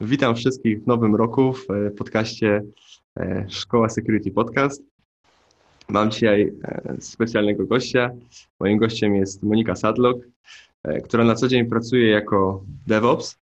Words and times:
Witam 0.00 0.34
wszystkich 0.36 0.82
w 0.82 0.86
nowym 0.86 1.16
roku 1.16 1.52
w 1.52 1.70
e, 1.70 1.90
podcaście 1.90 2.62
e, 3.20 3.46
Szkoła 3.48 3.88
Security 3.88 4.30
Podcast. 4.30 4.82
Mam 5.88 6.10
dzisiaj 6.10 6.52
e, 6.64 6.96
specjalnego 7.00 7.66
gościa. 7.66 8.10
Moim 8.60 8.78
gościem 8.78 9.16
jest 9.16 9.42
Monika 9.42 9.74
Sadlock, 9.74 10.26
która 11.04 11.24
na 11.24 11.34
co 11.34 11.48
dzień 11.48 11.66
pracuje 11.66 12.10
jako 12.10 12.64
DevOps, 12.86 13.38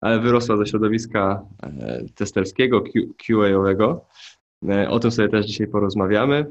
ale 0.00 0.20
wyrosła 0.20 0.56
ze 0.56 0.66
środowiska 0.66 1.42
testerskiego, 2.14 2.84
QA-owego. 3.26 4.00
O 4.88 5.00
tym 5.00 5.10
sobie 5.10 5.28
też 5.28 5.46
dzisiaj 5.46 5.66
porozmawiamy. 5.66 6.46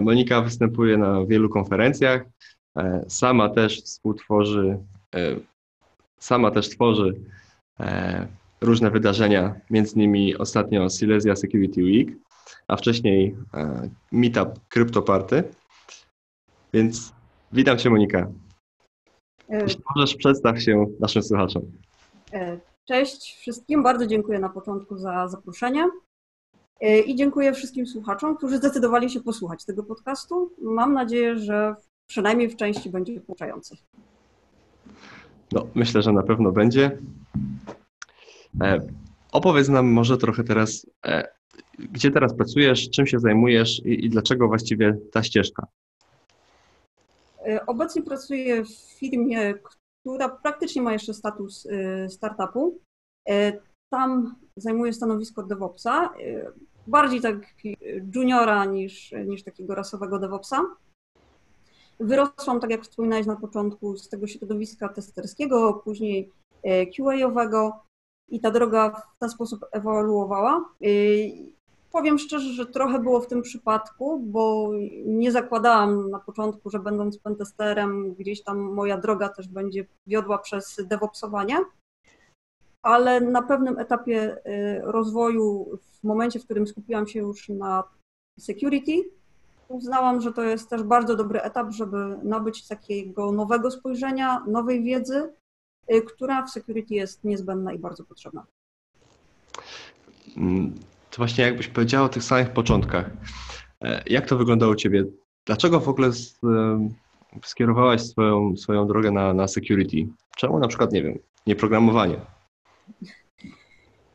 Monika 0.00 0.40
występuje 0.40 0.98
na 0.98 1.26
wielu 1.26 1.48
konferencjach. 1.48 2.24
Sama 3.08 3.48
też 3.48 3.82
współtworzy, 3.82 4.78
sama 6.18 6.50
też 6.50 6.68
tworzy 6.68 7.14
różne 8.64 8.90
wydarzenia, 8.90 9.60
między 9.70 9.94
innymi 9.94 10.36
ostatnio 10.36 10.88
Silesia 10.88 11.36
Security 11.36 11.82
Week, 11.82 12.08
a 12.68 12.76
wcześniej 12.76 13.36
e, 13.54 13.90
Meetup 14.12 14.48
CryptoParty. 14.68 15.44
Więc 16.72 17.12
witam 17.52 17.78
Cię 17.78 17.90
Monika. 17.90 18.30
E, 19.48 19.62
Jeśli 19.62 19.82
możesz, 19.96 20.16
przedstaw 20.16 20.62
się 20.62 20.86
naszym 21.00 21.22
słuchaczom. 21.22 21.62
E, 22.32 22.58
cześć 22.84 23.36
wszystkim, 23.40 23.82
bardzo 23.82 24.06
dziękuję 24.06 24.38
na 24.38 24.48
początku 24.48 24.96
za 24.96 25.28
zaproszenie 25.28 25.88
i 27.06 27.16
dziękuję 27.16 27.52
wszystkim 27.52 27.86
słuchaczom, 27.86 28.36
którzy 28.36 28.56
zdecydowali 28.56 29.10
się 29.10 29.20
posłuchać 29.20 29.64
tego 29.64 29.82
podcastu. 29.82 30.50
Mam 30.62 30.92
nadzieję, 30.92 31.38
że 31.38 31.74
przynajmniej 32.06 32.48
w 32.48 32.56
części 32.56 32.90
będzie 32.90 33.20
pouczający. 33.20 33.76
No, 35.52 35.66
myślę, 35.74 36.02
że 36.02 36.12
na 36.12 36.22
pewno 36.22 36.52
będzie. 36.52 36.98
E, 38.62 38.80
opowiedz 39.32 39.68
nam 39.68 39.86
może 39.86 40.18
trochę 40.18 40.44
teraz, 40.44 40.86
e, 41.06 41.28
gdzie 41.78 42.10
teraz 42.10 42.34
pracujesz, 42.34 42.90
czym 42.90 43.06
się 43.06 43.18
zajmujesz 43.18 43.78
i, 43.84 44.04
i 44.04 44.10
dlaczego 44.10 44.48
właściwie 44.48 44.98
ta 45.12 45.22
ścieżka? 45.22 45.66
E, 47.46 47.66
obecnie 47.66 48.02
pracuję 48.02 48.64
w 48.64 48.70
firmie, 48.70 49.54
która 50.00 50.28
praktycznie 50.28 50.82
ma 50.82 50.92
jeszcze 50.92 51.14
status 51.14 51.68
startupu. 52.08 52.80
Tam 53.92 54.34
zajmuję 54.56 54.92
stanowisko 54.92 55.42
DevOpsa, 55.42 56.10
bardziej 56.86 57.20
tak 57.20 57.36
juniora 58.14 58.64
niż, 58.64 59.12
niż 59.26 59.42
takiego 59.42 59.74
rasowego 59.74 60.18
DevOpsa. 60.18 60.62
Wyrosłam, 62.00 62.60
tak 62.60 62.70
jak 62.70 62.82
wspominałeś 62.82 63.26
na 63.26 63.36
początku, 63.36 63.96
z 63.96 64.08
tego 64.08 64.26
środowiska 64.26 64.88
testerskiego, 64.88 65.82
później 65.84 66.30
QA-owego 66.64 67.83
i 68.28 68.40
ta 68.40 68.50
droga 68.50 69.02
w 69.16 69.18
ten 69.18 69.30
sposób 69.30 69.64
ewoluowała. 69.72 70.64
Powiem 71.92 72.18
szczerze, 72.18 72.52
że 72.52 72.66
trochę 72.66 72.98
było 72.98 73.20
w 73.20 73.26
tym 73.26 73.42
przypadku, 73.42 74.20
bo 74.20 74.70
nie 75.06 75.32
zakładałam 75.32 76.10
na 76.10 76.18
początku, 76.18 76.70
że 76.70 76.78
będąc 76.78 77.18
pentesterem, 77.18 78.14
gdzieś 78.14 78.42
tam 78.42 78.58
moja 78.58 78.98
droga 78.98 79.28
też 79.28 79.48
będzie 79.48 79.86
wiodła 80.06 80.38
przez 80.38 80.76
DevOpsowanie, 80.88 81.56
ale 82.82 83.20
na 83.20 83.42
pewnym 83.42 83.78
etapie 83.78 84.36
y, 84.36 84.80
rozwoju, 84.82 85.78
w 85.82 86.04
momencie, 86.04 86.40
w 86.40 86.44
którym 86.44 86.66
skupiłam 86.66 87.06
się 87.06 87.18
już 87.18 87.48
na 87.48 87.84
security, 88.38 88.92
uznałam, 89.68 90.20
że 90.20 90.32
to 90.32 90.42
jest 90.42 90.70
też 90.70 90.82
bardzo 90.82 91.16
dobry 91.16 91.40
etap, 91.42 91.70
żeby 91.70 92.18
nabyć 92.22 92.68
takiego 92.68 93.32
nowego 93.32 93.70
spojrzenia, 93.70 94.44
nowej 94.46 94.82
wiedzy, 94.82 95.32
która 96.06 96.46
w 96.46 96.50
security 96.50 96.94
jest 96.94 97.24
niezbędna 97.24 97.72
i 97.72 97.78
bardzo 97.78 98.04
potrzebna. 98.04 98.46
Mm, 100.36 100.74
to 101.10 101.16
właśnie 101.16 101.44
jakbyś 101.44 101.68
powiedziała 101.68 102.06
o 102.06 102.08
tych 102.08 102.24
samych 102.24 102.50
początkach. 102.50 103.10
E, 103.82 104.02
jak 104.06 104.26
to 104.26 104.36
wyglądało 104.36 104.72
u 104.72 104.76
Ciebie? 104.76 105.04
Dlaczego 105.46 105.80
w 105.80 105.88
ogóle 105.88 106.10
skierowałaś 107.44 108.02
swoją, 108.02 108.56
swoją 108.56 108.86
drogę 108.86 109.10
na, 109.10 109.34
na 109.34 109.48
security? 109.48 110.12
Czemu 110.36 110.58
na 110.58 110.68
przykład, 110.68 110.92
nie 110.92 111.02
wiem, 111.02 111.18
nie 111.46 111.56
programowanie? 111.56 112.16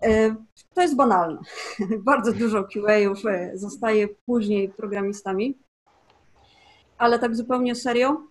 E, 0.01 0.35
to 0.73 0.81
jest 0.81 0.95
banalne. 0.95 1.39
Bardzo 2.11 2.33
dużo 2.33 2.63
QA-ów 2.63 3.25
e, 3.25 3.51
zostaje 3.57 4.07
później 4.25 4.69
programistami, 4.69 5.57
ale 6.97 7.19
tak 7.19 7.35
zupełnie 7.35 7.75
serio. 7.75 8.21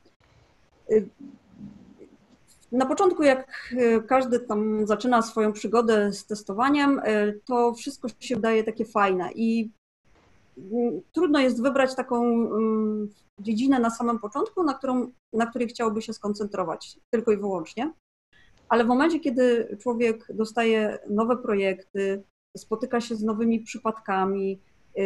Na 2.73 2.87
początku, 2.87 3.23
jak 3.23 3.75
e, 3.77 4.01
każdy 4.01 4.41
tam 4.41 4.87
zaczyna 4.87 5.23
swoją 5.23 5.53
przygodę 5.53 6.13
z 6.13 6.27
testowaniem, 6.27 7.01
e, 7.05 7.33
to 7.33 7.75
wszystko 7.75 8.09
się 8.21 8.37
wydaje 8.37 8.65
takie 8.65 8.85
fajne 8.85 9.31
i 9.35 9.71
mm, 10.59 11.01
trudno 11.13 11.41
jest 11.41 11.63
wybrać 11.63 11.95
taką 11.95 12.25
mm, 12.25 13.09
dziedzinę 13.41 13.79
na 13.79 13.91
samym 13.91 14.19
początku, 14.19 14.63
na, 14.63 14.75
którą, 14.75 15.11
na 15.33 15.47
której 15.47 15.69
chciałoby 15.69 16.03
się 16.03 16.13
skoncentrować 16.13 16.99
tylko 17.11 17.33
i 17.33 17.37
wyłącznie. 17.37 17.93
Ale 18.69 18.85
w 18.85 18.89
momencie, 18.89 19.21
kiedy 19.21 19.77
człowiek 19.81 20.27
dostaje 20.35 20.99
nowe 21.11 21.37
projekty, 21.37 22.23
spotyka 22.57 23.01
się 23.01 23.17
z 23.17 23.23
nowymi 23.23 23.61
przypadkami, 23.61 24.61
e, 24.99 25.03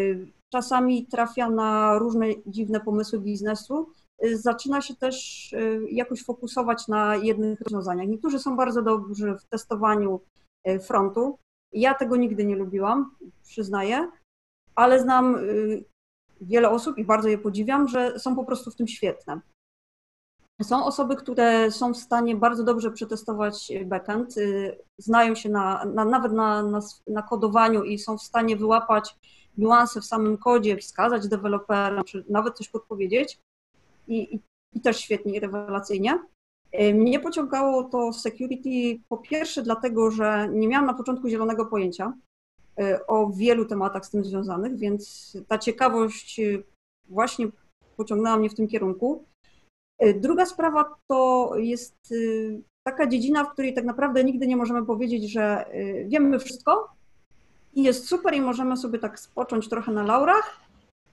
czasami 0.53 1.07
trafia 1.07 1.51
na 1.51 1.99
różne 1.99 2.27
dziwne 2.47 2.81
pomysły 2.81 3.19
biznesu, 3.19 3.87
zaczyna 4.23 4.81
się 4.81 4.97
też 4.97 5.53
y, 5.53 5.87
jakoś 5.91 6.25
fokusować 6.25 6.89
na 6.89 7.17
jednych 7.17 7.61
rozwiązaniach. 7.61 8.09
Niektórzy 8.09 8.39
są 8.39 8.57
bardzo 8.57 8.83
dobrzy 8.83 9.35
w 9.35 9.45
testowaniu 9.45 10.21
y, 10.69 10.81
frontu. 10.81 11.39
Ja 11.73 11.95
tego 11.95 12.17
nigdy 12.17 12.45
nie 12.45 12.57
lubiłam, 12.57 13.17
przyznaję, 13.43 14.09
ale 14.75 15.01
znam 15.01 15.37
wiele 16.41 16.71
osób 16.71 16.99
i 16.99 17.05
bardzo 17.05 17.29
je 17.29 17.39
podziwiam, 17.39 17.89
że 17.89 18.19
są 18.19 18.37
po 18.37 18.45
prostu 18.45 18.71
w 18.71 18.77
tym 18.77 18.89
świetne. 18.89 19.41
Są 20.63 20.85
osoby, 20.85 21.17
które 21.17 21.71
są 21.71 21.95
w 21.95 21.97
stanie 21.97 22.37
bardzo 22.37 22.65
dobrze 22.65 22.91
przetestować 22.91 23.73
backend, 23.85 24.35
znają 24.99 25.35
się 25.35 25.49
na, 25.49 25.85
na 25.85 26.05
nawet 26.05 26.33
na, 26.33 26.63
na, 26.63 26.81
na, 27.07 27.23
kodowaniu 27.23 27.83
i 27.83 27.99
są 27.99 28.19
w 28.19 28.23
stanie 28.23 28.57
wyłapać 28.57 29.17
niuanse 29.59 30.01
w 30.01 30.05
samym 30.05 30.39
kodzie, 30.39 30.77
wskazać 30.77 31.29
deweloperom, 31.29 32.05
czy 32.05 32.25
nawet 32.29 32.57
coś 32.57 32.69
podpowiedzieć 32.69 33.39
i, 34.09 34.41
i 34.73 34.81
też 34.81 35.01
świetnie 35.01 35.37
i 35.37 35.41
rewelacyjnie. 35.41 36.19
E, 36.73 36.95
mnie 36.95 37.21
pociągało 37.21 37.85
to 37.85 38.13
security 38.13 39.03
po 39.09 39.17
pierwsze 39.17 39.63
dlatego, 39.63 40.11
że 40.11 40.49
nie 40.53 40.69
miałam 40.69 40.87
na 40.87 40.95
początku 40.95 41.29
zielonego 41.29 41.67
pojęcia 41.67 42.13
e, 42.79 43.07
o 43.07 43.31
wielu 43.31 43.65
tematach 43.65 44.07
z 44.07 44.11
tym 44.11 44.25
związanych, 44.25 44.77
więc 44.77 45.33
ta 45.49 45.59
ciekawość 45.59 46.41
e, 46.41 46.63
właśnie 47.09 47.47
pociągnęła 47.97 48.37
mnie 48.37 48.51
w 48.51 48.55
tym 48.55 48.69
kierunku. 48.69 49.25
Druga 50.15 50.47
sprawa 50.47 50.95
to 51.07 51.53
jest 51.57 52.15
taka 52.87 53.07
dziedzina, 53.07 53.45
w 53.45 53.53
której 53.53 53.75
tak 53.75 53.85
naprawdę 53.85 54.25
nigdy 54.25 54.47
nie 54.47 54.57
możemy 54.57 54.87
powiedzieć, 54.87 55.31
że 55.31 55.65
wiemy 56.07 56.39
wszystko 56.39 56.89
i 57.75 57.83
jest 57.83 58.09
super 58.09 58.35
i 58.35 58.41
możemy 58.41 58.77
sobie 58.77 58.99
tak 58.99 59.21
spocząć 59.21 59.69
trochę 59.69 59.93
na 59.93 60.03
laurach, 60.03 60.61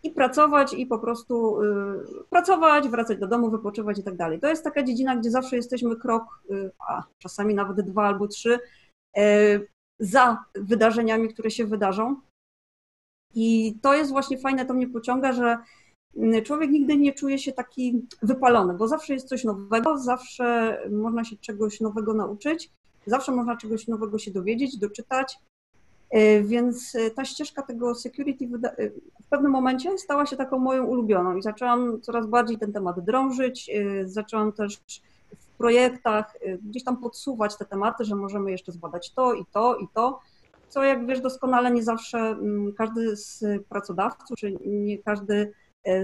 i 0.04 0.12
pracować 0.12 0.74
i 0.74 0.86
po 0.86 1.00
prostu 1.00 1.62
y, 1.62 2.24
pracować, 2.30 2.90
wracać 2.90 3.18
do 3.18 3.28
domu, 3.28 3.50
wypoczywać 3.50 4.00
i 4.00 4.04
tak 4.04 4.16
dalej. 4.16 4.40
To 4.40 4.48
jest 4.48 4.64
taka 4.64 4.84
dziedzina, 4.84 5.16
gdzie 5.16 5.32
zawsze 5.32 5.56
jesteśmy 5.56 5.96
krok, 5.96 6.24
y, 6.52 6.72
a 6.90 7.04
czasami 7.20 7.56
nawet 7.56 7.82
dwa 7.82 8.08
albo 8.08 8.28
trzy, 8.28 8.60
y, 9.18 9.68
za 10.00 10.46
wydarzeniami, 10.56 11.34
które 11.34 11.52
się 11.52 11.66
wydarzą. 11.66 12.16
I 13.36 13.78
to 13.82 13.94
jest 13.94 14.12
właśnie 14.12 14.38
fajne, 14.38 14.66
to 14.66 14.74
mnie 14.74 14.88
pociąga, 14.88 15.34
że 15.34 15.58
człowiek 16.44 16.72
nigdy 16.72 16.98
nie 16.98 17.14
czuje 17.14 17.40
się 17.40 17.52
taki 17.52 18.08
wypalony, 18.24 18.74
bo 18.74 18.88
zawsze 18.88 19.14
jest 19.14 19.28
coś 19.28 19.44
nowego, 19.44 19.98
zawsze 19.98 20.78
można 20.92 21.24
się 21.24 21.38
czegoś 21.38 21.82
nowego 21.82 22.14
nauczyć, 22.14 22.72
zawsze 23.06 23.32
można 23.32 23.58
czegoś 23.58 23.88
nowego 23.88 24.18
się 24.18 24.32
dowiedzieć, 24.32 24.78
doczytać. 24.78 25.40
E, 26.10 26.42
więc 26.42 26.96
e, 26.96 27.12
ta 27.12 27.26
ścieżka 27.26 27.62
tego 27.62 27.96
security 27.96 28.46
e, 28.46 28.90
w 29.24 29.28
pewnym 29.30 29.52
momencie 29.52 29.98
stała 29.98 30.26
się 30.26 30.38
taką 30.38 30.60
moją 30.60 30.86
ulubioną 30.86 31.36
i 31.36 31.42
zaczęłam 31.42 32.02
coraz 32.02 32.28
bardziej 32.28 32.58
ten 32.58 32.74
temat 32.74 33.00
drążyć. 33.00 33.72
Zaczęłam 34.06 34.52
też 34.52 34.82
w 35.40 35.58
projektach 35.58 36.34
gdzieś 36.62 36.84
tam 36.84 36.98
podsuwać 36.98 37.58
te 37.58 37.66
tematy, 37.66 38.06
że 38.06 38.16
możemy 38.16 38.52
jeszcze 38.52 38.72
zbadać 38.72 39.14
to 39.14 39.34
i 39.34 39.46
to 39.46 39.76
i 39.76 39.88
to, 39.94 40.20
co 40.70 40.84
jak 40.84 41.06
wiesz 41.06 41.22
doskonale 41.22 41.72
nie 41.72 41.84
zawsze 41.84 42.18
mm, 42.18 42.74
każdy 42.74 43.16
z 43.16 43.44
pracodawców, 43.70 44.38
czy 44.38 44.58
nie 44.66 44.98
każdy 44.98 45.54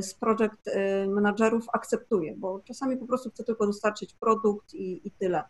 z 0.02 0.14
project 0.14 0.70
managerów 1.08 1.66
akceptuje, 1.74 2.36
bo 2.38 2.60
czasami 2.60 2.98
po 2.98 3.06
prostu 3.06 3.30
chce 3.30 3.44
tylko 3.44 3.66
dostarczyć 3.66 4.14
produkt 4.14 4.74
i, 4.74 5.08
i 5.08 5.12
tyle 5.12 5.44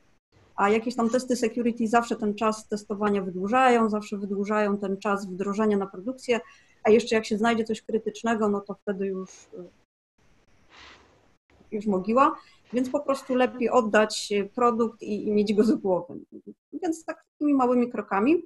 a 0.56 0.70
jakieś 0.70 0.96
tam 0.96 1.10
testy 1.10 1.36
security 1.36 1.88
zawsze 1.88 2.16
ten 2.16 2.36
czas 2.36 2.68
testowania 2.68 3.22
wydłużają, 3.22 3.90
zawsze 3.90 4.18
wydłużają 4.18 4.78
ten 4.78 4.98
czas 4.98 5.26
wdrożenia 5.26 5.78
na 5.78 5.88
produkcję, 5.88 6.40
a 6.84 6.90
jeszcze 6.90 7.16
jak 7.16 7.26
się 7.26 7.38
znajdzie 7.38 7.64
coś 7.64 7.82
krytycznego, 7.82 8.50
no 8.50 8.62
to 8.62 8.74
wtedy 8.74 9.06
już, 9.06 9.30
już 11.72 11.86
mogiła, 11.86 12.36
więc 12.74 12.90
po 12.90 13.00
prostu 13.00 13.36
lepiej 13.36 13.70
oddać 13.70 14.34
produkt 14.56 15.02
i, 15.02 15.28
i 15.28 15.32
mieć 15.32 15.54
go 15.54 15.64
z 15.64 15.72
głowy. 15.72 16.14
Więc 16.74 17.06
takimi 17.06 17.54
małymi 17.54 17.92
krokami. 17.92 18.44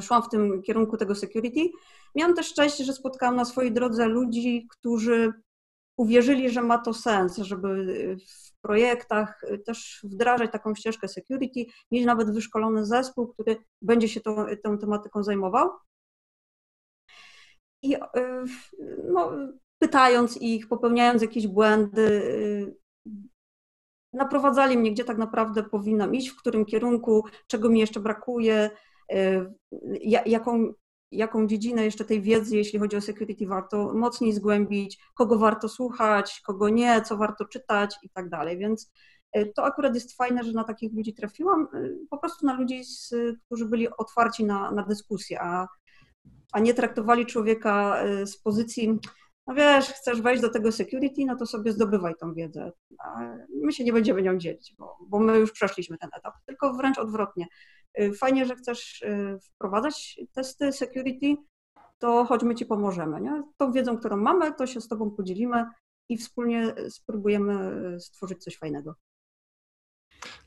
szłam 0.00 0.22
w 0.22 0.28
tym 0.28 0.62
kierunku 0.62 0.96
tego 0.96 1.14
security. 1.14 1.60
Miałam 2.14 2.34
też 2.34 2.46
szczęście, 2.46 2.84
że 2.84 2.92
spotkałam 2.92 3.36
na 3.36 3.44
swojej 3.44 3.72
drodze 3.72 4.08
ludzi, 4.08 4.66
którzy 4.70 5.32
uwierzyli, 6.00 6.50
że 6.50 6.62
ma 6.62 6.78
to 6.78 6.94
sens, 6.94 7.36
żeby 7.36 7.86
w 8.28 8.60
projektach 8.60 9.42
też 9.66 10.00
wdrażać 10.04 10.52
taką 10.52 10.74
ścieżkę 10.74 11.08
security, 11.08 11.64
mieć 11.90 12.04
nawet 12.04 12.34
wyszkolony 12.34 12.86
zespół, 12.86 13.28
który 13.28 13.56
będzie 13.82 14.08
się 14.08 14.20
tą, 14.20 14.36
tą 14.62 14.78
tematyką 14.78 15.22
zajmował. 15.22 15.70
I 17.82 17.96
no, 19.04 19.32
pytając 19.78 20.36
ich, 20.36 20.68
popełniając 20.68 21.22
jakieś 21.22 21.46
błędy, 21.46 22.22
naprowadzali 24.12 24.78
mnie, 24.78 24.92
gdzie 24.92 25.04
tak 25.04 25.18
naprawdę 25.18 25.62
powinnam 25.62 26.14
iść, 26.14 26.28
w 26.28 26.36
którym 26.36 26.64
kierunku, 26.64 27.24
czego 27.46 27.68
mi 27.68 27.80
jeszcze 27.80 28.00
brakuje, 28.00 28.70
jaką, 30.26 30.72
jaką 31.12 31.46
dziedzinę 31.46 31.84
jeszcze 31.84 32.04
tej 32.04 32.22
wiedzy, 32.22 32.56
jeśli 32.56 32.78
chodzi 32.78 32.96
o 32.96 33.00
security, 33.00 33.46
warto 33.46 33.94
mocniej 33.94 34.32
zgłębić, 34.32 34.98
kogo 35.14 35.38
warto 35.38 35.68
słuchać, 35.68 36.40
kogo 36.46 36.68
nie, 36.68 37.02
co 37.02 37.16
warto 37.16 37.44
czytać 37.44 37.96
i 38.02 38.10
tak 38.10 38.28
dalej. 38.28 38.58
Więc 38.58 38.92
e, 39.32 39.46
to 39.46 39.64
akurat 39.64 39.94
jest 39.94 40.16
fajne, 40.16 40.44
że 40.44 40.52
na 40.52 40.64
takich 40.64 40.92
ludzi 40.92 41.14
trafiłam, 41.14 41.68
e, 41.74 41.88
po 42.10 42.18
prostu 42.18 42.46
na 42.46 42.54
ludzi, 42.54 42.82
którzy 43.46 43.66
byli 43.66 43.88
otwarci 43.96 44.44
na, 44.44 44.70
na 44.70 44.82
dyskusję, 44.82 45.42
a, 45.42 45.68
a 46.52 46.60
nie 46.60 46.74
traktowali 46.74 47.26
człowieka 47.26 48.02
e, 48.02 48.26
z 48.26 48.38
pozycji 48.38 48.98
no 49.50 49.54
wiesz, 49.54 49.86
chcesz 49.86 50.22
wejść 50.22 50.42
do 50.42 50.50
tego 50.50 50.72
security, 50.72 51.24
no 51.26 51.36
to 51.36 51.46
sobie 51.46 51.72
zdobywaj 51.72 52.14
tą 52.20 52.34
wiedzę. 52.34 52.72
My 53.62 53.72
się 53.72 53.84
nie 53.84 53.92
będziemy 53.92 54.22
nią 54.22 54.38
dzielić, 54.38 54.74
bo, 54.78 54.98
bo 55.08 55.18
my 55.18 55.38
już 55.38 55.52
przeszliśmy 55.52 55.98
ten 55.98 56.10
etap, 56.16 56.34
tylko 56.46 56.74
wręcz 56.74 56.98
odwrotnie. 56.98 57.46
Y, 58.00 58.12
fajnie, 58.14 58.46
że 58.46 58.56
chcesz 58.56 59.02
y, 59.02 59.38
wprowadzać 59.42 60.20
testy 60.32 60.72
security, 60.72 61.36
to 61.98 62.24
chodźmy 62.24 62.54
Ci 62.54 62.66
pomożemy. 62.66 63.20
Nie? 63.20 63.42
Tą 63.56 63.72
wiedzą, 63.72 63.98
którą 63.98 64.16
mamy, 64.16 64.54
to 64.54 64.66
się 64.66 64.80
z 64.80 64.88
Tobą 64.88 65.10
podzielimy 65.10 65.64
i 66.08 66.16
wspólnie 66.16 66.74
spróbujemy 66.88 67.72
y, 67.96 68.00
stworzyć 68.00 68.42
coś 68.42 68.56
fajnego. 68.56 68.94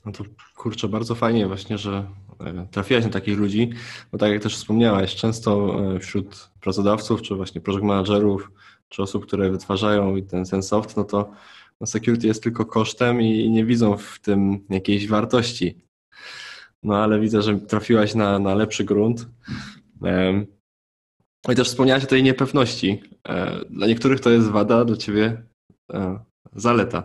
No 0.06 0.12
to 0.12 0.24
kurczę, 0.56 0.88
bardzo 0.88 1.16
fajnie 1.16 1.48
właśnie, 1.48 1.78
że 1.78 2.08
e, 2.40 2.68
trafiłaś 2.72 3.04
na 3.04 3.10
takich 3.10 3.38
ludzi, 3.38 3.70
bo 4.12 4.18
tak 4.18 4.32
jak 4.32 4.44
też 4.44 4.56
wspomniałaś, 4.56 5.16
często 5.16 5.80
e, 5.96 6.00
wśród 6.00 6.50
pracodawców, 6.60 7.22
czy 7.22 7.36
właśnie 7.36 7.62
project 7.62 7.84
managerów, 7.84 8.52
czy 8.90 9.02
osób, 9.02 9.26
które 9.26 9.52
wytwarzają 9.52 10.22
ten, 10.22 10.46
ten 10.46 10.64
soft, 10.64 10.98
no 10.98 11.04
to 11.04 11.32
no 11.82 11.88
security 11.88 12.28
jest 12.28 12.44
tylko 12.44 12.66
kosztem 12.66 13.22
i 13.22 13.50
nie 13.50 13.66
widzą 13.66 13.98
w 13.98 14.20
tym 14.20 14.66
jakiejś 14.70 15.08
wartości. 15.08 15.82
No 16.84 16.98
ale 16.98 17.20
widzę, 17.20 17.42
że 17.42 17.60
trafiłaś 17.60 18.16
na, 18.16 18.40
na 18.40 18.56
lepszy 18.56 18.84
grunt. 18.84 19.28
No 21.48 21.54
i 21.54 21.56
też 21.56 21.68
wspomniałaś 21.68 22.04
o 22.04 22.08
tej 22.08 22.24
niepewności. 22.24 23.04
E, 23.28 23.66
dla 23.70 23.88
niektórych 23.88 24.20
to 24.20 24.30
jest 24.30 24.48
wada, 24.48 24.86
dla 24.86 24.98
ciebie 24.98 25.44
zaleta. 26.56 27.04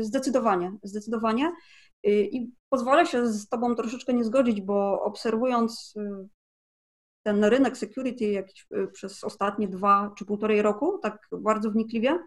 Zdecydowanie, 0.00 0.72
zdecydowanie. 0.82 1.52
I 2.04 2.50
pozwolę 2.68 3.06
się 3.06 3.26
z 3.26 3.48
Tobą 3.48 3.74
troszeczkę 3.74 4.12
nie 4.14 4.24
zgodzić, 4.24 4.60
bo 4.60 5.02
obserwując 5.02 5.94
y, 5.96 6.28
ten 7.22 7.44
rynek 7.44 7.76
security 7.76 8.24
jakiś 8.24 8.66
y, 8.72 8.88
przez 8.92 9.24
ostatnie 9.24 9.68
dwa 9.68 10.14
czy 10.18 10.24
półtorej 10.24 10.62
roku, 10.62 10.98
tak 11.02 11.28
bardzo 11.32 11.70
wnikliwie, 11.70 12.18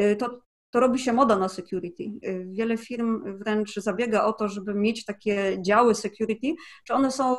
y, 0.00 0.16
to, 0.16 0.40
to 0.70 0.80
robi 0.80 0.98
się 0.98 1.12
moda 1.12 1.36
na 1.36 1.48
security. 1.48 2.04
Wiele 2.46 2.76
firm 2.76 3.38
wręcz 3.38 3.74
zabiega 3.74 4.24
o 4.24 4.32
to, 4.32 4.48
żeby 4.48 4.74
mieć 4.74 5.04
takie 5.04 5.62
działy 5.62 5.94
security. 5.94 6.54
Czy 6.84 6.94
one 6.94 7.10
są 7.10 7.36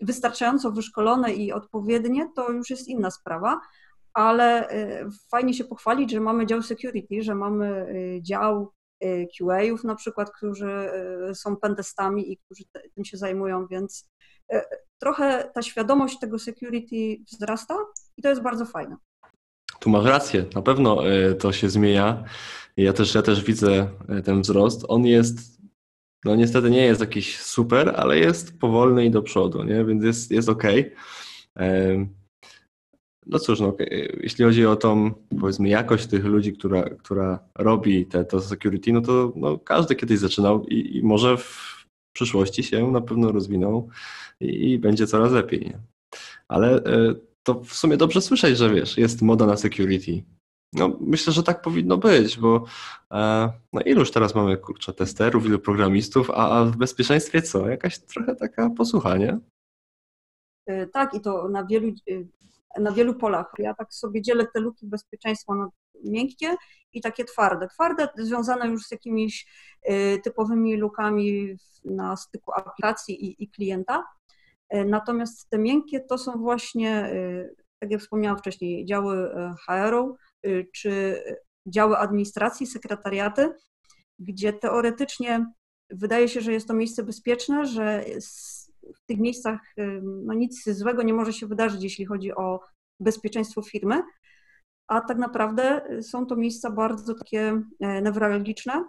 wystarczająco 0.00 0.72
wyszkolone 0.72 1.34
i 1.34 1.52
odpowiednie, 1.52 2.28
to 2.36 2.50
już 2.50 2.70
jest 2.70 2.88
inna 2.88 3.10
sprawa, 3.10 3.60
ale 4.12 4.68
fajnie 5.30 5.54
się 5.54 5.64
pochwalić, 5.64 6.10
że 6.10 6.20
mamy 6.20 6.46
dział 6.46 6.62
security, 6.62 7.22
że 7.22 7.34
mamy 7.34 7.86
dział 8.22 8.72
Y, 9.04 9.28
QA-ów 9.38 9.84
na 9.84 9.94
przykład, 9.94 10.30
którzy 10.30 10.90
y, 11.30 11.34
są 11.34 11.56
pentestami 11.56 12.32
i 12.32 12.38
którzy 12.38 12.64
tym 12.94 13.04
się 13.04 13.16
zajmują, 13.16 13.66
więc 13.66 14.10
y, 14.52 14.60
trochę 14.98 15.50
ta 15.54 15.62
świadomość 15.62 16.18
tego 16.18 16.38
security 16.38 17.24
wzrasta 17.32 17.76
i 18.16 18.22
to 18.22 18.28
jest 18.28 18.42
bardzo 18.42 18.64
fajne. 18.64 18.96
Tu 19.84 19.90
masz 19.90 20.04
rację, 20.04 20.44
na 20.54 20.62
pewno 20.62 21.02
to 21.38 21.52
się 21.52 21.70
zmienia. 21.70 22.24
Ja 22.76 22.92
też, 22.92 23.14
ja 23.14 23.22
też 23.22 23.44
widzę 23.44 23.88
ten 24.24 24.42
wzrost. 24.42 24.84
On 24.88 25.06
jest, 25.06 25.60
no 26.24 26.36
niestety 26.36 26.70
nie 26.70 26.84
jest 26.84 27.00
jakiś 27.00 27.40
super, 27.40 27.92
ale 27.96 28.18
jest 28.18 28.58
powolny 28.58 29.04
i 29.04 29.10
do 29.10 29.22
przodu, 29.22 29.62
nie? 29.62 29.84
więc 29.84 30.04
jest, 30.04 30.30
jest 30.30 30.48
ok. 30.48 30.62
No 33.26 33.38
cóż, 33.38 33.60
no, 33.60 33.76
jeśli 34.20 34.44
chodzi 34.44 34.66
o 34.66 34.76
tą, 34.76 35.12
powiedzmy, 35.40 35.68
jakość 35.68 36.06
tych 36.06 36.24
ludzi, 36.24 36.52
która, 36.52 36.82
która 36.82 37.38
robi 37.54 38.06
te, 38.06 38.24
to 38.24 38.40
security, 38.40 38.92
no 38.92 39.00
to 39.00 39.32
no, 39.36 39.58
każdy 39.58 39.94
kiedyś 39.94 40.18
zaczynał 40.18 40.66
i, 40.66 40.96
i 40.96 41.02
może 41.02 41.36
w 41.36 41.84
przyszłości 42.12 42.62
się 42.62 42.90
na 42.90 43.00
pewno 43.00 43.32
rozwiną 43.32 43.88
i, 44.40 44.70
i 44.70 44.78
będzie 44.78 45.06
coraz 45.06 45.32
lepiej. 45.32 45.60
Nie? 45.60 45.78
Ale 46.48 46.78
y, 46.78 47.33
to 47.44 47.60
w 47.60 47.74
sumie 47.74 47.96
dobrze 47.96 48.20
słyszeć, 48.20 48.58
że 48.58 48.74
wiesz, 48.74 48.98
jest 48.98 49.22
moda 49.22 49.46
na 49.46 49.56
security. 49.56 50.24
No, 50.72 50.96
myślę, 51.00 51.32
że 51.32 51.42
tak 51.42 51.62
powinno 51.62 51.96
być, 51.96 52.38
bo 52.38 52.64
e, 53.12 53.52
no 53.72 53.80
iluż 53.80 54.10
teraz 54.10 54.34
mamy, 54.34 54.56
kurczę, 54.56 54.92
testerów, 54.92 55.46
ilu 55.46 55.58
programistów, 55.58 56.30
a, 56.30 56.50
a 56.50 56.64
w 56.64 56.76
bezpieczeństwie 56.76 57.42
co? 57.42 57.68
Jakaś 57.68 57.98
trochę 57.98 58.36
taka 58.36 58.70
posłucha, 58.70 59.16
nie? 59.16 59.38
E, 60.66 60.86
tak, 60.86 61.14
i 61.14 61.20
to 61.20 61.48
na 61.48 61.64
wielu 61.64 61.92
na 62.78 62.92
wielu 62.92 63.14
polach. 63.14 63.52
Ja 63.58 63.74
tak 63.74 63.94
sobie 63.94 64.22
dzielę 64.22 64.46
te 64.54 64.60
luki 64.60 64.86
bezpieczeństwa 64.86 65.54
na 65.54 65.68
miękkie 66.04 66.56
i 66.92 67.00
takie 67.00 67.24
twarde. 67.24 67.68
Twarde 67.68 68.08
związane 68.16 68.68
już 68.68 68.86
z 68.86 68.90
jakimiś 68.90 69.46
y, 69.88 70.20
typowymi 70.24 70.76
lukami 70.76 71.56
na 71.84 72.16
styku 72.16 72.52
aplikacji 72.52 73.24
i, 73.24 73.42
i 73.44 73.48
klienta. 73.48 74.04
Y, 74.74 74.84
natomiast 74.84 75.50
te 75.50 75.58
miękkie 75.58 76.00
to 76.00 76.18
są 76.18 76.32
właśnie, 76.32 77.12
y, 77.12 77.54
tak 77.78 77.90
jak 77.90 78.00
wspomniałam 78.00 78.38
wcześniej, 78.38 78.86
działy 78.86 79.30
HR-u 79.66 80.16
czy 80.74 81.22
działy 81.66 81.96
administracji, 81.96 82.66
sekretariaty, 82.66 83.52
gdzie 84.18 84.52
teoretycznie 84.52 85.46
wydaje 85.90 86.28
się, 86.28 86.40
że 86.40 86.52
jest 86.52 86.68
to 86.68 86.74
miejsce 86.74 87.02
bezpieczne, 87.02 87.66
że 87.66 88.04
w 88.96 89.06
tych 89.06 89.18
miejscach 89.18 89.60
no 90.02 90.34
nic 90.34 90.64
złego 90.70 91.02
nie 91.02 91.14
może 91.14 91.32
się 91.32 91.46
wydarzyć, 91.46 91.82
jeśli 91.82 92.04
chodzi 92.04 92.34
o 92.34 92.60
bezpieczeństwo 93.00 93.62
firmy, 93.62 94.02
a 94.86 95.00
tak 95.00 95.18
naprawdę 95.18 95.86
są 96.02 96.26
to 96.26 96.36
miejsca 96.36 96.70
bardzo 96.70 97.14
takie 97.14 97.62
e, 97.80 98.02
newralgiczne, 98.02 98.84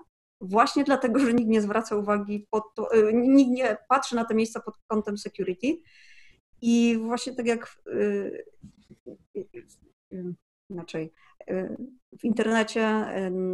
właśnie 0.47 0.83
dlatego, 0.83 1.19
że 1.19 1.33
nikt 1.33 1.49
nie 1.49 1.61
zwraca 1.61 1.95
uwagi, 1.95 2.47
to, 2.75 2.91
e, 2.91 3.13
nikt 3.13 3.51
nie 3.51 3.77
patrzy 3.89 4.15
na 4.15 4.25
te 4.25 4.35
miejsca 4.35 4.59
pod 4.59 4.75
kątem 4.87 5.17
security. 5.17 5.67
I 6.61 6.97
właśnie 7.05 7.35
tak 7.35 7.45
jak 7.45 7.81
inaczej, 10.69 11.13
w 12.19 12.23
internecie, 12.23 13.05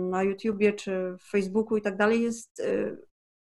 na 0.09 0.23
YouTubie 0.23 0.73
czy 0.73 1.17
w 1.19 1.29
Facebooku 1.29 1.77
i 1.77 1.81
tak 1.81 1.97
dalej 1.97 2.21
jest 2.21 2.61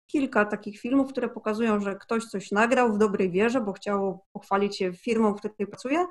kilka 0.07 0.45
takich 0.45 0.79
filmów, 0.79 1.11
które 1.11 1.29
pokazują, 1.29 1.79
że 1.79 1.95
ktoś 1.95 2.25
coś 2.25 2.51
nagrał 2.51 2.93
w 2.93 2.97
dobrej 2.97 3.31
wierze, 3.31 3.61
bo 3.61 3.73
chciał 3.73 4.25
pochwalić 4.33 4.77
się 4.77 4.93
firmą, 4.93 5.33
w 5.33 5.37
której 5.37 5.67
pracuje, 5.67 6.05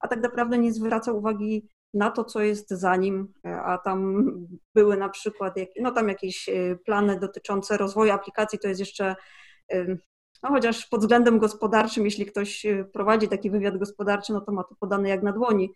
a 0.00 0.08
tak 0.08 0.20
naprawdę 0.20 0.58
nie 0.58 0.72
zwraca 0.72 1.12
uwagi 1.12 1.68
na 1.94 2.10
to, 2.10 2.24
co 2.24 2.40
jest 2.40 2.70
za 2.70 2.96
nim, 2.96 3.32
a 3.44 3.78
tam 3.78 4.24
były 4.74 4.96
na 4.96 5.08
przykład, 5.08 5.54
no 5.80 5.90
tam 5.90 6.08
jakieś 6.08 6.48
e, 6.48 6.76
plany 6.76 7.20
dotyczące 7.20 7.76
rozwoju 7.76 8.12
aplikacji, 8.12 8.58
to 8.58 8.68
jest 8.68 8.80
jeszcze, 8.80 9.16
e, 9.72 9.86
no 10.42 10.48
chociaż 10.48 10.86
pod 10.86 11.00
względem 11.00 11.38
gospodarczym, 11.38 12.04
jeśli 12.04 12.26
ktoś 12.26 12.66
e, 12.66 12.84
prowadzi 12.84 13.28
taki 13.28 13.50
wywiad 13.50 13.78
gospodarczy, 13.78 14.32
no 14.32 14.40
to 14.40 14.52
ma 14.52 14.64
to 14.64 14.74
podane 14.80 15.08
jak 15.08 15.22
na 15.22 15.32
dłoni, 15.32 15.74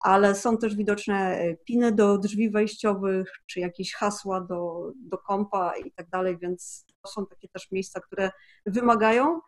ale 0.00 0.34
są 0.34 0.58
też 0.58 0.76
widoczne 0.76 1.38
piny 1.64 1.92
do 1.92 2.18
drzwi 2.18 2.50
wejściowych, 2.50 3.32
czy 3.46 3.60
jakieś 3.60 3.94
hasła 3.94 4.40
do, 4.40 4.92
do 4.96 5.18
kompa 5.18 5.72
i 5.76 5.92
tak 5.92 6.08
dalej, 6.08 6.38
więc 6.38 6.86
to 7.02 7.08
są 7.08 7.26
takie 7.26 7.48
też 7.48 7.70
miejsca, 7.70 8.00
które 8.00 8.30
wymagają 8.66 9.40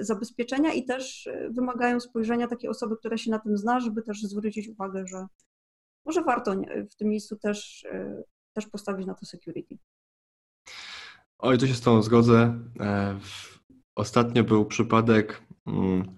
zabezpieczenia 0.00 0.72
i 0.72 0.84
też 0.84 1.26
y, 1.26 1.50
wymagają 1.50 2.00
spojrzenia 2.00 2.46
takiej 2.48 2.70
osoby, 2.70 2.96
która 2.96 3.16
się 3.16 3.30
na 3.30 3.38
tym 3.38 3.56
zna, 3.56 3.80
żeby 3.80 4.02
też 4.02 4.22
zwrócić 4.22 4.68
uwagę, 4.68 5.06
że 5.06 5.26
może 6.06 6.22
warto 6.22 6.54
w 6.90 6.96
tym 6.96 7.08
miejscu 7.08 7.36
też, 7.36 7.84
y, 7.84 8.24
też 8.52 8.66
postawić 8.66 9.06
na 9.06 9.14
to 9.14 9.26
security. 9.26 9.78
Oj, 11.38 11.58
tu 11.58 11.66
się 11.66 11.74
z 11.74 11.80
tą 11.80 12.02
zgodzę. 12.02 12.58
E, 12.80 13.18
ostatnio 13.94 14.44
był 14.44 14.64
przypadek 14.66 15.42
mm, 15.66 16.16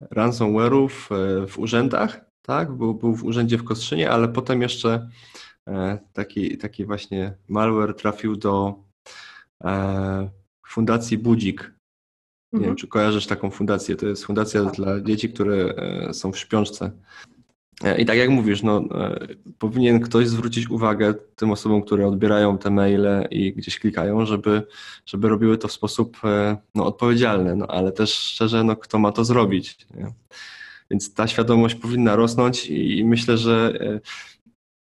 ransomware'ów 0.00 0.90
e, 0.90 1.46
w 1.46 1.58
urzędach, 1.58 2.20
tak? 2.42 2.72
Był, 2.72 2.94
był 2.94 3.14
w 3.14 3.24
urzędzie 3.24 3.58
w 3.58 3.64
Kostrzynie, 3.64 4.10
ale 4.10 4.28
potem 4.28 4.62
jeszcze 4.62 5.08
e, 5.68 5.98
taki, 6.12 6.58
taki 6.58 6.84
właśnie 6.84 7.36
malware 7.48 7.94
trafił 7.94 8.36
do 8.36 8.84
Fundacji 10.66 11.18
Budzik. 11.18 11.73
Nie 12.54 12.66
wiem, 12.66 12.76
czy 12.76 12.86
kojarzysz 12.86 13.26
taką 13.26 13.50
fundację. 13.50 13.96
To 13.96 14.06
jest 14.06 14.24
fundacja 14.24 14.64
tak. 14.64 14.74
dla 14.74 15.00
dzieci, 15.00 15.28
które 15.28 15.56
e, 15.56 16.14
są 16.14 16.32
w 16.32 16.38
śpiączce. 16.38 16.90
E, 17.84 18.00
I 18.00 18.04
tak 18.04 18.18
jak 18.18 18.30
mówisz, 18.30 18.62
no, 18.62 18.84
e, 18.94 19.26
powinien 19.58 20.00
ktoś 20.00 20.28
zwrócić 20.28 20.70
uwagę 20.70 21.14
tym 21.36 21.50
osobom, 21.50 21.82
które 21.82 22.06
odbierają 22.06 22.58
te 22.58 22.70
maile 22.70 23.26
i 23.30 23.52
gdzieś 23.52 23.78
klikają, 23.78 24.26
żeby, 24.26 24.66
żeby 25.06 25.28
robiły 25.28 25.58
to 25.58 25.68
w 25.68 25.72
sposób 25.72 26.20
no, 26.74 26.86
odpowiedzialny, 26.86 27.56
no, 27.56 27.66
ale 27.66 27.92
też 27.92 28.14
szczerze, 28.14 28.64
no, 28.64 28.76
kto 28.76 28.98
ma 28.98 29.12
to 29.12 29.24
zrobić. 29.24 29.86
Nie? 29.94 30.12
Więc 30.90 31.14
ta 31.14 31.26
świadomość 31.26 31.74
powinna 31.74 32.16
rosnąć 32.16 32.66
i 32.66 33.04
myślę, 33.04 33.38
że 33.38 33.78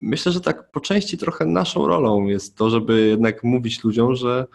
myślę, 0.01 0.33
że 0.33 0.41
tak 0.41 0.71
po 0.71 0.81
części 0.81 1.19
trochę 1.19 1.47
naszą 1.47 1.87
rolą 1.87 2.27
jest 2.27 2.57
to, 2.57 2.71
żeby 2.71 3.07
jednak 3.07 3.45
mówić 3.45 3.85
ludziom, 3.85 4.15
że 4.15 4.47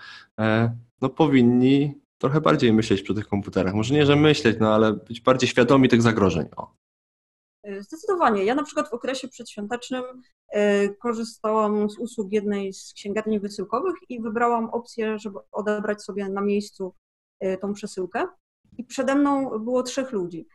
no, 1.02 1.10
powinni 1.10 2.01
trochę 2.22 2.42
bardziej 2.42 2.74
myśleć 2.74 3.02
przy 3.02 3.16
tych 3.16 3.28
komputerach. 3.28 3.74
Może 3.74 3.94
nie, 3.94 4.06
że 4.06 4.16
myśleć, 4.16 4.58
no 4.60 4.74
ale 4.74 4.94
być 4.94 5.22
bardziej 5.22 5.50
świadomi 5.50 5.90
tych 5.90 6.02
zagrożeń. 6.02 6.48
O. 6.56 6.74
E, 7.64 7.82
zdecydowanie. 7.82 8.44
Ja 8.46 8.56
na 8.56 8.64
przykład 8.64 8.90
w 8.90 8.94
okresie 8.94 9.28
przedświątecznym 9.28 10.04
e, 10.50 10.90
korzystałam 10.90 11.90
z 11.90 11.98
usług 11.98 12.32
jednej 12.32 12.74
z 12.74 12.94
księgarni 12.94 13.40
wysyłkowych 13.40 13.96
i 14.10 14.22
wybrałam 14.22 14.70
opcję, 14.70 15.20
żeby 15.20 15.40
odebrać 15.52 16.04
sobie 16.04 16.30
na 16.30 16.42
miejscu 16.42 16.94
e, 17.40 17.58
tą 17.58 17.74
przesyłkę. 17.74 18.28
I 18.78 18.84
przede 18.84 19.16
mną 19.16 19.60
było 19.60 19.84
trzech 19.84 20.12
ludzi. 20.12 20.48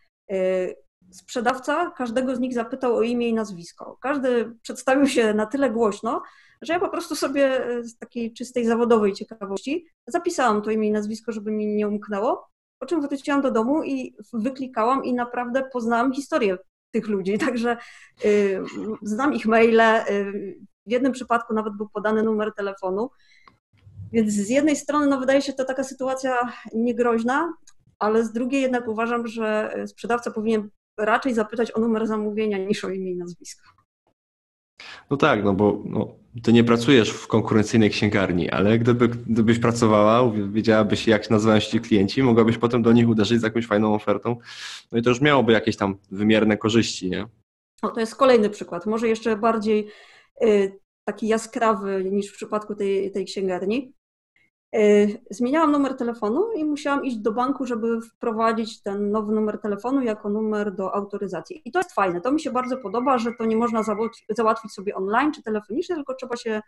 Sprzedawca 1.16 1.90
każdego 1.90 2.36
z 2.36 2.40
nich 2.40 2.54
zapytał 2.54 2.96
o 2.96 3.02
imię 3.02 3.28
i 3.28 3.34
nazwisko. 3.34 3.98
Każdy 4.00 4.54
przedstawił 4.62 5.06
się 5.06 5.34
na 5.34 5.46
tyle 5.46 5.70
głośno, 5.70 6.22
że 6.62 6.72
ja 6.72 6.80
po 6.80 6.88
prostu 6.88 7.16
sobie 7.16 7.66
z 7.82 7.98
takiej 7.98 8.32
czystej 8.32 8.66
zawodowej 8.66 9.12
ciekawości 9.12 9.86
zapisałam 10.06 10.62
to 10.62 10.70
imię 10.70 10.88
i 10.88 10.92
nazwisko, 10.92 11.32
żeby 11.32 11.50
mi 11.50 11.66
nie 11.66 11.88
umknęło. 11.88 12.48
Po 12.78 12.86
czym 12.86 13.00
wróciłam 13.00 13.40
do 13.40 13.50
domu 13.50 13.82
i 13.84 14.14
wyklikałam 14.32 15.04
i 15.04 15.14
naprawdę 15.14 15.68
poznałam 15.72 16.12
historię 16.12 16.58
tych 16.90 17.08
ludzi. 17.08 17.38
Także 17.46 17.76
y, 18.24 18.62
znam 19.02 19.34
ich 19.34 19.46
maile. 19.46 19.80
Y, 19.80 20.58
w 20.86 20.90
jednym 20.90 21.12
przypadku 21.12 21.54
nawet 21.54 21.76
był 21.76 21.88
podany 21.88 22.22
numer 22.22 22.52
telefonu. 22.56 23.10
Więc 24.12 24.32
z 24.32 24.48
jednej 24.48 24.76
strony 24.76 25.06
no, 25.06 25.20
wydaje 25.20 25.42
się 25.42 25.52
to 25.52 25.64
taka 25.64 25.84
sytuacja 25.84 26.52
niegroźna, 26.74 27.52
ale 27.98 28.24
z 28.24 28.32
drugiej 28.32 28.62
jednak 28.62 28.88
uważam, 28.88 29.26
że 29.26 29.74
sprzedawca 29.86 30.30
powinien 30.30 30.70
raczej 30.98 31.34
zapytać 31.34 31.76
o 31.76 31.80
numer 31.80 32.06
zamówienia 32.06 32.58
niż 32.58 32.84
o 32.84 32.90
imię 32.90 33.12
i 33.12 33.16
nazwisko. 33.16 33.62
No 35.10 35.16
tak, 35.16 35.44
no 35.44 35.54
bo 35.54 35.82
no, 35.84 36.14
ty 36.42 36.52
nie 36.52 36.64
pracujesz 36.64 37.10
w 37.10 37.26
konkurencyjnej 37.26 37.90
księgarni, 37.90 38.50
ale 38.50 38.78
gdyby, 38.78 39.08
gdybyś 39.08 39.58
pracowała, 39.58 40.32
wiedziałabyś 40.48 41.06
jak 41.06 41.30
nazywają 41.30 41.60
się 41.60 41.70
ci 41.70 41.80
klienci, 41.80 42.22
mogłabyś 42.22 42.58
potem 42.58 42.82
do 42.82 42.92
nich 42.92 43.08
uderzyć 43.08 43.40
z 43.40 43.42
jakąś 43.42 43.66
fajną 43.66 43.94
ofertą, 43.94 44.36
no 44.92 44.98
i 44.98 45.02
to 45.02 45.10
już 45.10 45.20
miałoby 45.20 45.52
jakieś 45.52 45.76
tam 45.76 45.98
wymierne 46.10 46.56
korzyści, 46.56 47.10
nie? 47.10 47.26
O, 47.82 47.88
to 47.88 48.00
jest 48.00 48.16
kolejny 48.16 48.50
przykład, 48.50 48.86
może 48.86 49.08
jeszcze 49.08 49.36
bardziej 49.36 49.88
y, 50.42 50.78
taki 51.04 51.28
jaskrawy 51.28 52.04
niż 52.04 52.30
w 52.32 52.36
przypadku 52.36 52.74
tej, 52.74 53.12
tej 53.12 53.24
księgarni. 53.24 53.92
E, 54.76 55.06
zmieniałam 55.30 55.72
numer 55.72 55.96
telefonu 55.96 56.52
i 56.52 56.64
musiałam 56.64 57.04
iść 57.04 57.16
do 57.16 57.32
banku, 57.32 57.66
żeby 57.66 58.00
wprowadzić 58.00 58.82
ten 58.82 59.10
nowy 59.10 59.34
numer 59.34 59.60
telefonu 59.60 60.02
jako 60.02 60.28
numer 60.28 60.74
do 60.74 60.94
autoryzacji. 60.94 61.62
I 61.64 61.72
to 61.72 61.78
jest 61.78 61.92
fajne. 61.92 62.20
To 62.20 62.32
mi 62.32 62.40
się 62.40 62.50
bardzo 62.50 62.76
podoba, 62.76 63.18
że 63.18 63.32
to 63.38 63.44
nie 63.44 63.56
można 63.56 63.82
załatwić 64.30 64.72
sobie 64.72 64.94
online 64.94 65.32
czy 65.32 65.42
telefonicznie, 65.42 65.96
tylko 65.96 66.14
trzeba 66.14 66.36
się 66.36 66.62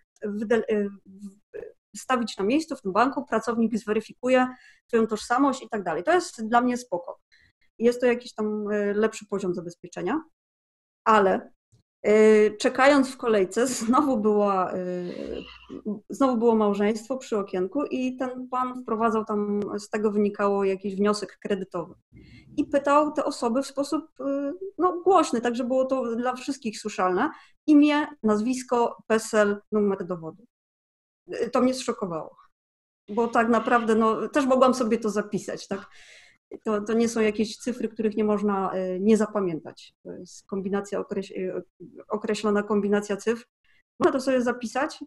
wystawić 1.94 2.36
na 2.38 2.44
miejscu 2.44 2.76
w 2.76 2.82
tym 2.82 2.92
banku, 2.92 3.24
pracownik 3.24 3.78
zweryfikuje 3.78 4.48
Twoją 4.86 5.06
tożsamość 5.06 5.62
i 5.62 5.68
tak 5.68 5.82
dalej. 5.82 6.04
To 6.04 6.12
jest 6.12 6.48
dla 6.48 6.60
mnie 6.60 6.76
spoko. 6.76 7.20
Jest 7.78 8.00
to 8.00 8.06
jakiś 8.06 8.34
tam 8.34 8.70
e, 8.70 8.94
lepszy 8.94 9.26
poziom 9.26 9.54
zabezpieczenia, 9.54 10.22
ale 11.04 11.40
Y, 11.40 11.57
czekając 12.58 13.10
w 13.10 13.16
kolejce, 13.16 13.66
znowu, 13.86 14.16
była, 14.16 14.74
y, 14.74 15.42
znowu 16.10 16.36
było 16.36 16.54
małżeństwo 16.54 17.16
przy 17.16 17.38
okienku 17.38 17.84
i 17.84 18.16
ten 18.16 18.48
pan 18.48 18.82
wprowadzał 18.82 19.24
tam, 19.24 19.60
z 19.78 19.90
tego 19.90 20.10
wynikało 20.10 20.64
jakiś 20.64 20.96
wniosek 20.96 21.38
kredytowy. 21.38 21.94
I 22.56 22.64
pytał 22.64 23.12
te 23.12 23.24
osoby 23.24 23.62
w 23.62 23.66
sposób 23.66 24.04
y, 24.20 24.52
no, 24.78 25.00
głośny, 25.04 25.40
tak 25.40 25.56
że 25.56 25.64
było 25.64 25.84
to 25.84 26.16
dla 26.16 26.34
wszystkich 26.34 26.80
słyszalne. 26.80 27.30
Imię, 27.66 28.06
nazwisko, 28.22 28.96
PESEL, 29.06 29.60
numer 29.72 30.06
dowodu. 30.06 30.44
To 31.52 31.60
mnie 31.60 31.74
zszokowało. 31.74 32.36
Bo 33.08 33.28
tak 33.28 33.48
naprawdę, 33.48 33.94
no, 33.94 34.28
też 34.28 34.46
mogłam 34.46 34.74
sobie 34.74 34.98
to 34.98 35.10
zapisać, 35.10 35.68
tak? 35.68 35.86
To, 36.64 36.80
to 36.80 36.92
nie 36.92 37.08
są 37.08 37.20
jakieś 37.20 37.56
cyfry, 37.56 37.88
których 37.88 38.16
nie 38.16 38.24
można 38.24 38.72
e, 38.72 39.00
nie 39.00 39.16
zapamiętać. 39.16 39.94
To 40.02 40.12
jest 40.12 40.46
kombinacja, 40.46 40.98
e, 40.98 41.04
określona 42.08 42.62
kombinacja 42.62 43.16
cyfr. 43.16 43.44
Można 44.00 44.12
to 44.12 44.20
sobie 44.20 44.42
zapisać 44.42 45.04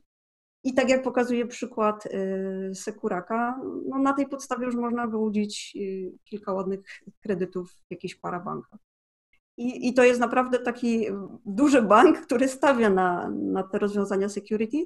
i 0.64 0.74
tak 0.74 0.90
jak 0.90 1.04
pokazuje 1.04 1.48
przykład 1.48 2.06
e, 2.06 2.76
Sekuraka, 2.76 3.62
no 3.86 4.00
na 4.00 4.14
tej 4.14 4.28
podstawie 4.28 4.66
już 4.66 4.76
można 4.76 5.08
wyłudzić 5.08 5.78
kilka 6.24 6.54
ładnych 6.54 6.80
kredytów 7.20 7.72
w 7.72 7.92
jakichś 7.92 8.16
parabankach. 8.16 8.80
I, 9.58 9.88
I 9.88 9.94
to 9.94 10.04
jest 10.04 10.20
naprawdę 10.20 10.60
taki 10.60 11.06
duży 11.46 11.82
bank, 11.82 12.22
który 12.22 12.48
stawia 12.48 12.90
na, 12.90 13.30
na 13.30 13.64
te 13.64 13.80
rozwiązania 13.80 14.30
security, 14.30 14.78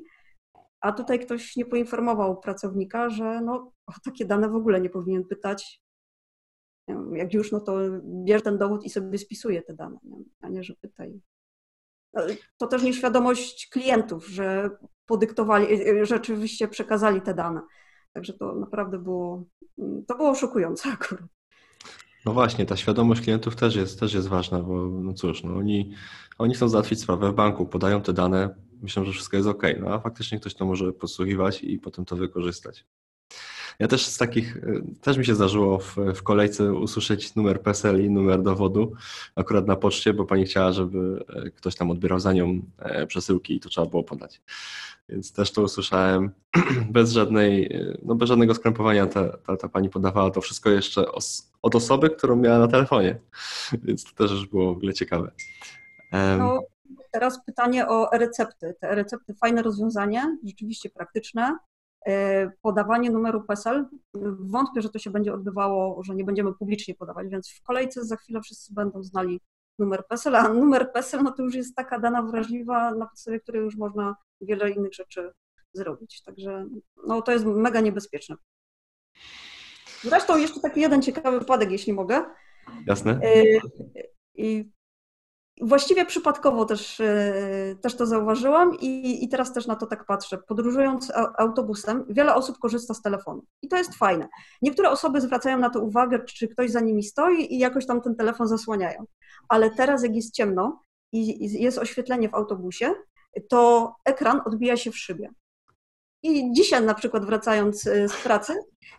a 0.81 0.91
tutaj 0.91 1.19
ktoś 1.19 1.55
nie 1.55 1.65
poinformował 1.65 2.39
pracownika, 2.39 3.09
że 3.09 3.41
no, 3.41 3.71
o 3.87 3.93
takie 4.03 4.25
dane 4.25 4.49
w 4.49 4.55
ogóle 4.55 4.81
nie 4.81 4.89
powinien 4.89 5.25
pytać, 5.25 5.84
jak 7.13 7.33
już, 7.33 7.51
no 7.51 7.59
to 7.59 7.77
bierz 8.03 8.43
ten 8.43 8.57
dowód 8.57 8.85
i 8.85 8.89
sobie 8.89 9.17
spisuje 9.17 9.61
te 9.61 9.73
dane, 9.73 9.97
nie? 10.03 10.23
a 10.41 10.49
nie, 10.49 10.63
że 10.63 10.73
pytaj. 10.81 11.21
No, 12.13 12.21
to 12.57 12.67
też 12.67 12.83
nieświadomość 12.83 13.69
klientów, 13.69 14.27
że 14.27 14.69
podyktowali, 15.05 15.89
y, 15.89 16.05
rzeczywiście 16.05 16.67
przekazali 16.67 17.21
te 17.21 17.33
dane. 17.33 17.61
Także 18.13 18.33
to 18.33 18.55
naprawdę 18.55 18.99
było, 18.99 19.45
to 20.07 20.17
było 20.17 20.35
szokujące 20.35 20.89
akurat. 20.93 21.29
No 22.25 22.33
właśnie, 22.33 22.65
ta 22.65 22.75
świadomość 22.75 23.21
klientów 23.21 23.55
też 23.55 23.75
jest, 23.75 23.99
też 23.99 24.13
jest 24.13 24.27
ważna, 24.27 24.59
bo 24.59 24.85
no 24.87 25.13
cóż, 25.13 25.43
no 25.43 25.55
oni, 25.55 25.93
oni 26.37 26.53
chcą 26.53 26.69
załatwić 26.69 27.01
sprawę 27.01 27.31
w 27.31 27.35
banku, 27.35 27.65
podają 27.65 28.01
te 28.01 28.13
dane, 28.13 28.55
myślą, 28.81 29.05
że 29.05 29.11
wszystko 29.11 29.37
jest 29.37 29.49
ok, 29.49 29.63
no 29.79 29.93
a 29.93 29.99
faktycznie 29.99 30.39
ktoś 30.39 30.55
to 30.55 30.65
może 30.65 30.93
podsłuchiwać 30.93 31.63
i 31.63 31.79
potem 31.79 32.05
to 32.05 32.15
wykorzystać. 32.15 32.85
Ja 33.79 33.87
też 33.87 34.05
z 34.05 34.17
takich, 34.17 34.57
e, 34.57 34.61
też 35.01 35.17
mi 35.17 35.25
się 35.25 35.35
zdarzyło 35.35 35.79
w, 35.79 35.95
w 36.15 36.23
kolejce 36.23 36.73
usłyszeć 36.73 37.35
numer 37.35 37.61
PESEL 37.61 38.05
i 38.05 38.09
numer 38.09 38.41
dowodu, 38.41 38.93
akurat 39.35 39.67
na 39.67 39.75
poczcie, 39.75 40.13
bo 40.13 40.25
pani 40.25 40.45
chciała, 40.45 40.71
żeby 40.71 41.25
e, 41.29 41.51
ktoś 41.51 41.75
tam 41.75 41.91
odbierał 41.91 42.19
za 42.19 42.33
nią 42.33 42.61
e, 42.79 43.07
przesyłki 43.07 43.55
i 43.55 43.59
to 43.59 43.69
trzeba 43.69 43.87
było 43.87 44.03
podać. 44.03 44.41
Więc 45.09 45.33
też 45.33 45.51
to 45.51 45.61
usłyszałem 45.61 46.31
bez 46.89 47.11
żadnej, 47.11 47.79
no 48.03 48.15
bez 48.15 48.29
żadnego 48.29 48.55
skrępowania 48.55 49.07
ta, 49.07 49.37
ta, 49.37 49.57
ta 49.57 49.69
pani 49.69 49.89
podawała 49.89 50.31
to 50.31 50.41
wszystko 50.41 50.69
jeszcze 50.69 51.11
os, 51.11 51.51
od 51.61 51.75
osoby, 51.75 52.09
którą 52.09 52.35
miała 52.35 52.59
na 52.59 52.67
telefonie. 52.67 53.19
Więc 53.83 54.03
to 54.03 54.11
też 54.15 54.31
już 54.31 54.47
było 54.47 54.73
w 54.73 54.77
ogóle 54.77 54.93
ciekawe. 54.93 55.31
No, 56.37 56.63
teraz 57.11 57.45
pytanie 57.45 57.87
o 57.87 58.09
recepty. 58.13 58.75
Te 58.79 58.95
recepty, 58.95 59.33
fajne 59.33 59.61
rozwiązanie, 59.61 60.37
rzeczywiście 60.43 60.89
praktyczne. 60.89 61.57
E, 62.07 62.51
podawanie 62.61 63.11
numeru 63.11 63.43
PESEL. 63.43 63.85
Wątpię, 64.39 64.81
że 64.81 64.89
to 64.89 64.99
się 64.99 65.09
będzie 65.09 65.33
odbywało, 65.33 66.03
że 66.03 66.15
nie 66.15 66.23
będziemy 66.23 66.53
publicznie 66.53 66.95
podawać, 66.95 67.27
więc 67.27 67.49
w 67.49 67.61
kolejce 67.61 68.05
za 68.05 68.15
chwilę 68.15 68.41
wszyscy 68.41 68.73
będą 68.73 69.03
znali 69.03 69.41
numer 69.79 70.07
PESEL, 70.07 70.35
a 70.35 70.49
numer 70.53 70.91
PESEL 70.91 71.23
no 71.23 71.31
to 71.31 71.43
już 71.43 71.55
jest 71.55 71.75
taka 71.75 71.99
dana 71.99 72.21
wrażliwa, 72.21 72.91
na 72.91 73.05
podstawie 73.05 73.39
której 73.39 73.61
już 73.61 73.77
można 73.77 74.15
wiele 74.41 74.71
innych 74.71 74.93
rzeczy 74.93 75.31
zrobić. 75.73 76.23
Także 76.23 76.65
no, 77.07 77.21
to 77.21 77.31
jest 77.31 77.45
mega 77.45 77.81
niebezpieczne. 77.81 78.35
Zresztą 80.01 80.37
jeszcze 80.37 80.59
taki 80.59 80.81
jeden 80.81 81.01
ciekawy 81.01 81.39
wypadek, 81.39 81.71
jeśli 81.71 81.93
mogę. 81.93 82.25
Jasne. 82.87 83.19
E, 83.23 83.43
I 84.35 84.71
Właściwie 85.61 86.05
przypadkowo 86.05 86.65
też, 86.65 86.99
e, 86.99 87.75
też 87.81 87.95
to 87.95 88.05
zauważyłam 88.05 88.79
i, 88.79 89.23
i 89.23 89.29
teraz 89.29 89.53
też 89.53 89.67
na 89.67 89.75
to 89.75 89.85
tak 89.85 90.05
patrzę. 90.05 90.37
Podróżując 90.37 91.11
autobusem, 91.37 92.05
wiele 92.09 92.35
osób 92.35 92.59
korzysta 92.59 92.93
z 92.93 93.01
telefonu 93.01 93.45
i 93.61 93.67
to 93.67 93.77
jest 93.77 93.95
fajne. 93.95 94.27
Niektóre 94.61 94.89
osoby 94.89 95.21
zwracają 95.21 95.57
na 95.57 95.69
to 95.69 95.81
uwagę, 95.81 96.19
czy 96.19 96.47
ktoś 96.47 96.71
za 96.71 96.79
nimi 96.79 97.03
stoi 97.03 97.53
i 97.53 97.59
jakoś 97.59 97.85
tam 97.85 98.01
ten 98.01 98.15
telefon 98.15 98.47
zasłaniają. 98.47 99.05
Ale 99.49 99.69
teraz, 99.69 100.03
jak 100.03 100.15
jest 100.15 100.33
ciemno 100.33 100.83
i 101.11 101.61
jest 101.61 101.77
oświetlenie 101.77 102.29
w 102.29 102.35
autobusie, 102.35 102.93
to 103.49 103.93
ekran 104.05 104.41
odbija 104.45 104.77
się 104.77 104.91
w 104.91 104.97
szybie. 104.97 105.29
I 106.25 106.53
dzisiaj 106.53 106.83
na 106.83 106.93
przykład 106.93 107.25
wracając 107.25 107.85
y, 107.85 108.07
z 108.09 108.23
pracy, 108.23 108.53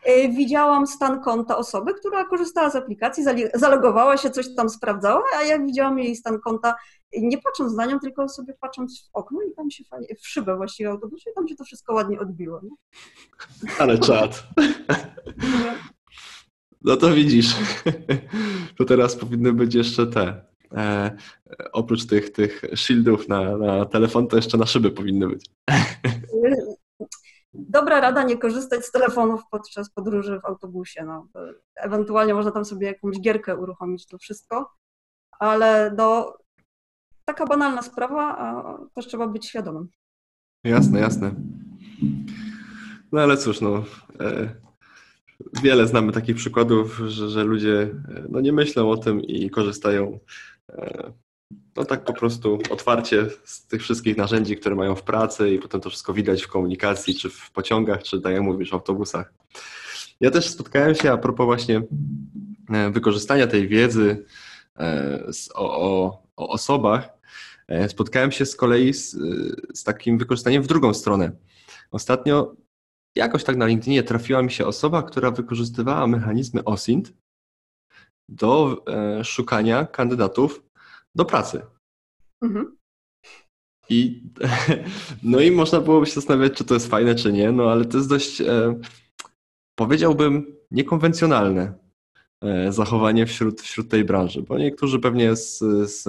y, 0.08 0.28
widziałam 0.28 0.86
stan 0.86 1.20
konta 1.20 1.56
osoby, 1.56 1.94
która 1.94 2.24
korzystała 2.24 2.70
z 2.70 2.76
aplikacji, 2.76 3.24
zalogowała 3.54 4.16
się, 4.16 4.30
coś 4.30 4.54
tam 4.54 4.68
sprawdzała, 4.68 5.22
a 5.38 5.42
ja 5.42 5.58
widziałam 5.58 5.98
jej 5.98 6.16
stan 6.16 6.40
konta 6.40 6.74
nie 7.18 7.38
patrząc 7.38 7.74
na 7.74 7.86
nią, 7.86 8.00
tylko 8.00 8.28
sobie 8.28 8.54
patrząc 8.60 9.00
w 9.00 9.16
okno 9.16 9.42
i 9.42 9.54
tam 9.54 9.70
się 9.70 9.84
fajnie, 9.84 10.06
w 10.22 10.28
szybę 10.28 10.56
właściwie 10.56 10.90
autobusu 10.90 11.30
i 11.30 11.34
tam 11.34 11.48
się 11.48 11.56
to 11.56 11.64
wszystko 11.64 11.94
ładnie 11.94 12.20
odbiło. 12.20 12.60
Nie? 12.62 12.70
Ale 13.78 13.98
czad. 13.98 14.46
No 16.84 16.96
to 16.96 17.12
widzisz. 17.12 17.56
To 18.78 18.84
teraz 18.84 19.16
powinny 19.16 19.52
być 19.52 19.74
jeszcze 19.74 20.06
te. 20.06 20.44
E, 20.72 21.16
oprócz 21.72 22.06
tych, 22.06 22.32
tych 22.32 22.62
shieldów 22.74 23.28
na, 23.28 23.56
na 23.56 23.84
telefon, 23.84 24.28
to 24.28 24.36
jeszcze 24.36 24.58
na 24.58 24.66
szyby 24.66 24.90
powinny 24.90 25.28
być. 25.28 25.46
Dobra 27.58 28.00
rada 28.00 28.22
nie 28.22 28.38
korzystać 28.38 28.84
z 28.84 28.90
telefonów 28.90 29.40
podczas 29.50 29.90
podróży 29.90 30.40
w 30.40 30.44
autobusie. 30.44 31.04
No. 31.04 31.28
Ewentualnie 31.74 32.34
można 32.34 32.50
tam 32.50 32.64
sobie 32.64 32.86
jakąś 32.86 33.20
gierkę 33.20 33.56
uruchomić, 33.56 34.06
to 34.06 34.18
wszystko, 34.18 34.70
ale 35.38 35.96
taka 37.24 37.46
banalna 37.46 37.82
sprawa, 37.82 38.38
a 38.38 38.78
też 38.94 39.06
trzeba 39.06 39.26
być 39.26 39.46
świadomym. 39.46 39.88
Jasne, 40.64 41.00
jasne. 41.00 41.34
No 43.12 43.20
ale 43.20 43.36
cóż, 43.36 43.60
no, 43.60 43.84
e, 44.20 44.54
wiele 45.62 45.86
znamy 45.86 46.12
takich 46.12 46.36
przykładów, 46.36 47.02
że, 47.06 47.28
że 47.28 47.44
ludzie 47.44 47.82
e, 47.82 48.24
no, 48.28 48.40
nie 48.40 48.52
myślą 48.52 48.90
o 48.90 48.96
tym 48.96 49.20
i 49.20 49.50
korzystają 49.50 50.18
e, 50.68 51.12
no 51.76 51.84
tak 51.84 52.04
po 52.04 52.12
prostu 52.12 52.58
otwarcie 52.70 53.26
z 53.44 53.66
tych 53.66 53.82
wszystkich 53.82 54.16
narzędzi, 54.16 54.56
które 54.56 54.74
mają 54.74 54.94
w 54.94 55.02
pracy 55.02 55.50
i 55.50 55.58
potem 55.58 55.80
to 55.80 55.90
wszystko 55.90 56.14
widać 56.14 56.42
w 56.42 56.48
komunikacji, 56.48 57.14
czy 57.14 57.30
w 57.30 57.50
pociągach, 57.50 58.02
czy 58.02 58.20
tak 58.20 58.32
jak 58.32 58.42
mówisz, 58.42 58.70
w 58.70 58.74
autobusach. 58.74 59.34
Ja 60.20 60.30
też 60.30 60.48
spotkałem 60.48 60.94
się 60.94 61.12
a 61.12 61.18
propos 61.18 61.46
właśnie 61.46 61.82
wykorzystania 62.90 63.46
tej 63.46 63.68
wiedzy 63.68 64.24
o, 65.54 65.80
o, 65.80 66.22
o 66.36 66.48
osobach. 66.48 67.08
Spotkałem 67.88 68.32
się 68.32 68.46
z 68.46 68.56
kolei 68.56 68.94
z, 68.94 69.16
z 69.74 69.84
takim 69.84 70.18
wykorzystaniem 70.18 70.62
w 70.62 70.66
drugą 70.66 70.94
stronę. 70.94 71.32
Ostatnio 71.90 72.56
jakoś 73.16 73.44
tak 73.44 73.56
na 73.56 73.66
LinkedInie 73.66 74.02
trafiła 74.02 74.42
mi 74.42 74.50
się 74.50 74.66
osoba, 74.66 75.02
która 75.02 75.30
wykorzystywała 75.30 76.06
mechanizmy 76.06 76.64
OSINT 76.64 77.12
do 78.28 78.82
e, 78.88 79.24
szukania 79.24 79.84
kandydatów 79.84 80.65
do 81.16 81.24
pracy. 81.24 81.62
Mhm. 82.42 82.76
I, 83.88 84.22
no 85.22 85.40
i 85.40 85.50
można 85.50 85.80
byłoby 85.80 86.06
się 86.06 86.12
zastanawiać, 86.12 86.52
czy 86.52 86.64
to 86.64 86.74
jest 86.74 86.86
fajne, 86.86 87.14
czy 87.14 87.32
nie, 87.32 87.52
no 87.52 87.70
ale 87.70 87.84
to 87.84 87.96
jest 87.96 88.08
dość, 88.08 88.40
e, 88.40 88.80
powiedziałbym, 89.74 90.56
niekonwencjonalne 90.70 91.74
e, 92.42 92.72
zachowanie 92.72 93.26
wśród, 93.26 93.60
wśród 93.60 93.88
tej 93.88 94.04
branży, 94.04 94.42
bo 94.42 94.58
niektórzy 94.58 94.98
pewnie 94.98 95.36
z, 95.36 95.58
z 95.90 96.08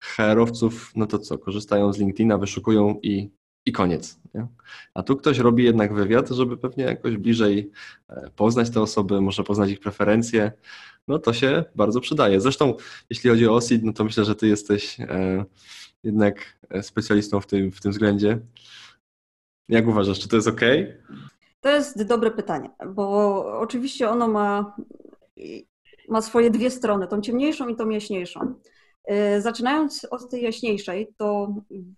HR-owców, 0.00 0.92
no 0.96 1.06
to 1.06 1.18
co, 1.18 1.38
korzystają 1.38 1.92
z 1.92 1.98
LinkedIna, 1.98 2.38
wyszukują 2.38 3.00
i 3.02 3.30
i 3.68 3.72
koniec. 3.72 4.20
Nie? 4.34 4.46
A 4.94 5.02
tu 5.02 5.16
ktoś 5.16 5.38
robi 5.38 5.64
jednak 5.64 5.94
wywiad, 5.94 6.28
żeby 6.28 6.56
pewnie 6.56 6.84
jakoś 6.84 7.16
bliżej 7.16 7.70
e, 8.08 8.30
poznać 8.36 8.70
te 8.70 8.80
osoby, 8.80 9.20
może 9.20 9.44
poznać 9.44 9.70
ich 9.70 9.80
preferencje, 9.80 10.52
no 11.08 11.18
to 11.18 11.32
się 11.32 11.64
bardzo 11.74 12.00
przydaje. 12.00 12.40
Zresztą, 12.40 12.74
jeśli 13.10 13.30
chodzi 13.30 13.48
o 13.48 13.54
OSID, 13.54 13.84
no 13.84 13.92
to 13.92 14.04
myślę, 14.04 14.24
że 14.24 14.34
ty 14.34 14.48
jesteś 14.48 15.00
e, 15.00 15.44
jednak 16.04 16.58
e, 16.70 16.82
specjalistą 16.82 17.40
w 17.40 17.46
tym, 17.46 17.72
w 17.72 17.80
tym 17.80 17.92
względzie. 17.92 18.38
Jak 19.68 19.88
uważasz, 19.88 20.20
czy 20.20 20.28
to 20.28 20.36
jest 20.36 20.48
ok? 20.48 20.60
To 21.60 21.70
jest 21.70 22.02
dobre 22.02 22.30
pytanie, 22.30 22.70
bo 22.94 23.44
oczywiście 23.58 24.08
ono 24.08 24.28
ma, 24.28 24.76
ma 26.08 26.22
swoje 26.22 26.50
dwie 26.50 26.70
strony, 26.70 27.06
tą 27.08 27.20
ciemniejszą 27.20 27.68
i 27.68 27.76
tą 27.76 27.88
jaśniejszą. 27.88 28.54
E, 29.04 29.40
zaczynając 29.40 30.06
od 30.10 30.30
tej 30.30 30.42
jaśniejszej, 30.42 31.14
to 31.16 31.54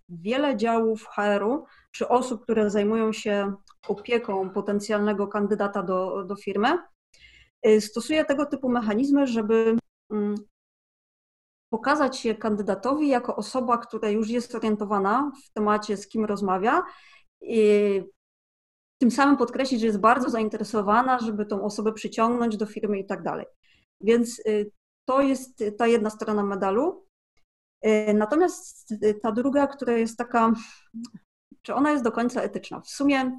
wiele 0.08 0.56
działów 0.56 1.06
HR-u 1.06 1.64
czy 1.90 2.08
osób, 2.08 2.42
które 2.42 2.70
zajmują 2.70 3.12
się 3.12 3.54
opieką 3.88 4.50
potencjalnego 4.50 5.28
kandydata 5.28 5.82
do, 5.82 6.24
do 6.24 6.36
firmy, 6.36 6.78
stosuje 7.80 8.24
tego 8.24 8.46
typu 8.46 8.68
mechanizmy, 8.68 9.26
żeby 9.26 9.76
mm, 10.10 10.34
pokazać 11.72 12.18
się 12.18 12.34
kandydatowi 12.34 13.08
jako 13.08 13.36
osoba, 13.36 13.78
która 13.78 14.10
już 14.10 14.28
jest 14.28 14.54
orientowana 14.54 15.32
w 15.44 15.52
temacie, 15.52 15.96
z 15.96 16.08
kim 16.08 16.24
rozmawia, 16.24 16.82
i 17.40 18.02
tym 18.98 19.10
samym 19.10 19.36
podkreślić, 19.36 19.80
że 19.80 19.86
jest 19.86 20.00
bardzo 20.00 20.30
zainteresowana, 20.30 21.18
żeby 21.18 21.46
tą 21.46 21.62
osobę 21.62 21.92
przyciągnąć 21.92 22.56
do 22.56 22.66
firmy 22.66 22.98
i 22.98 23.06
tak 23.06 23.22
dalej. 23.22 23.46
Więc 24.00 24.38
y, 24.38 24.70
to 25.04 25.20
jest 25.20 25.64
ta 25.78 25.86
jedna 25.86 26.10
strona 26.10 26.42
medalu. 26.42 27.06
E, 27.82 28.14
natomiast 28.14 28.94
ta 29.22 29.32
druga, 29.32 29.66
która 29.66 29.92
jest 29.92 30.18
taka, 30.18 30.52
czy 31.62 31.74
ona 31.74 31.90
jest 31.90 32.04
do 32.04 32.12
końca 32.12 32.42
etyczna? 32.42 32.80
W 32.80 32.88
sumie 32.88 33.36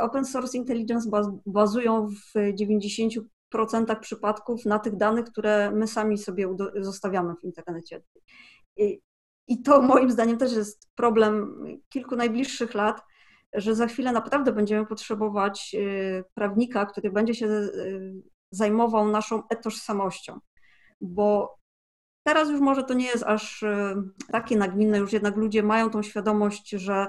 open 0.00 0.24
source 0.24 0.58
intelligence 0.58 1.10
bazują 1.46 2.08
w 2.08 2.34
90% 2.34 4.00
przypadków 4.00 4.64
na 4.64 4.78
tych 4.78 4.96
danych, 4.96 5.24
które 5.24 5.70
my 5.70 5.86
sami 5.86 6.18
sobie 6.18 6.48
zostawiamy 6.74 7.34
w 7.40 7.44
internecie. 7.44 8.02
I 9.48 9.62
to 9.62 9.82
moim 9.82 10.10
zdaniem 10.10 10.38
też 10.38 10.52
jest 10.52 10.88
problem 10.94 11.64
kilku 11.88 12.16
najbliższych 12.16 12.74
lat, 12.74 13.02
że 13.54 13.74
za 13.74 13.86
chwilę 13.86 14.12
naprawdę 14.12 14.52
będziemy 14.52 14.86
potrzebować 14.86 15.76
e, 15.78 16.24
prawnika, 16.34 16.86
który 16.86 17.10
będzie 17.10 17.34
się 17.34 17.68
zajmował 18.50 19.08
naszą 19.08 19.42
tożsamością 19.62 20.40
bo 21.00 21.58
teraz 22.22 22.50
już 22.50 22.60
może 22.60 22.84
to 22.84 22.94
nie 22.94 23.06
jest 23.06 23.22
aż 23.22 23.62
e, 23.62 24.02
takie 24.32 24.56
nagminne, 24.56 24.98
już 24.98 25.12
jednak 25.12 25.36
ludzie 25.36 25.62
mają 25.62 25.90
tą 25.90 26.02
świadomość, 26.02 26.70
że 26.70 27.06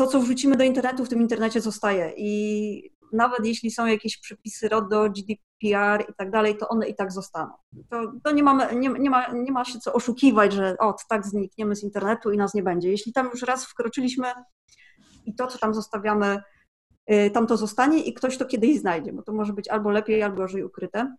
to, 0.00 0.06
co 0.06 0.20
wrzucimy 0.20 0.56
do 0.56 0.64
internetu, 0.64 1.04
w 1.04 1.08
tym 1.08 1.20
internecie 1.20 1.60
zostaje 1.60 2.12
i 2.16 2.90
nawet 3.12 3.46
jeśli 3.46 3.70
są 3.70 3.86
jakieś 3.86 4.20
przepisy 4.20 4.68
RODO, 4.68 5.10
GDPR 5.10 6.10
i 6.10 6.14
tak 6.16 6.30
dalej, 6.30 6.56
to 6.56 6.68
one 6.68 6.88
i 6.88 6.94
tak 6.94 7.12
zostaną. 7.12 7.52
To, 7.90 8.12
to 8.24 8.30
nie, 8.30 8.42
mamy, 8.42 8.76
nie, 8.76 8.88
nie, 8.88 9.10
ma, 9.10 9.32
nie 9.32 9.52
ma 9.52 9.64
się 9.64 9.78
co 9.78 9.92
oszukiwać, 9.92 10.52
że 10.52 10.76
o, 10.78 10.94
tak 11.08 11.26
znikniemy 11.26 11.76
z 11.76 11.82
internetu 11.82 12.32
i 12.32 12.36
nas 12.36 12.54
nie 12.54 12.62
będzie. 12.62 12.90
Jeśli 12.90 13.12
tam 13.12 13.30
już 13.32 13.42
raz 13.42 13.66
wkroczyliśmy 13.66 14.26
i 15.26 15.34
to, 15.34 15.46
co 15.46 15.58
tam 15.58 15.74
zostawiamy, 15.74 16.42
e, 17.06 17.30
tam 17.30 17.46
to 17.46 17.56
zostanie 17.56 17.98
i 17.98 18.14
ktoś 18.14 18.38
to 18.38 18.46
kiedyś 18.46 18.78
znajdzie, 18.78 19.12
bo 19.12 19.22
to 19.22 19.32
może 19.32 19.52
być 19.52 19.68
albo 19.68 19.90
lepiej, 19.90 20.22
albo 20.22 20.36
gorzej 20.36 20.64
ukryte. 20.64 21.16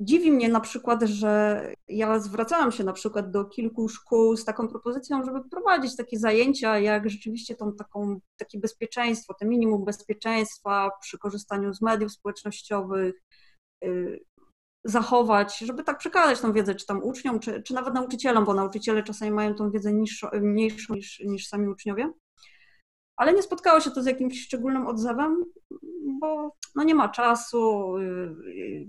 Dziwi 0.00 0.32
mnie 0.32 0.48
na 0.48 0.60
przykład, 0.60 1.02
że 1.02 1.62
ja 1.88 2.18
zwracałam 2.20 2.72
się 2.72 2.84
na 2.84 2.92
przykład 2.92 3.30
do 3.30 3.44
kilku 3.44 3.88
szkół 3.88 4.36
z 4.36 4.44
taką 4.44 4.68
propozycją, 4.68 5.24
żeby 5.24 5.48
prowadzić 5.50 5.96
takie 5.96 6.18
zajęcia, 6.18 6.78
jak 6.78 7.10
rzeczywiście 7.10 7.54
tą 7.54 7.72
taką, 7.72 8.20
takie 8.36 8.58
bezpieczeństwo, 8.58 9.34
te 9.34 9.46
minimum 9.46 9.84
bezpieczeństwa 9.84 10.90
przy 11.00 11.18
korzystaniu 11.18 11.74
z 11.74 11.82
mediów 11.82 12.12
społecznościowych, 12.12 13.14
y, 13.84 14.20
zachować, 14.84 15.58
żeby 15.58 15.84
tak 15.84 15.98
przekazać 15.98 16.40
tą 16.40 16.52
wiedzę, 16.52 16.74
czy 16.74 16.86
tam 16.86 17.02
uczniom, 17.02 17.40
czy, 17.40 17.62
czy 17.62 17.74
nawet 17.74 17.94
nauczycielom, 17.94 18.44
bo 18.44 18.54
nauczyciele 18.54 19.02
czasami 19.02 19.30
mają 19.30 19.54
tą 19.54 19.70
wiedzę 19.70 19.92
niższą, 19.92 20.28
mniejszą 20.32 20.94
niż, 20.94 21.20
niż 21.20 21.48
sami 21.48 21.68
uczniowie. 21.68 22.12
Ale 23.16 23.32
nie 23.32 23.42
spotkało 23.42 23.80
się 23.80 23.90
to 23.90 24.02
z 24.02 24.06
jakimś 24.06 24.44
szczególnym 24.44 24.86
odzewem, 24.86 25.44
bo 26.20 26.56
no 26.74 26.84
nie 26.84 26.94
ma 26.94 27.08
czasu, 27.08 27.96
y, 27.96 28.02
y, 28.46 28.86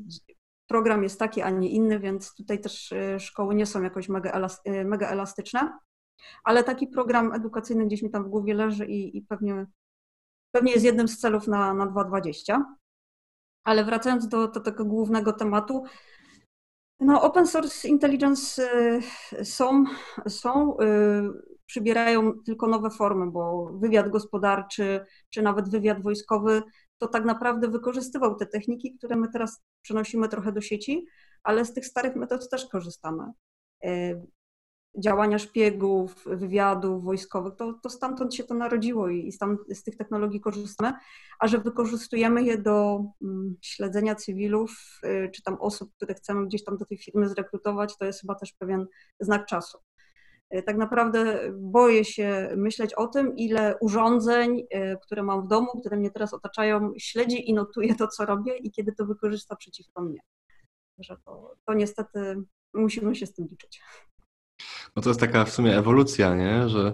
program 0.69 1.03
jest 1.03 1.19
taki, 1.19 1.41
a 1.41 1.49
nie 1.49 1.69
inny, 1.69 1.99
więc 1.99 2.35
tutaj 2.35 2.61
też 2.61 2.91
y, 2.91 3.19
szkoły 3.19 3.55
nie 3.55 3.65
są 3.65 3.83
jakoś 3.83 4.09
mega, 4.09 4.47
mega 4.85 5.09
elastyczne. 5.09 5.79
Ale 6.43 6.63
taki 6.63 6.87
program 6.87 7.33
edukacyjny 7.33 7.85
gdzieś 7.85 8.01
mi 8.01 8.09
tam 8.09 8.23
w 8.23 8.29
głowie 8.29 8.53
leży 8.53 8.85
i, 8.85 9.17
i 9.17 9.21
pewnie, 9.21 9.65
pewnie 10.51 10.71
jest 10.71 10.85
jednym 10.85 11.07
z 11.07 11.17
celów 11.17 11.47
na, 11.47 11.73
na 11.73 11.85
2020. 11.85 12.65
Ale 13.63 13.85
wracając 13.85 14.27
do, 14.27 14.47
do 14.47 14.59
tego 14.59 14.85
głównego 14.85 15.33
tematu, 15.33 15.83
no, 16.99 17.21
open 17.21 17.47
source 17.47 17.87
intelligence 17.87 18.69
są, 19.43 19.83
są 20.27 20.77
przybierają 21.65 22.33
tylko 22.45 22.67
nowe 22.67 22.89
formy, 22.89 23.31
bo 23.31 23.71
wywiad 23.73 24.09
gospodarczy 24.09 25.05
czy 25.29 25.41
nawet 25.41 25.69
wywiad 25.69 26.03
wojskowy 26.03 26.63
to 26.99 27.07
tak 27.07 27.25
naprawdę 27.25 27.67
wykorzystywał 27.67 28.35
te 28.35 28.45
techniki, 28.45 28.97
które 28.97 29.15
my 29.15 29.27
teraz 29.33 29.63
przenosimy 29.81 30.29
trochę 30.29 30.51
do 30.51 30.61
sieci, 30.61 31.05
ale 31.43 31.65
z 31.65 31.73
tych 31.73 31.85
starych 31.85 32.15
metod 32.15 32.49
też 32.49 32.65
korzystamy. 32.65 33.23
E, 33.83 34.21
działania 34.97 35.39
szpiegów, 35.39 36.25
wywiadów 36.25 37.03
wojskowych, 37.03 37.55
to, 37.55 37.73
to 37.73 37.89
stamtąd 37.89 38.35
się 38.35 38.43
to 38.43 38.53
narodziło 38.53 39.09
i, 39.09 39.27
i 39.27 39.31
z 39.75 39.83
tych 39.83 39.97
technologii 39.97 40.41
korzystamy, 40.41 40.93
a 41.39 41.47
że 41.47 41.57
wykorzystujemy 41.57 42.43
je 42.43 42.57
do 42.57 43.03
mm, 43.21 43.55
śledzenia 43.61 44.15
cywilów, 44.15 44.99
y, 45.03 45.31
czy 45.35 45.43
tam 45.43 45.57
osób, 45.61 45.93
które 45.95 46.13
chcemy 46.13 46.45
gdzieś 46.45 46.63
tam 46.63 46.77
do 46.77 46.85
tej 46.85 46.97
firmy 46.97 47.29
zrekrutować, 47.29 47.97
to 47.97 48.05
jest 48.05 48.21
chyba 48.21 48.35
też 48.35 48.53
pewien 48.53 48.85
znak 49.19 49.45
czasu. 49.45 49.77
E, 50.49 50.63
tak 50.63 50.77
naprawdę 50.77 51.51
boję 51.53 52.05
się 52.05 52.53
myśleć 52.57 52.93
o 52.93 53.07
tym, 53.07 53.35
ile 53.35 53.77
urządzeń, 53.81 54.63
e, 54.69 54.97
które 54.97 55.23
mam 55.23 55.45
w 55.45 55.47
domu, 55.47 55.67
które 55.79 55.97
mnie 55.97 56.11
teraz 56.11 56.33
otaczają, 56.33 56.93
śledzi 56.97 57.49
i 57.49 57.53
notuje 57.53 57.95
to, 57.95 58.07
co 58.07 58.25
robię 58.25 58.57
i 58.57 58.71
kiedy 58.71 58.91
to 58.91 59.05
wykorzysta 59.05 59.55
przeciwko 59.55 60.01
mnie. 60.01 60.19
Że 60.99 61.17
to, 61.25 61.55
to 61.65 61.73
niestety 61.73 62.35
musimy 62.73 63.15
się 63.15 63.25
z 63.25 63.33
tym 63.33 63.47
liczyć. 63.47 63.81
No 64.95 65.01
to 65.01 65.09
jest 65.09 65.19
taka 65.19 65.45
w 65.45 65.49
sumie 65.49 65.77
ewolucja, 65.77 66.35
nie? 66.35 66.69
że 66.69 66.93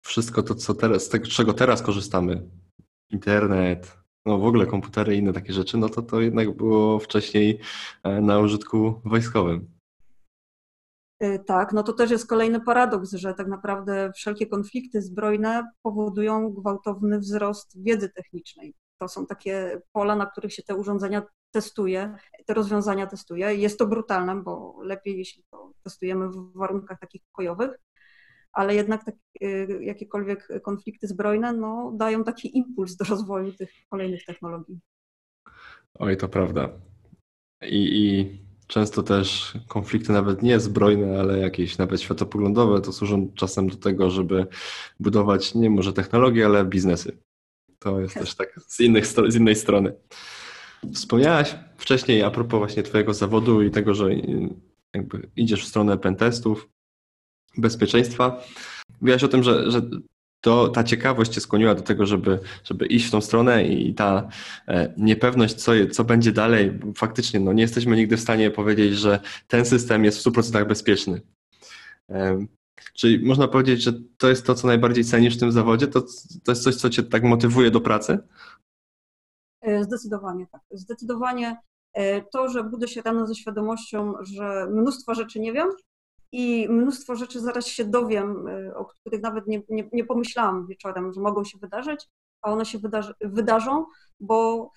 wszystko 0.00 0.42
to, 0.42 0.54
co 0.54 0.74
teraz, 0.74 1.04
z 1.04 1.28
czego 1.28 1.54
teraz 1.54 1.82
korzystamy, 1.82 2.48
internet, 3.10 3.98
no 4.26 4.38
w 4.38 4.44
ogóle 4.44 4.66
komputery 4.66 5.14
i 5.14 5.18
inne 5.18 5.32
takie 5.32 5.52
rzeczy, 5.52 5.78
no 5.78 5.88
to 5.88 6.02
to 6.02 6.20
jednak 6.20 6.56
było 6.56 6.98
wcześniej 6.98 7.60
e, 8.02 8.20
na 8.20 8.38
użytku 8.38 9.00
wojskowym. 9.04 9.75
Y, 11.22 11.38
tak, 11.46 11.72
no 11.72 11.82
to 11.82 11.92
też 11.92 12.10
jest 12.10 12.26
kolejny 12.26 12.60
paradoks, 12.60 13.12
że 13.12 13.34
tak 13.34 13.48
naprawdę 13.48 14.12
wszelkie 14.16 14.46
konflikty 14.46 15.02
zbrojne 15.02 15.70
powodują 15.82 16.50
gwałtowny 16.50 17.18
wzrost 17.18 17.82
wiedzy 17.82 18.08
technicznej. 18.08 18.74
To 18.98 19.08
są 19.08 19.26
takie 19.26 19.80
pola, 19.92 20.16
na 20.16 20.26
których 20.26 20.52
się 20.52 20.62
te 20.62 20.74
urządzenia 20.74 21.22
testuje, 21.50 22.16
te 22.46 22.54
rozwiązania 22.54 23.06
testuje. 23.06 23.54
Jest 23.54 23.78
to 23.78 23.86
brutalne, 23.86 24.42
bo 24.42 24.78
lepiej, 24.82 25.18
jeśli 25.18 25.44
to 25.50 25.72
testujemy 25.82 26.28
w 26.28 26.52
warunkach 26.54 27.00
takich 27.00 27.22
pokojowych, 27.22 27.70
ale 28.52 28.74
jednak 28.74 29.04
tak, 29.04 29.14
y, 29.42 29.78
jakiekolwiek 29.80 30.48
konflikty 30.62 31.06
zbrojne 31.06 31.52
no, 31.52 31.92
dają 31.94 32.24
taki 32.24 32.58
impuls 32.58 32.96
do 32.96 33.04
rozwoju 33.04 33.52
tych 33.52 33.70
kolejnych 33.90 34.24
technologii. 34.24 34.80
Oj, 35.98 36.16
to 36.16 36.28
prawda. 36.28 36.68
I, 37.62 38.06
i 38.06 38.45
często 38.66 39.02
też 39.02 39.52
konflikty 39.68 40.12
nawet 40.12 40.42
nie 40.42 40.60
zbrojne, 40.60 41.20
ale 41.20 41.38
jakieś 41.38 41.78
nawet 41.78 42.00
światopoglądowe, 42.00 42.80
to 42.80 42.92
służą 42.92 43.32
czasem 43.34 43.68
do 43.68 43.76
tego, 43.76 44.10
żeby 44.10 44.46
budować 45.00 45.54
nie 45.54 45.70
może 45.70 45.92
technologie, 45.92 46.46
ale 46.46 46.64
biznesy. 46.64 47.18
To 47.78 48.00
jest 48.00 48.14
też 48.14 48.34
tak 48.34 48.60
z, 48.66 48.80
innych, 48.80 49.06
z 49.06 49.36
innej 49.36 49.56
strony. 49.56 49.92
Wspomniałaś 50.94 51.56
wcześniej 51.76 52.22
a 52.22 52.30
propos 52.30 52.58
właśnie 52.58 52.82
Twojego 52.82 53.14
zawodu 53.14 53.62
i 53.62 53.70
tego, 53.70 53.94
że 53.94 54.08
jakby 54.94 55.30
idziesz 55.36 55.64
w 55.64 55.68
stronę 55.68 55.98
pentestów, 55.98 56.68
bezpieczeństwa. 57.58 58.42
Mówiłaś 59.00 59.24
o 59.24 59.28
tym, 59.28 59.42
że, 59.42 59.70
że 59.70 59.82
to 60.40 60.68
ta 60.68 60.84
ciekawość 60.84 61.32
cię 61.32 61.40
skłoniła 61.40 61.74
do 61.74 61.82
tego, 61.82 62.06
żeby, 62.06 62.38
żeby 62.64 62.86
iść 62.86 63.06
w 63.06 63.10
tą 63.10 63.20
stronę 63.20 63.64
i 63.64 63.94
ta 63.94 64.28
e, 64.68 64.94
niepewność, 64.96 65.54
co, 65.54 65.72
co 65.92 66.04
będzie 66.04 66.32
dalej, 66.32 66.80
faktycznie 66.96 67.40
no, 67.40 67.52
nie 67.52 67.62
jesteśmy 67.62 67.96
nigdy 67.96 68.16
w 68.16 68.20
stanie 68.20 68.50
powiedzieć, 68.50 68.94
że 68.94 69.20
ten 69.48 69.64
system 69.64 70.04
jest 70.04 70.18
w 70.18 70.30
100% 70.30 70.66
bezpieczny. 70.66 71.20
Czyli 72.94 73.26
można 73.26 73.48
powiedzieć, 73.48 73.82
że 73.82 73.92
to 74.18 74.28
jest 74.28 74.46
to, 74.46 74.54
co 74.54 74.66
najbardziej 74.66 75.04
cenisz 75.04 75.36
w 75.36 75.40
tym 75.40 75.52
zawodzie? 75.52 75.86
To, 75.86 76.00
to 76.44 76.52
jest 76.52 76.62
coś, 76.62 76.74
co 76.74 76.90
cię 76.90 77.02
tak 77.02 77.22
motywuje 77.22 77.70
do 77.70 77.80
pracy? 77.80 78.18
E, 79.60 79.84
zdecydowanie 79.84 80.46
tak. 80.52 80.60
Zdecydowanie 80.70 81.56
e, 81.92 82.22
to, 82.22 82.48
że 82.48 82.64
budzę 82.64 82.88
się 82.88 83.02
rano 83.02 83.26
ze 83.26 83.34
świadomością, 83.34 84.14
że 84.22 84.66
mnóstwo 84.70 85.14
rzeczy 85.14 85.40
nie 85.40 85.52
wiem, 85.52 85.68
i 86.32 86.68
mnóstwo 86.68 87.16
rzeczy 87.16 87.40
zaraz 87.40 87.66
się 87.66 87.84
dowiem, 87.84 88.48
y, 88.48 88.76
o 88.76 88.84
których 88.84 89.22
nawet 89.22 89.46
nie, 89.46 89.62
nie, 89.68 89.88
nie 89.92 90.04
pomyślałam 90.04 90.66
wieczorem, 90.66 91.12
że 91.12 91.20
mogą 91.20 91.44
się 91.44 91.58
wydarzyć, 91.58 92.08
a 92.42 92.52
one 92.52 92.66
się 92.66 92.78
wydarzy, 92.78 93.14
wydarzą, 93.20 93.86
bo 94.20 94.70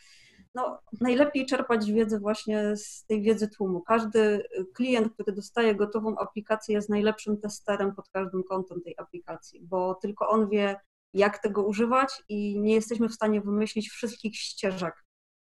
no, 0.55 0.79
najlepiej 1.01 1.45
czerpać 1.45 1.91
wiedzę 1.91 2.19
właśnie 2.19 2.77
z 2.77 3.05
tej 3.05 3.21
wiedzy 3.21 3.49
tłumu. 3.49 3.81
Każdy 3.81 4.43
klient, 4.75 5.13
który 5.13 5.31
dostaje 5.33 5.75
gotową 5.75 6.17
aplikację, 6.17 6.75
jest 6.75 6.89
najlepszym 6.89 7.41
testerem 7.41 7.95
pod 7.95 8.09
każdym 8.09 8.43
kątem 8.43 8.81
tej 8.81 8.95
aplikacji, 8.97 9.61
bo 9.61 9.95
tylko 9.95 10.29
on 10.29 10.49
wie, 10.49 10.79
jak 11.13 11.39
tego 11.39 11.63
używać 11.63 12.23
i 12.29 12.59
nie 12.59 12.73
jesteśmy 12.73 13.09
w 13.09 13.13
stanie 13.13 13.41
wymyślić 13.41 13.89
wszystkich 13.89 14.35
ścieżek. 14.35 15.05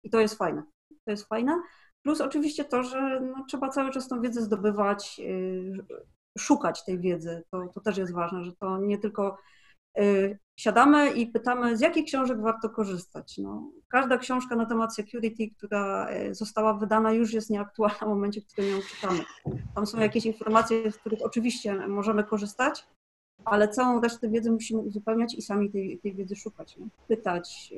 I 0.03 0.11
to 0.11 0.20
jest 0.20 0.35
fajne. 0.35 0.62
To 1.05 1.11
jest 1.11 1.29
fajne. 1.29 1.62
Plus 2.03 2.21
oczywiście 2.21 2.65
to, 2.65 2.83
że 2.83 3.21
no, 3.21 3.45
trzeba 3.49 3.69
cały 3.69 3.91
czas 3.91 4.09
tą 4.09 4.21
wiedzę 4.21 4.43
zdobywać, 4.43 5.21
y, 5.25 5.73
szukać 6.39 6.85
tej 6.85 6.99
wiedzy. 6.99 7.43
To, 7.51 7.69
to 7.75 7.81
też 7.81 7.99
jest 7.99 8.15
ważne, 8.15 8.45
że 8.45 8.53
to 8.53 8.79
nie 8.79 8.99
tylko 8.99 9.39
y, 9.99 10.39
siadamy 10.57 11.11
i 11.11 11.27
pytamy, 11.27 11.77
z 11.77 11.81
jakich 11.81 12.05
książek 12.05 12.41
warto 12.41 12.71
korzystać. 12.71 13.39
No, 13.39 13.71
każda 13.89 14.19
książka 14.19 14.57
na 14.57 14.67
temat 14.67 14.95
security, 14.95 15.51
która 15.57 16.11
y, 16.11 16.35
została 16.35 16.75
wydana, 16.75 17.13
już 17.13 17.33
jest 17.33 17.51
nieaktualna 17.51 17.99
w 17.99 18.09
momencie, 18.09 18.41
w 18.41 18.47
którym 18.47 18.71
ją 18.71 18.79
czytamy. 18.81 19.21
Tam 19.75 19.87
są 19.87 19.99
jakieś 19.99 20.27
informacje, 20.27 20.93
z 20.93 20.97
których 20.97 21.21
oczywiście 21.23 21.75
możemy 21.89 22.25
korzystać, 22.25 22.87
ale 23.45 23.69
całą 23.69 24.01
resztę 24.01 24.29
wiedzy 24.29 24.53
musimy 24.53 24.81
uzupełniać 24.81 25.35
i 25.35 25.43
sami 25.43 25.71
tej, 25.71 25.99
tej 25.99 26.15
wiedzy 26.15 26.37
szukać, 26.37 26.77
nie? 26.77 26.87
pytać, 27.09 27.73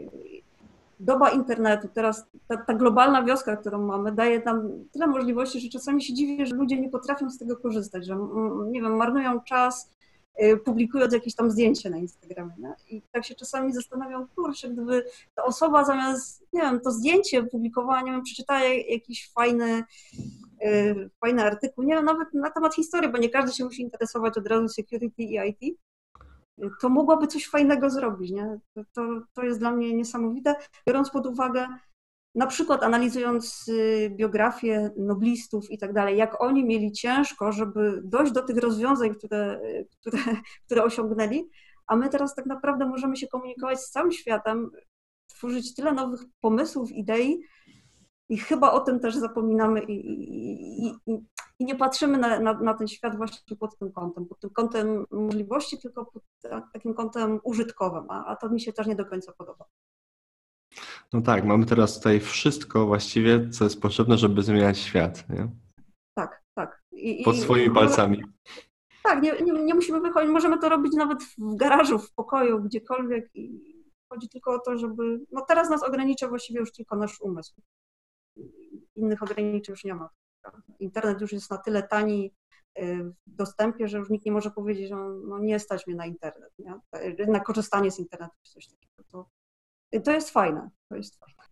doba 1.02 1.30
internetu, 1.30 1.88
teraz 1.94 2.26
ta, 2.48 2.56
ta, 2.56 2.74
globalna 2.74 3.22
wioska, 3.22 3.56
którą 3.56 3.86
mamy, 3.86 4.12
daje 4.12 4.42
nam 4.44 4.70
tyle 4.92 5.06
możliwości, 5.06 5.60
że 5.60 5.68
czasami 5.68 6.02
się 6.02 6.14
dziwię, 6.14 6.46
że 6.46 6.54
ludzie 6.54 6.80
nie 6.80 6.88
potrafią 6.88 7.30
z 7.30 7.38
tego 7.38 7.56
korzystać, 7.56 8.06
że 8.06 8.18
nie 8.66 8.82
wiem, 8.82 8.96
marnują 8.96 9.40
czas 9.40 9.92
y, 10.42 10.56
publikując 10.56 11.12
jakieś 11.12 11.34
tam 11.34 11.50
zdjęcie 11.50 11.90
na 11.90 11.96
Instagramie. 11.96 12.54
Nie? 12.58 12.74
I 12.88 13.02
tak 13.12 13.24
się 13.24 13.34
czasami 13.34 13.72
zastanawiam, 13.72 14.26
kurczę, 14.36 14.68
gdyby 14.68 15.04
ta 15.34 15.44
osoba 15.44 15.84
zamiast, 15.84 16.44
nie 16.52 16.60
wiem, 16.60 16.80
to 16.80 16.90
zdjęcie 16.90 17.42
publikowała, 17.42 18.02
nie 18.02 18.12
wiem, 18.12 18.22
przeczytała 18.22 18.60
jakiś 18.88 19.32
fajny, 19.32 19.84
yy, 20.60 21.10
fajny 21.20 21.44
artykuł, 21.44 21.84
nie 21.84 21.94
wiem, 21.94 22.04
nawet 22.04 22.34
na 22.34 22.50
temat 22.50 22.74
historii, 22.74 23.12
bo 23.12 23.18
nie 23.18 23.28
każdy 23.28 23.52
się 23.52 23.64
musi 23.64 23.82
interesować 23.82 24.38
od 24.38 24.46
razu 24.46 24.68
security 24.68 25.22
i 25.22 25.38
IT, 25.48 25.78
to 26.80 26.88
mogłaby 26.88 27.26
coś 27.26 27.48
fajnego 27.48 27.90
zrobić. 27.90 28.30
Nie? 28.30 28.58
To, 28.92 29.20
to 29.34 29.42
jest 29.42 29.58
dla 29.58 29.70
mnie 29.70 29.94
niesamowite, 29.94 30.54
biorąc 30.86 31.10
pod 31.10 31.26
uwagę, 31.26 31.66
na 32.34 32.46
przykład 32.46 32.82
analizując 32.82 33.68
y, 33.68 34.10
biografię 34.16 34.90
noblistów 34.96 35.70
i 35.70 35.78
tak 35.78 35.92
dalej, 35.92 36.16
jak 36.16 36.42
oni 36.42 36.64
mieli 36.64 36.92
ciężko, 36.92 37.52
żeby 37.52 38.00
dojść 38.04 38.32
do 38.32 38.42
tych 38.42 38.56
rozwiązań, 38.56 39.14
które, 39.14 39.60
które, 40.00 40.18
które 40.66 40.84
osiągnęli, 40.84 41.48
a 41.86 41.96
my 41.96 42.08
teraz 42.08 42.34
tak 42.34 42.46
naprawdę 42.46 42.86
możemy 42.86 43.16
się 43.16 43.26
komunikować 43.26 43.80
z 43.80 43.90
całym 43.90 44.12
światem, 44.12 44.70
tworzyć 45.26 45.74
tyle 45.74 45.92
nowych 45.92 46.20
pomysłów, 46.40 46.92
idei, 46.92 47.40
i 48.32 48.38
chyba 48.38 48.72
o 48.72 48.80
tym 48.80 49.00
też 49.00 49.16
zapominamy 49.16 49.82
i, 49.82 49.92
i, 49.92 50.86
i, 50.86 51.24
i 51.58 51.64
nie 51.64 51.74
patrzymy 51.74 52.18
na, 52.18 52.40
na, 52.40 52.54
na, 52.54 52.74
ten 52.74 52.88
świat 52.88 53.16
właśnie 53.16 53.56
pod 53.56 53.78
tym 53.78 53.92
kątem, 53.92 54.26
pod 54.26 54.40
tym 54.40 54.50
kątem 54.50 55.04
możliwości, 55.10 55.78
tylko 55.78 56.04
pod 56.04 56.22
takim 56.72 56.94
kątem 56.94 57.40
użytkowym, 57.44 58.04
a, 58.08 58.24
a 58.24 58.36
to 58.36 58.48
mi 58.48 58.60
się 58.60 58.72
też 58.72 58.86
nie 58.86 58.96
do 58.96 59.06
końca 59.06 59.32
podoba. 59.32 59.64
No 61.12 61.20
tak, 61.20 61.44
mamy 61.44 61.66
teraz 61.66 61.94
tutaj 61.94 62.20
wszystko 62.20 62.86
właściwie, 62.86 63.50
co 63.50 63.64
jest 63.64 63.80
potrzebne, 63.80 64.18
żeby 64.18 64.42
zmieniać 64.42 64.78
świat. 64.78 65.28
Nie? 65.28 65.48
Tak, 66.14 66.42
tak. 66.54 66.82
I, 66.92 67.24
Pod 67.24 67.36
swoimi 67.36 67.66
i, 67.66 67.70
palcami. 67.70 68.22
Tak, 69.02 69.22
nie, 69.22 69.32
nie, 69.32 69.52
nie, 69.52 69.74
musimy 69.74 70.00
wychodzić, 70.00 70.30
możemy 70.30 70.58
to 70.58 70.68
robić 70.68 70.92
nawet 70.94 71.22
w 71.22 71.56
garażu, 71.56 71.98
w 71.98 72.12
pokoju, 72.12 72.62
gdziekolwiek 72.62 73.30
i 73.34 73.74
chodzi 74.12 74.28
tylko 74.28 74.54
o 74.54 74.58
to, 74.58 74.78
żeby, 74.78 75.20
no 75.32 75.40
teraz 75.48 75.70
nas 75.70 75.82
ogranicza 75.82 76.28
właściwie 76.28 76.60
już 76.60 76.72
tylko 76.72 76.96
nasz 76.96 77.20
umysł 77.20 77.54
innych 78.96 79.22
ograniczeń 79.22 79.72
już 79.72 79.84
nie 79.84 79.94
ma. 79.94 80.08
Internet 80.78 81.20
już 81.20 81.32
jest 81.32 81.50
na 81.50 81.58
tyle 81.58 81.82
tani 81.82 82.32
y, 82.78 83.04
w 83.26 83.34
dostępie, 83.34 83.88
że 83.88 83.98
już 83.98 84.10
nikt 84.10 84.26
nie 84.26 84.32
może 84.32 84.50
powiedzieć, 84.50 84.88
że 84.88 84.96
no 85.28 85.38
nie 85.38 85.58
stać 85.58 85.86
mnie 85.86 85.96
na 85.96 86.06
internet, 86.06 86.52
nie? 86.58 86.74
na 87.26 87.40
korzystanie 87.40 87.90
z 87.90 87.98
internetu 87.98 88.34
czy 88.42 88.52
coś 88.52 88.66
takiego. 88.66 88.92
To, 89.10 89.30
to 90.04 90.12
jest 90.12 90.30
fajne, 90.30 90.70
to 90.88 90.96
jest 90.96 91.18
fajne. 91.18 91.42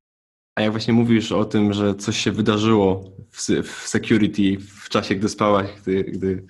A 0.55 0.63
jak 0.63 0.71
właśnie 0.71 0.95
mówisz 0.95 1.33
o 1.33 1.45
tym, 1.45 1.73
że 1.73 1.95
coś 1.95 2.17
się 2.17 2.33
wydarzyło 2.33 3.05
w, 3.31 3.37
w 3.63 3.89
security 3.89 4.59
w 4.59 4.89
czasie, 4.89 5.15
gdy 5.15 5.29
spałaś, 5.29 5.71
gdy, 5.83 6.05
gdy 6.05 6.47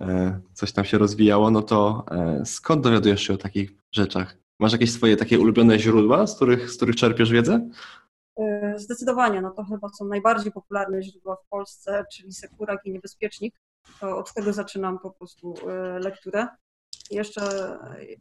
e, 0.00 0.40
coś 0.52 0.72
tam 0.72 0.84
się 0.84 0.98
rozwijało, 0.98 1.50
no 1.50 1.62
to 1.62 2.04
e, 2.10 2.42
skąd 2.46 2.82
dowiadujesz 2.82 3.22
się 3.22 3.34
o 3.34 3.36
takich 3.36 3.72
rzeczach? 3.92 4.36
Masz 4.58 4.72
jakieś 4.72 4.92
swoje 4.92 5.16
takie 5.16 5.38
ulubione 5.38 5.78
źródła, 5.78 6.26
z 6.26 6.36
których, 6.36 6.70
z 6.70 6.76
których 6.76 6.96
czerpiesz 6.96 7.30
wiedzę? 7.30 7.70
E, 8.40 8.74
zdecydowanie, 8.78 9.40
no 9.40 9.50
to 9.50 9.64
chyba 9.64 9.88
są 9.88 10.04
najbardziej 10.04 10.52
popularne 10.52 11.02
źródła 11.02 11.36
w 11.36 11.48
Polsce, 11.48 12.04
czyli 12.12 12.32
Sekurak 12.32 12.86
i 12.86 12.92
Niebezpiecznik. 12.92 13.54
To 14.00 14.18
od 14.18 14.34
tego 14.34 14.52
zaczynam 14.52 14.98
po 14.98 15.10
prostu 15.10 15.54
e, 15.68 15.98
lekturę. 15.98 16.46
Jeszcze, 17.10 17.42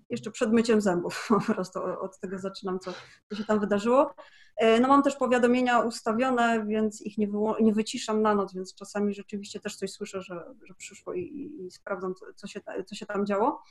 jeszcze 0.09 0.31
przed 0.31 0.51
myciem 0.51 0.81
zębów 0.81 1.27
po 1.47 1.53
prostu 1.53 1.79
od 1.83 2.19
tego 2.19 2.39
zaczynam, 2.39 2.79
co, 2.79 2.93
co 3.29 3.35
się 3.35 3.43
tam 3.45 3.59
wydarzyło. 3.59 4.13
E, 4.57 4.79
no 4.79 4.87
mam 4.87 5.03
też 5.03 5.15
powiadomienia 5.15 5.79
ustawione, 5.79 6.65
więc 6.65 7.01
ich 7.01 7.17
nie, 7.17 7.27
nie 7.61 7.73
wyciszam 7.73 8.21
na 8.21 8.35
noc, 8.35 8.53
więc 8.53 8.75
czasami 8.75 9.13
rzeczywiście 9.13 9.59
też 9.59 9.75
coś 9.75 9.91
słyszę, 9.91 10.21
że, 10.21 10.43
że 10.63 10.73
przyszło 10.73 11.13
i, 11.13 11.51
i, 11.59 11.71
sprawdzam, 11.71 12.13
co 12.35 12.47
się, 12.47 12.59
co 12.85 12.95
się 12.95 13.05
tam 13.05 13.25
działo. 13.25 13.63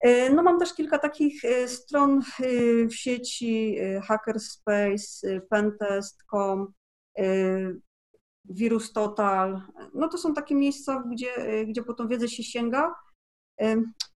E, 0.00 0.30
no 0.30 0.42
mam 0.42 0.58
też 0.58 0.74
kilka 0.74 0.98
takich 0.98 1.44
e, 1.44 1.68
stron 1.68 2.20
e, 2.40 2.44
w 2.86 2.94
sieci 2.94 3.76
Hackerspace, 4.02 5.40
Pentest.com, 5.50 6.72
Virus 8.44 8.92
Total. 8.92 9.62
No 9.94 10.08
to 10.08 10.18
są 10.18 10.34
takie 10.34 10.54
miejsca, 10.54 11.04
gdzie, 11.12 11.64
gdzie 11.66 11.82
po 11.82 11.94
tą 11.94 12.08
wiedzę 12.08 12.28
się 12.28 12.42
sięga. 12.42 12.94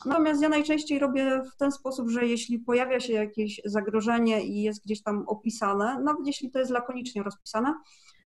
Natomiast 0.05 0.41
ja 0.41 0.49
najczęściej 0.49 0.99
robię 0.99 1.41
w 1.53 1.57
ten 1.57 1.71
sposób, 1.71 2.09
że 2.09 2.25
jeśli 2.25 2.59
pojawia 2.59 2.99
się 2.99 3.13
jakieś 3.13 3.61
zagrożenie 3.65 4.45
i 4.45 4.61
jest 4.61 4.83
gdzieś 4.85 5.03
tam 5.03 5.23
opisane, 5.27 6.01
nawet 6.03 6.27
jeśli 6.27 6.51
to 6.51 6.59
jest 6.59 6.71
lakonicznie 6.71 7.23
rozpisane, 7.23 7.73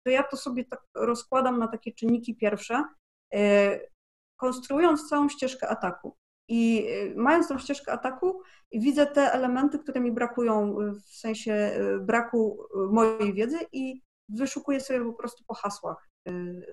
to 0.03 0.09
ja 0.09 0.23
to 0.23 0.37
sobie 0.37 0.65
tak 0.65 0.81
rozkładam 0.95 1.59
na 1.59 1.67
takie 1.67 1.93
czynniki 1.93 2.35
pierwsze, 2.35 2.83
konstruując 4.37 5.09
całą 5.09 5.29
ścieżkę 5.29 5.69
ataku. 5.69 6.18
I 6.49 6.87
mając 7.15 7.47
tą 7.47 7.57
ścieżkę 7.57 7.91
ataku, 7.91 8.41
widzę 8.71 9.05
te 9.05 9.33
elementy, 9.33 9.79
które 9.79 9.99
mi 9.99 10.11
brakują 10.11 10.75
w 10.93 11.15
sensie 11.15 11.71
braku 12.01 12.57
mojej 12.91 13.33
wiedzy 13.33 13.57
i 13.71 14.01
wyszukuję 14.29 14.79
sobie 14.79 15.05
po 15.05 15.13
prostu 15.13 15.43
po 15.47 15.53
hasłach. 15.53 16.09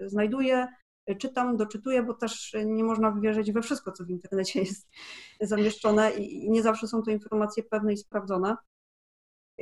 Znajduję 0.06 0.68
czytam, 1.14 1.56
doczytuję, 1.56 2.02
bo 2.02 2.14
też 2.14 2.56
nie 2.64 2.84
można 2.84 3.12
wierzyć 3.12 3.52
we 3.52 3.62
wszystko, 3.62 3.92
co 3.92 4.04
w 4.04 4.10
internecie 4.10 4.60
jest 4.60 4.88
zamieszczone 5.40 6.10
i 6.10 6.50
nie 6.50 6.62
zawsze 6.62 6.88
są 6.88 7.02
to 7.02 7.10
informacje 7.10 7.62
pewne 7.62 7.92
i 7.92 7.96
sprawdzone. 7.96 8.56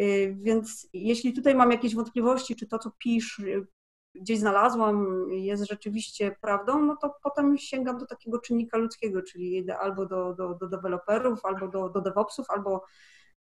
Y, 0.00 0.36
więc 0.40 0.88
jeśli 0.92 1.32
tutaj 1.32 1.54
mam 1.54 1.70
jakieś 1.70 1.94
wątpliwości, 1.94 2.56
czy 2.56 2.66
to, 2.66 2.78
co 2.78 2.90
pisz, 2.98 3.38
y, 3.38 3.66
gdzieś 4.14 4.38
znalazłam, 4.38 5.26
jest 5.30 5.68
rzeczywiście 5.68 6.36
prawdą, 6.40 6.82
no 6.82 6.96
to 6.96 7.14
potem 7.22 7.58
sięgam 7.58 7.98
do 7.98 8.06
takiego 8.06 8.38
czynnika 8.38 8.78
ludzkiego, 8.78 9.22
czyli 9.22 9.70
albo 9.70 10.06
do, 10.06 10.34
do, 10.34 10.54
do 10.54 10.68
deweloperów, 10.68 11.44
albo 11.44 11.68
do, 11.68 11.88
do 11.88 12.00
DevOpsów, 12.00 12.46
albo 12.50 12.84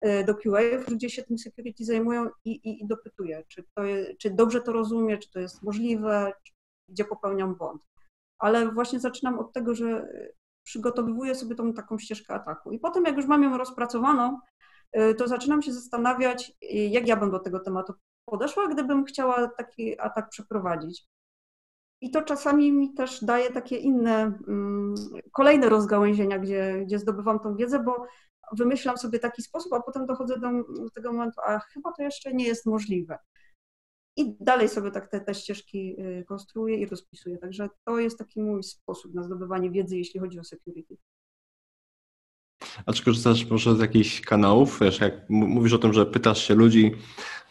y, 0.05 0.23
do 0.23 0.35
QA, 0.35 0.61
gdzie 0.87 1.09
się 1.09 1.23
tym 1.23 1.37
security 1.37 1.85
zajmują 1.85 2.29
i, 2.45 2.51
i, 2.51 2.83
i 2.83 2.87
dopytuję, 2.87 3.43
czy, 3.47 3.63
to 3.63 3.81
czy 4.19 4.29
dobrze 4.29 4.61
to 4.61 4.73
rozumiem, 4.73 5.19
czy 5.19 5.31
to 5.31 5.39
jest 5.39 5.63
możliwe, 5.63 6.33
gdzie 6.89 7.05
popełniam 7.05 7.55
błąd 7.55 7.81
ale 8.43 8.71
właśnie 8.71 8.99
zaczynam 8.99 9.39
od 9.39 9.53
tego, 9.53 9.75
że 9.75 10.07
przygotowuję 10.63 11.35
sobie 11.35 11.55
tą 11.55 11.73
taką 11.73 11.97
ścieżkę 11.99 12.33
ataku. 12.33 12.71
I 12.71 12.79
potem, 12.79 13.03
jak 13.05 13.15
już 13.15 13.25
mam 13.25 13.43
ją 13.43 13.57
rozpracowaną, 13.57 14.39
y, 14.97 15.15
to 15.15 15.27
zaczynam 15.27 15.61
się 15.61 15.73
zastanawiać, 15.73 16.51
jak 16.71 17.07
ja 17.07 17.15
bym 17.15 17.31
do 17.31 17.39
tego 17.39 17.59
tematu 17.59 17.93
podeszła, 18.25 18.67
gdybym 18.67 19.05
chciała 19.05 19.47
taki 19.47 19.99
atak 19.99 20.29
przeprowadzić. 20.29 21.07
I 22.01 22.11
to 22.11 22.21
czasami 22.21 22.71
mi 22.71 22.93
też 22.93 23.23
daje 23.23 23.51
takie 23.51 23.77
inne, 23.77 24.39
mm, 24.47 24.95
kolejne 25.31 25.69
rozgałęzienia, 25.69 26.39
gdzie, 26.39 26.83
gdzie 26.85 26.99
zdobywam 26.99 27.39
tą 27.39 27.55
wiedzę, 27.55 27.83
bo 27.83 28.05
wymyślam 28.57 28.97
sobie 28.97 29.19
taki 29.19 29.41
sposób, 29.41 29.73
a 29.73 29.81
potem 29.81 30.05
dochodzę 30.05 30.39
do, 30.39 30.49
tego 30.95 31.13
momentu, 31.13 31.41
a 31.45 31.59
chyba 31.59 31.91
to 31.91 32.03
jeszcze 32.03 32.33
nie 32.33 32.45
jest 32.45 32.65
możliwe 32.65 33.17
i 34.15 34.35
dalej 34.39 34.69
sobie 34.69 34.91
tak 34.91 35.07
te, 35.07 35.21
te 35.21 35.33
ścieżki 35.33 36.01
y, 36.01 36.25
konstruuję 36.27 36.77
i 36.77 36.85
rozpisuję. 36.85 37.37
Także 37.37 37.69
to 37.85 37.99
jest 37.99 38.17
taki 38.17 38.41
mój 38.41 38.63
sposób 38.63 39.13
na 39.13 39.23
zdobywanie 39.23 39.71
wiedzy, 39.71 39.97
jeśli 39.97 40.19
chodzi 40.19 40.39
o 40.39 40.43
security. 40.43 40.97
A 42.85 42.93
czy 42.93 43.05
korzystasz 43.05 43.49
może 43.49 43.75
z 43.75 43.79
jakichś 43.79 44.21
kanałów? 44.21 44.79
Wiesz, 44.81 44.99
jak 44.99 45.29
mówisz 45.29 45.73
o 45.73 45.77
tym, 45.77 45.93
że 45.93 46.05
pytasz 46.05 46.47
się 46.47 46.55
ludzi, 46.55 46.91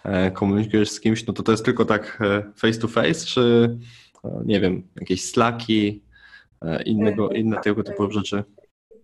e, 0.05 0.31
komunikujesz 0.31 0.91
z 0.91 1.01
kimś, 1.01 1.27
no 1.27 1.33
to 1.33 1.43
to 1.43 1.53
jest 1.53 1.65
tylko 1.65 1.85
tak 1.85 2.19
e, 2.21 2.53
face 2.57 2.79
to 2.79 2.89
face, 2.89 3.27
czy 3.27 3.77
e, 4.25 4.43
nie 4.45 4.61
wiem, 4.61 4.89
jakieś 4.97 5.31
slaki, 5.31 6.05
innego, 6.87 7.31
inne 7.31 7.55
tak, 7.55 7.65
tego 7.65 7.83
typu 7.83 8.11
rzeczy? 8.11 8.45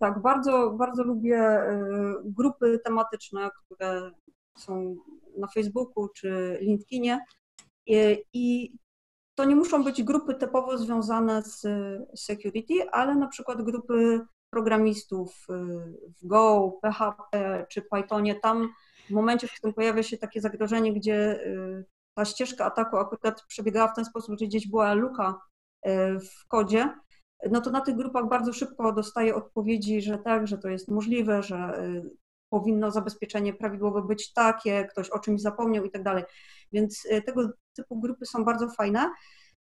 Tak, 0.01 0.23
bardzo, 0.23 0.71
bardzo 0.71 1.03
lubię 1.03 1.61
grupy 2.25 2.81
tematyczne, 2.85 3.51
które 3.55 4.11
są 4.57 4.97
na 5.39 5.47
Facebooku 5.47 6.09
czy 6.09 6.59
LinkedInie, 6.61 7.21
i 8.33 8.73
to 9.35 9.45
nie 9.45 9.57
muszą 9.57 9.85
być 9.85 10.03
grupy 10.03 10.35
typowo 10.35 10.79
związane 10.79 11.43
z 11.43 11.67
security, 12.17 12.91
ale 12.93 13.15
na 13.15 13.29
przykład 13.29 13.63
grupy 13.63 14.21
programistów 14.51 15.47
y, 15.51 15.55
w 16.23 16.27
Go, 16.27 16.73
PHP 16.83 17.67
czy 17.71 17.83
Pythonie. 17.83 18.35
Tam 18.35 18.69
w 19.09 19.11
momencie, 19.11 19.47
w 19.47 19.53
którym 19.53 19.75
pojawia 19.75 20.03
się 20.03 20.19
takie 20.19 20.41
zagrożenie, 20.41 20.93
gdzie 20.93 21.47
y, 21.47 21.85
ta 22.15 22.25
ścieżka 22.25 22.65
ataku 22.65 22.97
akurat 22.97 23.43
przebiegała 23.43 23.89
w 23.89 23.95
ten 23.95 24.05
sposób, 24.05 24.39
że 24.39 24.47
gdzieś 24.47 24.69
była 24.69 24.95
luka 24.95 25.41
y, 25.87 25.91
w 26.21 26.47
kodzie, 26.49 26.95
no 27.51 27.61
to 27.61 27.71
na 27.71 27.81
tych 27.81 27.97
grupach 27.97 28.29
bardzo 28.29 28.53
szybko 28.53 28.93
dostaję 28.93 29.35
odpowiedzi, 29.35 30.03
że 30.03 30.19
tak, 30.19 30.47
że 30.47 30.59
to 30.59 30.69
jest 30.69 30.89
możliwe, 30.89 31.43
że 31.43 31.83
powinno 32.49 32.91
zabezpieczenie 32.91 33.55
prawidłowe 33.55 34.03
być 34.03 34.33
takie, 34.33 34.85
ktoś 34.85 35.11
o 35.11 35.19
czymś 35.19 35.41
zapomniał 35.41 35.85
i 35.85 35.91
tak 35.91 36.03
dalej. 36.03 36.25
Więc 36.73 37.09
tego 37.27 37.49
typu 37.77 38.01
grupy 38.01 38.27
są 38.27 38.45
bardzo 38.45 38.69
fajne. 38.69 39.11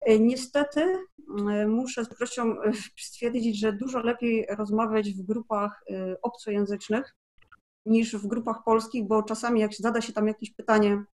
E, 0.06 0.18
niestety 0.18 0.80
e, 0.80 1.66
muszę 1.66 2.04
z 2.04 2.08
przykrością 2.08 2.62
e, 2.62 2.72
stwierdzić, 2.98 3.60
że 3.60 3.72
dużo 3.72 3.98
lepiej 3.98 4.46
rozmawiać 4.58 5.10
w 5.10 5.22
grupach 5.22 5.84
obcojęzycznych 6.22 7.16
niż 7.86 8.16
w 8.16 8.26
grupach 8.26 8.56
polskich, 8.64 9.06
bo 9.06 9.22
czasami 9.22 9.60
jak 9.60 9.74
zada 9.74 10.00
się 10.00 10.12
tam 10.12 10.28
jakieś 10.28 10.54
pytanie, 10.54 11.04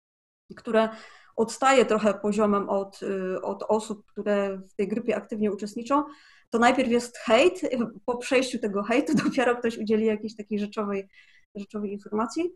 które 0.56 0.88
odstaje 1.36 1.84
trochę 1.84 2.14
poziomem 2.14 2.68
od, 2.68 3.00
od 3.42 3.62
osób, 3.62 4.06
które 4.06 4.58
w 4.58 4.74
tej 4.74 4.88
grupie 4.88 5.16
aktywnie 5.16 5.52
uczestniczą, 5.52 6.04
to 6.50 6.58
najpierw 6.58 6.90
jest 6.90 7.18
hejt, 7.18 7.60
po 8.04 8.16
przejściu 8.16 8.58
tego 8.58 8.82
hejtu 8.82 9.12
dopiero 9.24 9.56
ktoś 9.56 9.78
udzieli 9.78 10.06
jakiejś 10.06 10.36
takiej 10.36 10.58
rzeczowej, 10.58 11.08
rzeczowej 11.54 11.92
informacji. 11.92 12.54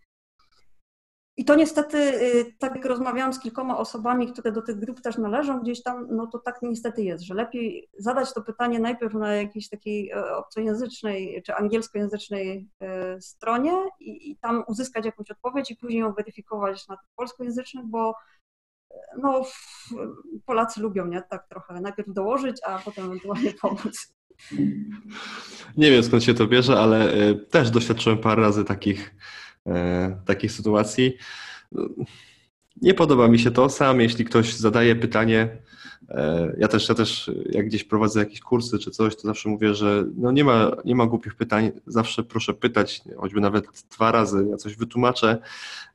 I 1.36 1.44
to 1.44 1.54
niestety, 1.54 1.98
y, 1.98 2.54
tak 2.58 2.74
jak 2.74 2.84
rozmawiałam 2.84 3.32
z 3.32 3.40
kilkoma 3.40 3.78
osobami, 3.78 4.32
które 4.32 4.52
do 4.52 4.62
tych 4.62 4.78
grup 4.78 5.00
też 5.00 5.18
należą 5.18 5.60
gdzieś 5.60 5.82
tam, 5.82 6.06
no 6.10 6.26
to 6.26 6.38
tak 6.38 6.62
niestety 6.62 7.02
jest, 7.02 7.24
że 7.24 7.34
lepiej 7.34 7.88
zadać 7.98 8.34
to 8.34 8.42
pytanie 8.42 8.80
najpierw 8.80 9.14
na 9.14 9.34
jakiejś 9.34 9.68
takiej 9.68 10.10
e, 10.10 10.36
obcojęzycznej 10.36 11.42
czy 11.46 11.54
angielskojęzycznej 11.54 12.68
e, 12.80 13.20
stronie 13.20 13.72
i, 14.00 14.30
i 14.30 14.36
tam 14.36 14.64
uzyskać 14.68 15.04
jakąś 15.04 15.30
odpowiedź 15.30 15.70
i 15.70 15.76
później 15.76 16.00
ją 16.00 16.12
weryfikować 16.12 16.88
na 16.88 16.96
tych 16.96 17.08
polskojęzycznych, 17.16 17.86
bo 17.86 18.14
e, 18.90 18.96
no, 19.22 19.42
Polacy 20.46 20.80
lubią, 20.80 21.06
nie? 21.06 21.22
Tak 21.30 21.48
trochę. 21.48 21.80
Najpierw 21.80 22.12
dołożyć, 22.12 22.56
a 22.66 22.78
potem 22.78 23.04
ewentualnie 23.04 23.52
pomóc. 23.62 24.14
Nie 25.76 25.90
wiem 25.90 26.02
skąd 26.02 26.24
się 26.24 26.34
to 26.34 26.46
bierze, 26.46 26.80
ale 26.80 27.14
też 27.34 27.70
doświadczyłem 27.70 28.18
parę 28.18 28.42
razy 28.42 28.64
takich 28.64 29.14
takich 30.24 30.52
sytuacji. 30.52 31.16
Nie 32.82 32.94
podoba 32.94 33.28
mi 33.28 33.38
się 33.38 33.50
to 33.50 33.68
sam, 33.68 34.00
jeśli 34.00 34.24
ktoś 34.24 34.54
zadaje 34.54 34.96
pytanie. 34.96 35.58
E, 36.08 36.52
ja 36.58 36.68
też, 36.68 36.88
ja 36.88 36.94
też 36.94 37.30
jak 37.50 37.66
gdzieś 37.66 37.84
prowadzę 37.84 38.20
jakieś 38.20 38.40
kursy 38.40 38.78
czy 38.78 38.90
coś, 38.90 39.16
to 39.16 39.22
zawsze 39.22 39.48
mówię, 39.48 39.74
że 39.74 40.04
no 40.16 40.32
nie, 40.32 40.44
ma, 40.44 40.70
nie 40.84 40.94
ma 40.94 41.06
głupich 41.06 41.34
pytań. 41.34 41.72
Zawsze 41.86 42.22
proszę 42.22 42.54
pytać, 42.54 43.02
choćby 43.16 43.40
nawet 43.40 43.66
dwa 43.90 44.12
razy, 44.12 44.46
ja 44.50 44.56
coś 44.56 44.76
wytłumaczę. 44.76 45.42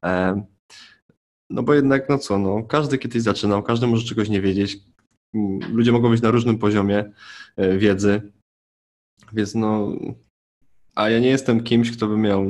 E, 0.05 0.41
no 1.49 1.63
bo 1.63 1.73
jednak, 1.73 2.09
no 2.09 2.17
co, 2.17 2.39
no, 2.39 2.63
każdy 2.63 2.97
kiedyś 2.97 3.21
zaczynał, 3.21 3.63
każdy 3.63 3.87
może 3.87 4.05
czegoś 4.05 4.29
nie 4.29 4.41
wiedzieć. 4.41 4.77
Ludzie 5.73 5.91
mogą 5.91 6.09
być 6.09 6.21
na 6.21 6.31
różnym 6.31 6.57
poziomie 6.57 7.11
wiedzy, 7.77 8.31
więc 9.33 9.55
no, 9.55 9.91
a 10.95 11.09
ja 11.09 11.19
nie 11.19 11.29
jestem 11.29 11.63
kimś, 11.63 11.91
kto 11.91 12.07
by 12.07 12.17
miał 12.17 12.47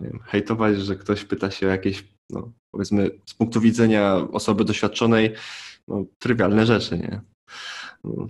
wiem, 0.00 0.18
hejtować, 0.24 0.76
że 0.76 0.96
ktoś 0.96 1.24
pyta 1.24 1.50
się 1.50 1.66
o 1.66 1.70
jakieś, 1.70 2.04
no, 2.30 2.52
powiedzmy, 2.70 3.10
z 3.26 3.34
punktu 3.34 3.60
widzenia 3.60 4.14
osoby 4.32 4.64
doświadczonej, 4.64 5.34
no, 5.88 6.04
trywialne 6.18 6.66
rzeczy, 6.66 6.98
nie? 6.98 7.20
No. 8.04 8.26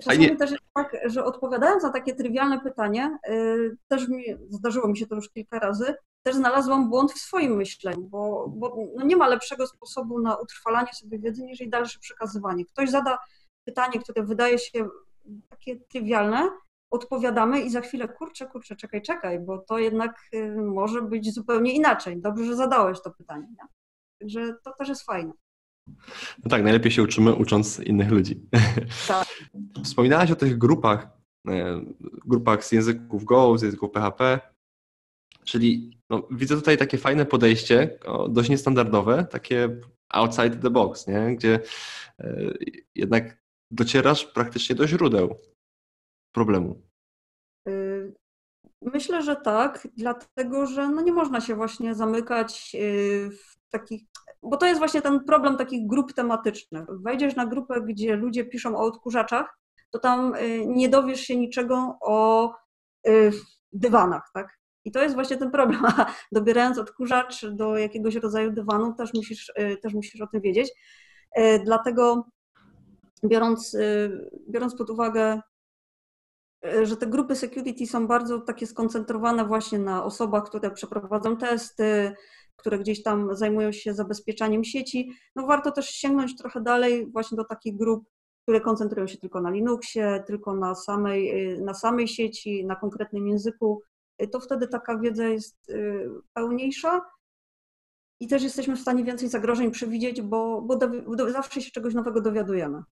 Czasami 0.00 0.18
nie... 0.18 0.36
też 0.36 0.50
jest 0.50 0.62
tak, 0.74 0.96
że 1.06 1.24
odpowiadając 1.24 1.82
na 1.82 1.90
takie 1.90 2.14
trywialne 2.14 2.60
pytanie, 2.60 3.18
yy, 3.28 3.76
też 3.88 4.08
mi, 4.08 4.24
zdarzyło 4.50 4.88
mi 4.88 4.96
się 4.96 5.06
to 5.06 5.14
już 5.14 5.30
kilka 5.30 5.58
razy, 5.58 5.94
też 6.22 6.36
znalazłam 6.36 6.90
błąd 6.90 7.12
w 7.12 7.18
swoim 7.18 7.56
myśleniu, 7.56 8.02
bo, 8.02 8.48
bo 8.48 8.76
no 8.96 9.04
nie 9.04 9.16
ma 9.16 9.28
lepszego 9.28 9.66
sposobu 9.66 10.20
na 10.20 10.36
utrwalanie 10.36 10.92
sobie 10.94 11.18
wiedzy 11.18 11.42
niż 11.42 11.60
jej 11.60 11.70
dalsze 11.70 11.98
przekazywanie. 11.98 12.64
Ktoś 12.64 12.90
zada 12.90 13.18
pytanie, 13.64 14.00
które 14.00 14.22
wydaje 14.22 14.58
się 14.58 14.88
takie 15.48 15.76
trywialne, 15.76 16.50
odpowiadamy 16.92 17.60
i 17.60 17.70
za 17.70 17.80
chwilę, 17.80 18.08
kurczę, 18.08 18.46
kurczę, 18.46 18.76
czekaj, 18.76 19.02
czekaj, 19.02 19.40
bo 19.40 19.58
to 19.58 19.78
jednak 19.78 20.28
y, 20.34 20.56
może 20.56 21.02
być 21.02 21.34
zupełnie 21.34 21.72
inaczej. 21.72 22.20
Dobrze, 22.20 22.44
że 22.44 22.56
zadałeś 22.56 23.02
to 23.02 23.10
pytanie. 23.10 23.46
Nie? 23.50 23.68
Także 24.20 24.54
to 24.64 24.72
też 24.78 24.88
jest 24.88 25.02
fajne. 25.02 25.32
No 26.44 26.50
tak, 26.50 26.62
najlepiej 26.62 26.92
się 26.92 27.02
uczymy 27.02 27.34
ucząc 27.34 27.80
innych 27.80 28.10
ludzi. 28.10 28.40
Tak. 29.08 29.26
Wspominałaś 29.84 30.30
o 30.30 30.36
tych 30.36 30.58
grupach, 30.58 31.08
e, 31.48 31.80
grupach 32.26 32.64
z 32.64 32.72
języków 32.72 33.24
Go, 33.24 33.58
z 33.58 33.62
języków 33.62 33.90
PHP, 33.90 34.40
czyli 35.44 35.98
no, 36.10 36.28
widzę 36.30 36.54
tutaj 36.54 36.78
takie 36.78 36.98
fajne 36.98 37.26
podejście, 37.26 37.98
dość 38.28 38.50
niestandardowe, 38.50 39.24
takie 39.24 39.76
outside 40.08 40.56
the 40.56 40.70
box, 40.70 41.06
nie? 41.06 41.36
gdzie 41.36 41.60
e, 42.18 42.52
jednak 42.94 43.42
docierasz 43.70 44.24
praktycznie 44.24 44.76
do 44.76 44.88
źródeł 44.88 45.36
problemu? 46.32 46.82
Y, 47.68 48.14
myślę, 48.80 49.22
że 49.22 49.36
tak, 49.36 49.88
dlatego 49.96 50.66
że 50.66 50.88
no 50.88 51.02
nie 51.02 51.12
można 51.12 51.40
się 51.40 51.54
właśnie 51.54 51.94
zamykać 51.94 52.72
y, 52.74 53.30
w 53.30 53.70
takich, 53.70 54.02
bo 54.42 54.56
to 54.56 54.66
jest 54.66 54.78
właśnie 54.78 55.02
ten 55.02 55.24
problem 55.24 55.56
takich 55.56 55.86
grup 55.86 56.12
tematycznych. 56.12 56.84
Wejdziesz 56.88 57.36
na 57.36 57.46
grupę, 57.46 57.80
gdzie 57.80 58.16
ludzie 58.16 58.44
piszą 58.44 58.76
o 58.76 58.84
odkurzaczach, 58.84 59.58
to 59.90 59.98
tam 59.98 60.34
y, 60.34 60.66
nie 60.66 60.88
dowiesz 60.88 61.20
się 61.20 61.36
niczego 61.36 61.98
o 62.00 62.52
dywanach, 63.72 64.30
tak? 64.34 64.58
I 64.84 64.92
to 64.92 65.02
jest 65.02 65.14
właśnie 65.14 65.36
ten 65.36 65.50
problem. 65.50 65.82
Dobierając 66.32 66.78
odkurzacz 66.78 67.46
do 67.46 67.78
jakiegoś 67.78 68.14
rodzaju 68.14 68.52
dywanu, 68.52 68.94
też 68.94 69.14
musisz, 69.14 69.52
też 69.82 69.94
musisz 69.94 70.20
o 70.20 70.26
tym 70.26 70.40
wiedzieć. 70.40 70.72
Dlatego 71.64 72.26
biorąc, 73.24 73.76
biorąc 74.48 74.76
pod 74.76 74.90
uwagę 74.90 75.40
że 76.82 76.96
te 76.96 77.06
grupy 77.06 77.36
security 77.36 77.86
są 77.86 78.06
bardzo 78.06 78.40
takie 78.40 78.66
skoncentrowane 78.66 79.44
właśnie 79.44 79.78
na 79.78 80.04
osobach, 80.04 80.44
które 80.44 80.70
przeprowadzą 80.70 81.36
testy, 81.36 82.14
które 82.56 82.78
gdzieś 82.78 83.02
tam 83.02 83.36
zajmują 83.36 83.72
się 83.72 83.94
zabezpieczaniem 83.94 84.64
sieci. 84.64 85.12
No 85.36 85.46
warto 85.46 85.70
też 85.70 85.88
sięgnąć 85.88 86.36
trochę 86.36 86.60
dalej 86.60 87.10
właśnie 87.12 87.36
do 87.36 87.44
takich 87.44 87.76
grup, 87.76 88.08
które 88.42 88.60
koncentrują 88.60 89.06
się 89.06 89.18
tylko 89.18 89.40
na 89.40 89.50
Linuxie, 89.50 90.22
tylko 90.26 90.54
na 90.54 90.74
samej, 90.74 91.32
na 91.60 91.74
samej 91.74 92.08
sieci, 92.08 92.66
na 92.66 92.76
konkretnym 92.76 93.26
języku. 93.26 93.82
To 94.32 94.40
wtedy 94.40 94.68
taka 94.68 94.98
wiedza 94.98 95.24
jest 95.24 95.72
pełniejsza 96.34 97.00
i 98.20 98.28
też 98.28 98.42
jesteśmy 98.42 98.76
w 98.76 98.80
stanie 98.80 99.04
więcej 99.04 99.28
zagrożeń 99.28 99.70
przewidzieć, 99.70 100.22
bo, 100.22 100.62
bo 100.62 100.76
do, 101.16 101.30
zawsze 101.30 101.60
się 101.60 101.70
czegoś 101.70 101.94
nowego 101.94 102.20
dowiadujemy. 102.20 102.82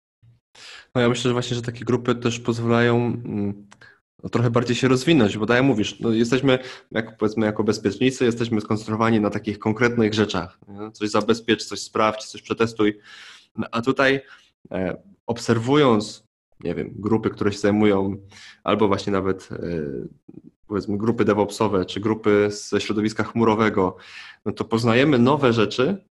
No 0.95 1.01
ja 1.01 1.09
myślę, 1.09 1.29
że 1.29 1.33
właśnie, 1.33 1.57
że 1.57 1.63
takie 1.63 1.85
grupy 1.85 2.15
też 2.15 2.41
pozwalają 2.41 2.97
mm, 2.97 3.67
no, 4.23 4.29
trochę 4.29 4.51
bardziej 4.51 4.77
się 4.77 4.89
rozwinąć, 4.89 5.39
bo 5.39 5.47
tak 5.47 5.57
jak 5.57 5.65
mówisz, 5.65 6.01
no 6.01 6.11
jesteśmy, 6.11 6.59
jak, 6.91 7.17
powiedzmy, 7.17 7.47
jako 7.47 7.65
bezpiecznicy, 7.65 8.25
jesteśmy 8.25 8.61
skoncentrowani 8.61 9.21
na 9.21 9.31
takich 9.31 9.59
konkretnych 9.59 10.15
rzeczach. 10.15 10.59
Nie? 10.69 10.91
Coś 10.93 11.11
zabezpiecz, 11.11 11.65
coś 11.65 11.81
sprawdź, 11.81 12.25
coś 12.25 12.43
przetestuj. 12.43 12.99
No, 13.57 13.67
a 13.73 13.83
tutaj 13.83 14.21
e, 14.71 15.03
obserwując, 15.27 16.25
nie 16.61 16.75
wiem, 16.75 16.91
grupy, 16.97 17.31
które 17.31 17.53
się 17.53 17.59
zajmują, 17.59 18.17
albo 18.65 18.89
właśnie 18.89 19.13
nawet 19.13 19.49
e, 19.53 19.57
powiedzmy 20.67 20.99
grupy 20.99 21.25
DevOpsowe, 21.25 21.85
czy 21.85 22.01
grupy 22.01 22.49
ze 22.51 22.81
środowiska 22.81 23.25
chmurowego, 23.25 23.97
no 24.45 24.53
to 24.53 24.65
poznajemy 24.65 25.19
nowe 25.19 25.53
rzeczy 25.53 26.05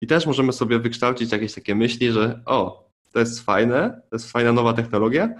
i 0.00 0.06
też 0.06 0.26
możemy 0.26 0.52
sobie 0.52 0.78
wykształcić 0.78 1.32
jakieś 1.32 1.54
takie 1.54 1.74
myśli, 1.74 2.12
że 2.12 2.42
o, 2.46 2.85
to 3.16 3.20
jest 3.20 3.40
fajne, 3.40 4.02
to 4.10 4.16
jest 4.16 4.32
fajna 4.32 4.52
nowa 4.52 4.72
technologia, 4.72 5.34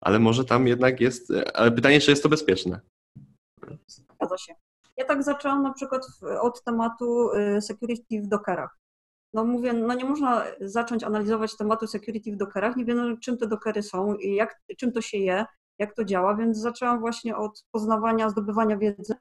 ale 0.00 0.18
może 0.18 0.44
tam 0.44 0.66
jednak 0.66 1.00
jest, 1.00 1.32
ale 1.54 1.72
pytanie, 1.72 2.00
czy 2.00 2.10
jest 2.10 2.22
to 2.22 2.28
bezpieczne. 2.28 2.80
Zgadza 3.86 4.38
się. 4.38 4.54
Ja 4.96 5.04
tak 5.04 5.22
zaczęłam 5.22 5.62
na 5.62 5.72
przykład 5.72 6.06
od 6.40 6.64
tematu 6.64 7.30
y, 7.32 7.62
security 7.62 8.22
w 8.22 8.26
Dockerach. 8.26 8.78
No 9.34 9.44
mówię, 9.44 9.72
no 9.72 9.94
nie 9.94 10.04
można 10.04 10.44
zacząć 10.60 11.04
analizować 11.04 11.56
tematu 11.56 11.86
security 11.86 12.32
w 12.32 12.36
Dockerach, 12.36 12.76
nie 12.76 12.84
wiem 12.84 13.18
czym 13.20 13.38
te 13.38 13.46
Dockery 13.46 13.82
są 13.82 14.14
jak, 14.18 14.60
czym 14.78 14.92
to 14.92 15.00
się 15.00 15.18
je, 15.18 15.44
jak 15.78 15.94
to 15.94 16.04
działa, 16.04 16.36
więc 16.36 16.58
zaczęłam 16.58 17.00
właśnie 17.00 17.36
od 17.36 17.64
poznawania, 17.70 18.30
zdobywania 18.30 18.76
wiedzy. 18.76 19.14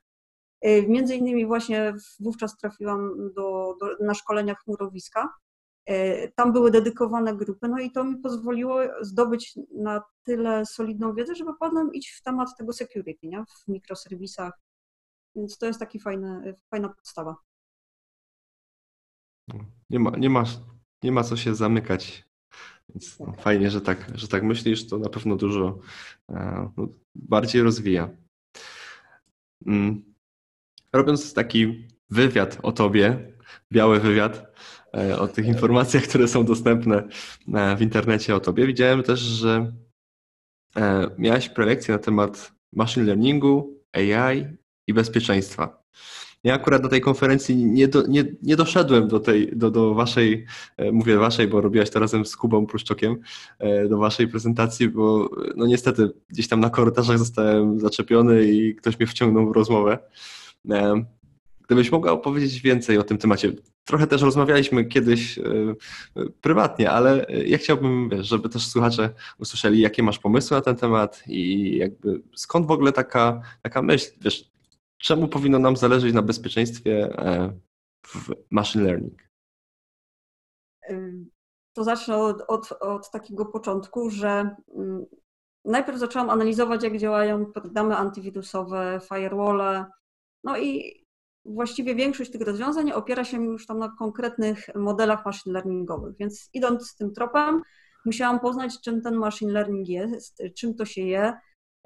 Y, 0.66 0.86
między 0.88 1.16
innymi 1.16 1.46
właśnie 1.46 1.94
wówczas 2.20 2.58
trafiłam 2.58 3.32
do, 3.34 3.76
do, 3.80 4.06
na 4.06 4.14
szkolenia 4.14 4.56
chmurowiska 4.56 5.30
tam 6.36 6.54
były 6.54 6.72
dedykowane 6.72 7.36
grupy, 7.36 7.68
no 7.68 7.80
i 7.80 7.92
to 7.92 8.04
mi 8.04 8.18
pozwoliło 8.18 8.80
zdobyć 9.02 9.60
na 9.76 10.04
tyle 10.24 10.66
solidną 10.66 11.14
wiedzę, 11.14 11.36
żeby 11.36 11.52
potem 11.60 11.94
iść 11.94 12.10
w 12.10 12.22
temat 12.22 12.58
tego 12.58 12.74
security, 12.74 13.28
nie? 13.28 13.44
w 13.46 13.68
mikroserwisach. 13.68 14.60
Więc 15.36 15.58
to 15.58 15.66
jest 15.66 15.80
taki 15.80 16.00
fajny, 16.00 16.56
fajna 16.72 16.90
podstawa. 16.90 17.36
Nie 19.90 20.00
ma, 20.00 20.12
nie, 20.18 20.30
ma, 20.30 20.44
nie 21.04 21.12
ma 21.12 21.24
co 21.24 21.38
się 21.38 21.56
zamykać. 21.56 22.26
Więc 22.90 23.20
no, 23.20 23.34
fajnie, 23.34 23.70
że 23.70 23.82
tak, 23.82 24.12
że 24.16 24.28
tak 24.28 24.44
myślisz, 24.44 24.88
to 24.88 24.98
na 24.98 25.10
pewno 25.10 25.36
dużo 25.36 25.80
e, 26.30 26.72
no, 26.78 26.88
bardziej 27.16 27.62
rozwija. 27.62 28.10
Mm. 29.66 30.14
Robiąc 30.94 31.34
taki 31.34 31.88
wywiad 32.10 32.58
o 32.64 32.72
tobie, 32.72 33.34
biały 33.72 34.00
wywiad, 34.00 34.52
E, 34.81 34.81
o 35.20 35.28
tych 35.28 35.48
informacjach, 35.48 36.04
które 36.04 36.28
są 36.28 36.46
dostępne 36.46 37.04
e, 37.54 37.76
w 37.76 37.82
internecie 37.82 38.36
o 38.36 38.40
tobie. 38.40 38.68
Widziałem 38.68 39.04
też, 39.04 39.20
że 39.20 39.72
e, 40.78 41.10
miałeś 41.18 41.50
prelekcję 41.50 41.94
na 41.94 42.00
temat 42.00 42.52
machine 42.74 43.06
learningu, 43.06 43.80
AI 43.94 44.46
i 44.88 44.94
bezpieczeństwa. 44.94 45.82
Ja 46.44 46.54
akurat 46.54 46.82
do 46.82 46.88
tej 46.88 47.02
konferencji 47.02 47.56
nie, 47.56 47.88
do, 47.88 48.08
nie, 48.08 48.26
nie 48.42 48.56
doszedłem 48.56 49.08
do 49.08 49.20
tej, 49.20 49.58
do, 49.58 49.72
do 49.72 49.94
waszej, 49.94 50.46
mówię 50.92 51.18
waszej, 51.18 51.48
bo 51.48 51.62
robiłaś 51.62 51.90
to 51.90 52.00
razem 52.00 52.26
z 52.26 52.36
Kubą 52.36 52.66
Pruszczokiem, 52.66 53.18
do 53.90 53.98
waszej 53.98 54.28
prezentacji, 54.28 54.90
bo 54.90 55.30
no 55.56 55.66
niestety 55.66 56.12
gdzieś 56.30 56.48
tam 56.48 56.60
na 56.60 56.70
korytarzach 56.70 57.18
zostałem 57.18 57.80
zaczepiony 57.80 58.44
i 58.44 58.76
ktoś 58.76 59.00
mnie 59.00 59.08
wciągnął 59.08 59.50
w 59.50 59.56
rozmowę. 59.56 60.00
Gdybyś 61.72 61.92
mogła 61.92 62.12
opowiedzieć 62.12 62.62
więcej 62.62 62.98
o 62.98 63.04
tym 63.04 63.18
temacie. 63.18 63.54
Trochę 63.86 64.08
też 64.08 64.22
rozmawialiśmy 64.22 64.86
kiedyś 64.86 65.40
e, 65.40 65.44
prywatnie, 66.42 66.92
ale 66.92 67.26
ja 67.46 67.58
chciałbym, 67.58 68.10
wiesz, 68.10 68.28
żeby 68.28 68.50
też 68.50 68.68
słuchacze 68.68 69.14
usłyszeli, 69.40 69.82
jakie 69.82 70.04
masz 70.04 70.20
pomysły 70.20 70.58
na 70.58 70.62
ten 70.62 70.76
temat 70.76 71.24
i 71.28 71.78
jakby 71.78 72.22
skąd 72.36 72.68
w 72.68 72.72
ogóle 72.72 72.92
taka, 72.92 73.42
taka 73.62 73.82
myśl, 73.82 74.12
wiesz, 74.22 74.52
czemu 74.98 75.28
powinno 75.28 75.60
nam 75.60 75.78
zależeć 75.78 76.14
na 76.14 76.22
bezpieczeństwie 76.22 77.18
e, 77.18 77.54
w 78.08 78.30
machine 78.50 78.84
learning? 78.84 79.22
To 81.74 81.84
zacznę 81.84 82.18
od, 82.18 82.42
od, 82.48 82.72
od 82.72 83.12
takiego 83.12 83.46
początku, 83.46 84.10
że 84.10 84.56
mm, 84.76 85.06
najpierw 85.66 86.00
zaczęłam 86.00 86.30
analizować, 86.30 86.84
jak 86.84 86.98
działają 86.98 87.46
programy 87.46 87.96
antywirusowe, 87.96 89.00
firewall, 89.10 89.86
no 90.44 90.58
i 90.58 91.01
właściwie 91.46 91.96
większość 91.96 92.32
tych 92.32 92.42
rozwiązań 92.42 92.92
opiera 92.92 93.24
się 93.24 93.46
już 93.46 93.66
tam 93.68 93.80
na 93.80 93.96
konkretnych 94.00 94.76
modelach 94.76 95.26
machine 95.26 95.54
learningowych, 95.54 96.16
więc 96.20 96.50
idąc 96.54 96.96
tym 96.96 97.14
tropem, 97.14 97.62
musiałam 98.06 98.40
poznać, 98.40 98.82
czym 98.82 99.02
ten 99.02 99.16
machine 99.16 99.52
learning 99.52 99.90
jest, 99.90 100.44
czym 100.58 100.76
to 100.76 100.86
się 100.86 101.02
je, 101.02 101.34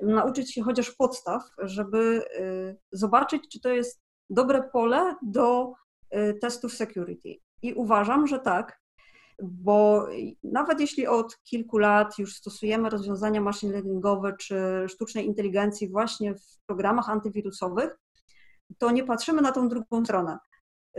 nauczyć 0.02 0.54
się 0.54 0.64
chociaż 0.64 0.92
podstaw, 0.92 1.44
żeby 1.58 2.26
y, 2.40 2.78
zobaczyć, 2.92 3.44
czy 3.52 3.62
to 3.62 3.70
jest 3.70 4.02
dobre 4.30 4.64
pole 4.74 5.16
do 5.22 5.74
y, 6.16 6.34
testów 6.42 6.74
security. 6.74 7.36
I 7.62 7.74
uważam, 7.74 8.28
że 8.28 8.40
tak, 8.40 8.80
bo 9.42 10.08
nawet 10.44 10.80
jeśli 10.80 11.08
od 11.08 11.44
kilku 11.44 11.78
lat 11.78 12.20
już 12.20 12.36
stosujemy 12.36 12.90
rozwiązania 12.90 13.42
machine 13.42 13.74
learningowe 13.74 14.36
czy 14.40 14.86
sztucznej 14.88 15.26
inteligencji 15.26 15.90
właśnie 15.90 16.36
w 16.36 16.66
programach 16.66 17.10
antywirusowych, 17.10 17.98
to 18.78 18.92
nie 18.92 19.04
patrzymy 19.04 19.42
na 19.42 19.52
tą 19.52 19.70
drugą 19.70 20.06
stronę. 20.06 20.38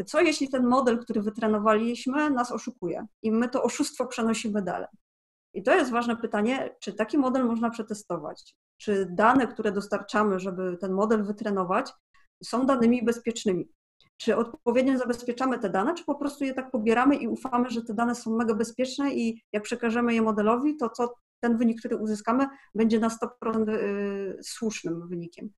Co 0.06 0.20
jeśli 0.20 0.48
ten 0.48 0.66
model, 0.66 0.98
który 0.98 1.22
wytrenowaliśmy, 1.22 2.30
nas 2.30 2.52
oszukuje 2.52 3.06
i 3.22 3.32
my 3.32 3.48
to 3.48 3.62
oszustwo 3.62 4.06
przenosimy 4.06 4.62
dalej? 4.62 4.88
I 5.54 5.62
to 5.62 5.74
jest 5.74 5.90
ważne 5.90 6.16
pytanie, 6.16 6.76
czy 6.80 6.92
taki 6.92 7.18
model 7.18 7.44
można 7.44 7.70
przetestować? 7.70 8.54
Czy 8.76 9.06
dane, 9.10 9.46
które 9.46 9.72
dostarczamy, 9.72 10.40
żeby 10.40 10.76
ten 10.80 10.92
model 10.92 11.24
wytrenować, 11.24 11.92
są 12.44 12.66
danymi 12.66 13.04
bezpiecznymi? 13.04 13.68
Czy 14.16 14.36
odpowiednio 14.36 14.98
zabezpieczamy 14.98 15.58
te 15.58 15.70
dane, 15.70 15.94
czy 15.94 16.04
po 16.04 16.14
prostu 16.14 16.44
je 16.44 16.54
tak 16.54 16.70
pobieramy 16.70 17.16
i 17.16 17.28
ufamy, 17.28 17.70
że 17.70 17.82
te 17.82 17.94
dane 17.94 18.14
są 18.14 18.36
mega 18.36 18.54
bezpieczne 18.54 19.14
i 19.14 19.42
jak 19.52 19.62
przekażemy 19.62 20.14
je 20.14 20.22
modelowi, 20.22 20.76
to 20.76 20.90
co 20.90 21.14
ten 21.40 21.56
wynik, 21.56 21.78
który 21.78 21.96
uzyskamy, 21.96 22.46
będzie 22.74 23.00
na 23.00 23.08
100% 23.08 23.68
y, 23.68 24.38
słusznym 24.42 25.08
wynikiem. 25.08 25.50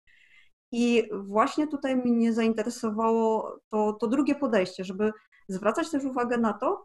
I 0.73 1.09
właśnie 1.13 1.67
tutaj 1.67 1.97
mnie 1.97 2.33
zainteresowało 2.33 3.59
to, 3.71 3.93
to 3.93 4.07
drugie 4.07 4.35
podejście, 4.35 4.85
żeby 4.85 5.13
zwracać 5.49 5.91
też 5.91 6.05
uwagę 6.05 6.39
na 6.39 6.53
to, 6.53 6.85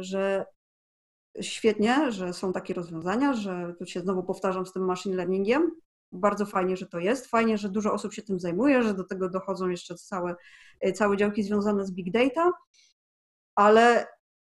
że 0.00 0.46
świetnie, 1.40 2.12
że 2.12 2.32
są 2.32 2.52
takie 2.52 2.74
rozwiązania, 2.74 3.34
że 3.34 3.74
tu 3.78 3.86
się 3.86 4.00
znowu 4.00 4.22
powtarzam 4.22 4.66
z 4.66 4.72
tym 4.72 4.84
machine 4.84 5.16
learningiem. 5.16 5.70
Bardzo 6.12 6.46
fajnie, 6.46 6.76
że 6.76 6.86
to 6.86 6.98
jest. 6.98 7.26
Fajnie, 7.26 7.58
że 7.58 7.68
dużo 7.68 7.92
osób 7.92 8.14
się 8.14 8.22
tym 8.22 8.40
zajmuje, 8.40 8.82
że 8.82 8.94
do 8.94 9.04
tego 9.04 9.28
dochodzą 9.28 9.68
jeszcze 9.68 9.94
całe, 9.94 10.34
całe 10.94 11.16
działki 11.16 11.42
związane 11.42 11.86
z 11.86 11.90
big 11.90 12.12
data, 12.12 12.52
ale 13.54 14.06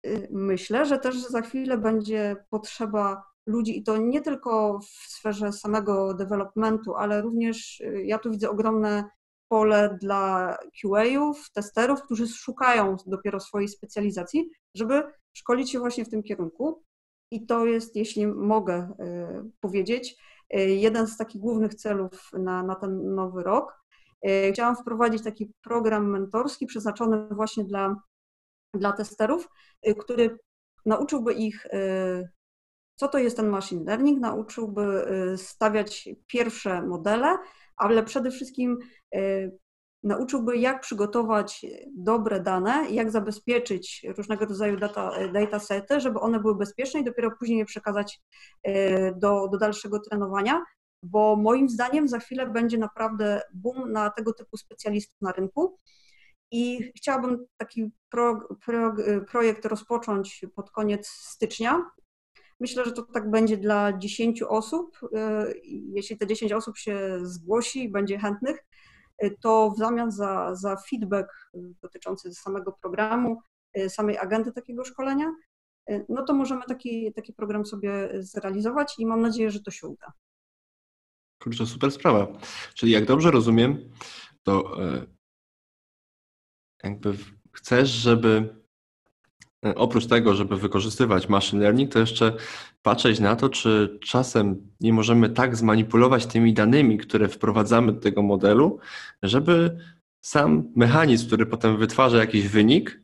y, 0.07 0.29
myślę, 0.31 0.87
że 0.87 0.99
też 0.99 1.17
za 1.17 1.43
chwilę 1.43 1.79
będzie 1.79 2.37
potrzeba 2.51 3.23
ludzi 3.49 3.79
i 3.79 3.83
to 3.83 3.97
nie 3.97 4.21
tylko 4.21 4.79
w 4.79 5.11
sferze 5.11 5.53
samego 5.53 6.15
developmentu, 6.15 6.95
ale 6.95 7.23
również 7.23 7.81
y, 7.81 8.03
ja 8.05 8.19
tu 8.19 8.31
widzę 8.31 8.51
ogromne 8.51 9.05
pole 9.49 9.99
dla 10.01 10.57
QA-ów, 10.81 11.51
testerów, 11.51 12.03
którzy 12.03 12.29
szukają 12.29 12.97
dopiero 13.07 13.41
swojej 13.41 13.69
specjalizacji, 13.69 14.51
żeby 14.75 15.03
szkolić 15.33 15.71
się 15.71 15.79
właśnie 15.79 16.05
w 16.05 16.11
tym 16.11 16.23
kierunku. 16.23 16.83
I 17.31 17.47
to 17.47 17.67
jest, 17.67 17.97
jeśli 17.97 18.27
mogę 18.27 18.93
y, 19.01 19.51
powiedzieć, 19.61 20.17
y, 20.55 20.61
jeden 20.61 21.07
z 21.07 21.17
takich 21.17 21.41
głównych 21.41 21.75
celów 21.75 22.31
na, 22.33 22.63
na 22.63 22.75
ten 22.75 23.15
nowy 23.15 23.43
rok. 23.43 23.79
Chciałam 24.53 24.77
wprowadzić 24.77 25.23
taki 25.23 25.53
program 25.63 26.11
mentorski 26.11 26.67
przeznaczony 26.67 27.29
właśnie 27.31 27.65
dla, 27.65 27.97
dla 28.75 28.93
testerów, 28.93 29.49
który 29.99 30.39
nauczyłby 30.87 31.33
ich 31.33 31.67
co 32.99 33.09
to 33.09 33.19
jest 33.19 33.37
ten 33.37 33.49
machine 33.49 33.85
learning, 33.85 34.21
nauczyłby 34.21 34.83
y, 35.35 35.39
stawiać 35.39 36.09
pierwsze 36.27 36.83
modele, 36.83 37.39
ale 37.77 38.03
przede 38.03 38.31
wszystkim 38.31 38.79
y, 39.15 39.59
nauczyłby, 40.03 40.57
jak 40.57 40.81
przygotować 40.81 41.67
dobre 41.97 42.41
dane, 42.41 42.87
jak 42.91 43.11
zabezpieczyć 43.11 44.07
różnego 44.17 44.45
rodzaju 44.45 44.77
data, 44.77 45.13
datasety, 45.33 46.01
żeby 46.01 46.21
one 46.21 46.41
były 46.41 46.55
bezpieczne 46.55 47.01
i 47.01 47.05
dopiero 47.05 47.31
później 47.39 47.59
je 47.59 47.65
przekazać 47.65 48.21
y, 48.69 48.73
do, 49.17 49.49
do 49.49 49.59
dalszego 49.59 50.01
trenowania. 50.01 50.65
bo 51.03 51.37
moim 51.37 51.69
zdaniem 51.69 52.09
za 52.09 52.19
chwilę 52.19 52.47
będzie 52.47 52.79
naprawdę 52.79 53.43
boom 53.55 53.93
na 53.93 54.11
tego 54.11 54.33
typu 54.33 54.57
specjalistów 54.57 55.21
na 55.21 55.33
rynku. 55.33 55.79
I 56.51 56.93
chciałabym 56.97 57.47
taki 57.57 57.91
pro, 58.11 58.49
pro, 58.67 58.95
projekt 59.31 59.65
rozpocząć 59.65 60.45
pod 60.55 60.71
koniec 60.71 61.09
stycznia. 61.09 61.91
Myślę, 62.61 62.85
że 62.85 62.93
to 62.93 63.03
tak 63.03 63.31
będzie 63.31 63.57
dla 63.57 63.99
10 63.99 64.43
osób. 64.43 64.99
Jeśli 65.95 66.19
te 66.19 66.27
10 66.27 66.53
osób 66.53 66.79
się 66.79 67.19
zgłosi 67.23 67.85
i 67.85 67.91
będzie 67.91 68.19
chętnych, 68.19 68.65
to 69.41 69.71
w 69.71 69.79
zamian 69.79 70.13
za, 70.13 70.55
za 70.55 70.77
feedback 70.77 71.29
dotyczący 71.55 72.35
samego 72.35 72.73
programu, 72.73 73.41
samej 73.89 74.19
agendy 74.19 74.53
takiego 74.53 74.85
szkolenia, 74.85 75.33
no 76.09 76.25
to 76.25 76.35
możemy 76.35 76.63
taki, 76.69 77.13
taki 77.13 77.33
program 77.33 77.67
sobie 77.67 78.09
zrealizować 78.19 78.95
i 78.99 79.07
mam 79.07 79.21
nadzieję, 79.21 79.51
że 79.51 79.61
to 79.61 79.71
się 79.71 79.87
uda. 79.89 80.13
Kurczę, 81.43 81.67
super 81.67 81.93
sprawa. 81.93 82.29
Czyli 82.75 82.93
jak 82.93 83.05
dobrze 83.05 83.31
rozumiem, 83.31 83.91
to 84.43 84.85
e, 84.85 85.07
jakby 86.85 87.15
chcesz, 87.53 87.89
żeby 87.89 88.58
oprócz 89.63 90.07
tego, 90.07 90.35
żeby 90.35 90.57
wykorzystywać 90.57 91.29
machine 91.29 91.63
learning, 91.63 91.93
to 91.93 91.99
jeszcze 91.99 92.33
patrzeć 92.83 93.21
na 93.21 93.37
to, 93.37 93.49
czy 93.49 93.99
czasem 94.03 94.71
nie 94.81 94.93
możemy 94.93 95.31
tak 95.31 95.57
zmanipulować 95.57 96.27
tymi 96.27 96.55
danymi, 96.55 96.99
które 96.99 97.29
wprowadzamy 97.29 97.93
do 97.93 98.01
tego 98.01 98.23
modelu, 98.23 98.79
żeby 99.23 99.79
sam 100.21 100.73
mechanizm, 100.77 101.27
który 101.27 101.47
potem 101.47 101.77
wytwarza 101.77 102.19
jakiś 102.19 102.49
wynik, 102.49 103.01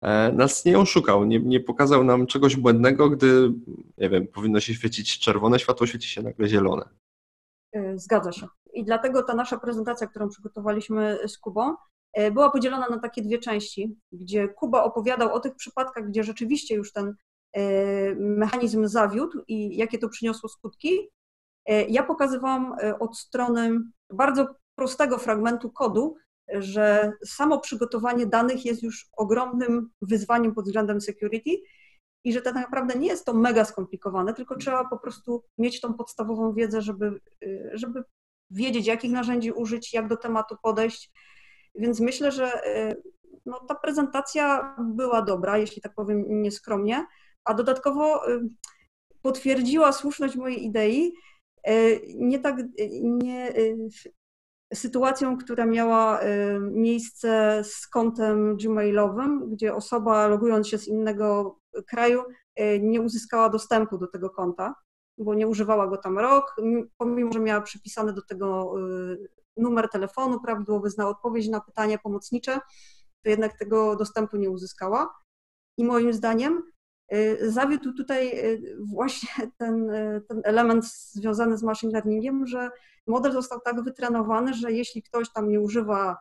e, 0.00 0.32
nas 0.32 0.64
nie 0.64 0.78
oszukał, 0.78 1.24
nie, 1.24 1.40
nie 1.40 1.60
pokazał 1.60 2.04
nam 2.04 2.26
czegoś 2.26 2.56
błędnego, 2.56 3.10
gdy, 3.10 3.52
nie 3.98 4.08
wiem, 4.08 4.26
powinno 4.26 4.60
się 4.60 4.74
świecić 4.74 5.18
czerwone 5.18 5.58
światło, 5.58 5.86
świeci 5.86 6.08
się 6.08 6.22
nagle 6.22 6.48
zielone. 6.48 6.84
E, 7.72 7.98
zgadza 7.98 8.32
się. 8.32 8.46
I 8.74 8.84
dlatego 8.84 9.22
ta 9.22 9.34
nasza 9.34 9.58
prezentacja, 9.58 10.06
którą 10.06 10.28
przygotowaliśmy 10.28 11.18
z 11.26 11.38
Kubą, 11.38 11.70
e, 11.70 11.91
była 12.32 12.50
podzielona 12.50 12.88
na 12.88 12.98
takie 12.98 13.22
dwie 13.22 13.38
części, 13.38 13.96
gdzie 14.12 14.48
Kuba 14.48 14.84
opowiadał 14.84 15.34
o 15.34 15.40
tych 15.40 15.54
przypadkach, 15.54 16.08
gdzie 16.08 16.24
rzeczywiście 16.24 16.74
już 16.74 16.92
ten 16.92 17.14
e, 17.52 17.62
mechanizm 18.14 18.86
zawiódł 18.86 19.42
i 19.48 19.76
jakie 19.76 19.98
to 19.98 20.08
przyniosło 20.08 20.48
skutki. 20.48 21.08
Ja 21.88 22.02
pokazywałam 22.02 22.74
od 23.00 23.18
strony 23.18 23.80
bardzo 24.10 24.54
prostego 24.74 25.18
fragmentu 25.18 25.70
kodu, 25.70 26.16
że 26.48 27.12
samo 27.24 27.60
przygotowanie 27.60 28.26
danych 28.26 28.64
jest 28.64 28.82
już 28.82 29.08
ogromnym 29.16 29.90
wyzwaniem 30.02 30.54
pod 30.54 30.64
względem 30.64 31.00
security 31.00 31.50
i 32.24 32.32
że 32.32 32.42
tak 32.42 32.54
naprawdę 32.54 32.98
nie 32.98 33.06
jest 33.06 33.26
to 33.26 33.34
mega 33.34 33.64
skomplikowane, 33.64 34.34
tylko 34.34 34.56
trzeba 34.56 34.88
po 34.88 34.98
prostu 34.98 35.44
mieć 35.58 35.80
tą 35.80 35.94
podstawową 35.94 36.54
wiedzę, 36.54 36.82
żeby, 36.82 37.20
żeby 37.72 38.04
wiedzieć, 38.50 38.86
jakich 38.86 39.12
narzędzi 39.12 39.52
użyć, 39.52 39.94
jak 39.94 40.08
do 40.08 40.16
tematu 40.16 40.56
podejść. 40.62 41.10
Więc 41.74 42.00
myślę, 42.00 42.32
że 42.32 42.66
y, 42.66 43.02
no, 43.46 43.60
ta 43.68 43.74
prezentacja 43.74 44.76
była 44.78 45.22
dobra, 45.22 45.58
jeśli 45.58 45.82
tak 45.82 45.94
powiem 45.94 46.42
nieskromnie, 46.42 47.06
a 47.44 47.54
dodatkowo 47.54 48.30
y, 48.30 48.40
potwierdziła 49.22 49.92
słuszność 49.92 50.36
mojej 50.36 50.64
idei. 50.64 51.12
Nie 52.14 52.38
tak, 52.38 52.56
nie, 53.02 53.52
sytuacją, 54.74 55.38
która 55.38 55.66
miała 55.66 56.20
miejsce 56.60 57.62
z 57.64 57.88
kontem 57.88 58.56
gmailowym, 58.56 59.50
gdzie 59.50 59.74
osoba 59.74 60.26
logując 60.26 60.68
się 60.68 60.78
z 60.78 60.88
innego 60.88 61.58
kraju 61.88 62.22
nie 62.80 63.00
uzyskała 63.00 63.48
dostępu 63.48 63.98
do 63.98 64.06
tego 64.06 64.30
konta, 64.30 64.74
bo 65.18 65.34
nie 65.34 65.48
używała 65.48 65.86
go 65.86 65.96
tam 65.96 66.18
rok, 66.18 66.56
pomimo, 66.98 67.32
że 67.32 67.40
miała 67.40 67.60
przypisany 67.60 68.12
do 68.12 68.22
tego 68.22 68.74
e, 68.78 69.16
numer 69.56 69.88
telefonu, 69.88 70.40
prawidłowy 70.40 70.90
znał 70.90 71.08
odpowiedź 71.10 71.48
na 71.48 71.60
pytania 71.60 71.98
pomocnicze, 71.98 72.60
to 73.22 73.30
jednak 73.30 73.58
tego 73.58 73.96
dostępu 73.96 74.36
nie 74.36 74.50
uzyskała. 74.50 75.14
I 75.78 75.84
moim 75.84 76.12
zdaniem 76.12 76.62
e, 77.08 77.50
zawiódł 77.50 77.92
tutaj 77.92 78.42
właśnie 78.92 79.50
ten, 79.58 79.90
ten 80.28 80.40
element 80.44 80.84
związany 80.86 81.58
z 81.58 81.62
machine 81.62 81.92
learningiem, 81.92 82.46
że 82.46 82.70
model 83.06 83.32
został 83.32 83.60
tak 83.60 83.84
wytrenowany, 83.84 84.54
że 84.54 84.72
jeśli 84.72 85.02
ktoś 85.02 85.32
tam 85.32 85.48
nie 85.48 85.60
używa 85.60 86.16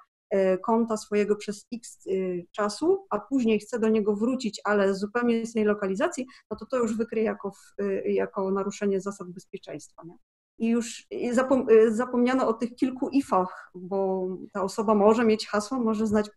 konta 0.61 0.97
swojego 0.97 1.35
przez 1.35 1.67
x 1.73 2.05
y, 2.07 2.45
czasu, 2.51 3.05
a 3.09 3.19
później 3.19 3.59
chce 3.59 3.79
do 3.79 3.89
niego 3.89 4.15
wrócić, 4.15 4.61
ale 4.63 4.95
z 4.95 4.99
zupełnie 4.99 5.41
innej 5.41 5.65
lokalizacji, 5.65 6.27
no 6.51 6.57
to 6.57 6.65
to 6.65 6.77
już 6.77 6.97
wykryje 6.97 7.25
jako, 7.25 7.51
y, 7.81 8.03
jako 8.05 8.51
naruszenie 8.51 9.01
zasad 9.01 9.29
bezpieczeństwa. 9.29 10.01
Nie? 10.05 10.17
I 10.59 10.69
już 10.69 11.07
y, 11.13 11.95
zapomniano 11.95 12.47
o 12.47 12.53
tych 12.53 12.75
kilku 12.75 13.09
ifach, 13.09 13.71
bo 13.75 14.27
ta 14.53 14.63
osoba 14.63 14.95
może 14.95 15.25
mieć 15.25 15.47
hasło, 15.47 15.79
może 15.79 16.07
znać 16.07 16.29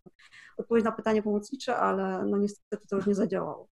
odpowiedź 0.57 0.85
na 0.85 0.91
pytanie 0.91 1.23
pomocnicze, 1.23 1.77
ale 1.77 2.25
no 2.25 2.37
niestety 2.37 2.87
to 2.87 2.95
już 2.95 3.05
nie 3.05 3.15
zadziałało. 3.15 3.67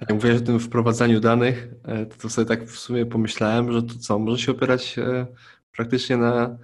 Jak 0.00 0.12
mówiłeś 0.12 0.42
o 0.42 0.44
tym 0.44 0.60
wprowadzaniu 0.60 1.20
danych, 1.20 1.68
e, 1.84 2.06
to 2.06 2.28
sobie 2.28 2.46
tak 2.46 2.64
w 2.64 2.78
sumie 2.78 3.06
pomyślałem, 3.06 3.72
że 3.72 3.82
to 3.82 3.94
co, 4.00 4.18
może 4.18 4.38
się 4.38 4.52
opierać 4.52 4.98
e, 4.98 5.26
praktycznie 5.72 6.16
na 6.16 6.58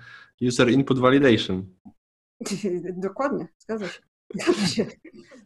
User 0.48 0.70
Input 0.70 0.98
Validation. 0.98 1.66
Dokładnie, 3.08 3.48
zgadza 3.58 3.88
się. 3.88 4.00
Zgadza 4.34 4.66
się. 4.66 4.86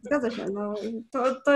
Zgadza 0.01 0.31
się. 0.31 0.45
No, 0.53 0.73
to, 1.11 1.41
to, 1.41 1.51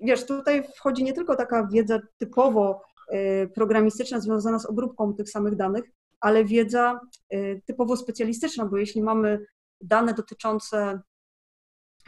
wiesz, 0.00 0.26
tutaj 0.26 0.68
wchodzi 0.76 1.04
nie 1.04 1.12
tylko 1.12 1.36
taka 1.36 1.66
wiedza 1.66 1.98
typowo 2.18 2.82
y, 3.14 3.50
programistyczna 3.54 4.20
związana 4.20 4.58
z 4.58 4.66
obróbką 4.66 5.14
tych 5.14 5.30
samych 5.30 5.56
danych, 5.56 5.84
ale 6.20 6.44
wiedza 6.44 7.00
y, 7.34 7.62
typowo 7.66 7.96
specjalistyczna, 7.96 8.66
bo 8.66 8.76
jeśli 8.76 9.02
mamy 9.02 9.46
dane 9.80 10.14
dotyczące 10.14 11.00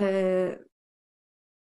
y, 0.01 0.65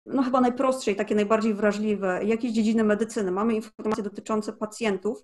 no 0.06 0.22
chyba 0.22 0.40
najprostszej, 0.40 0.96
takie 0.96 1.14
najbardziej 1.14 1.54
wrażliwe, 1.54 2.24
jakieś 2.24 2.52
dziedziny 2.52 2.84
medycyny, 2.84 3.30
mamy 3.30 3.54
informacje 3.54 4.04
dotyczące 4.04 4.52
pacjentów, 4.52 5.18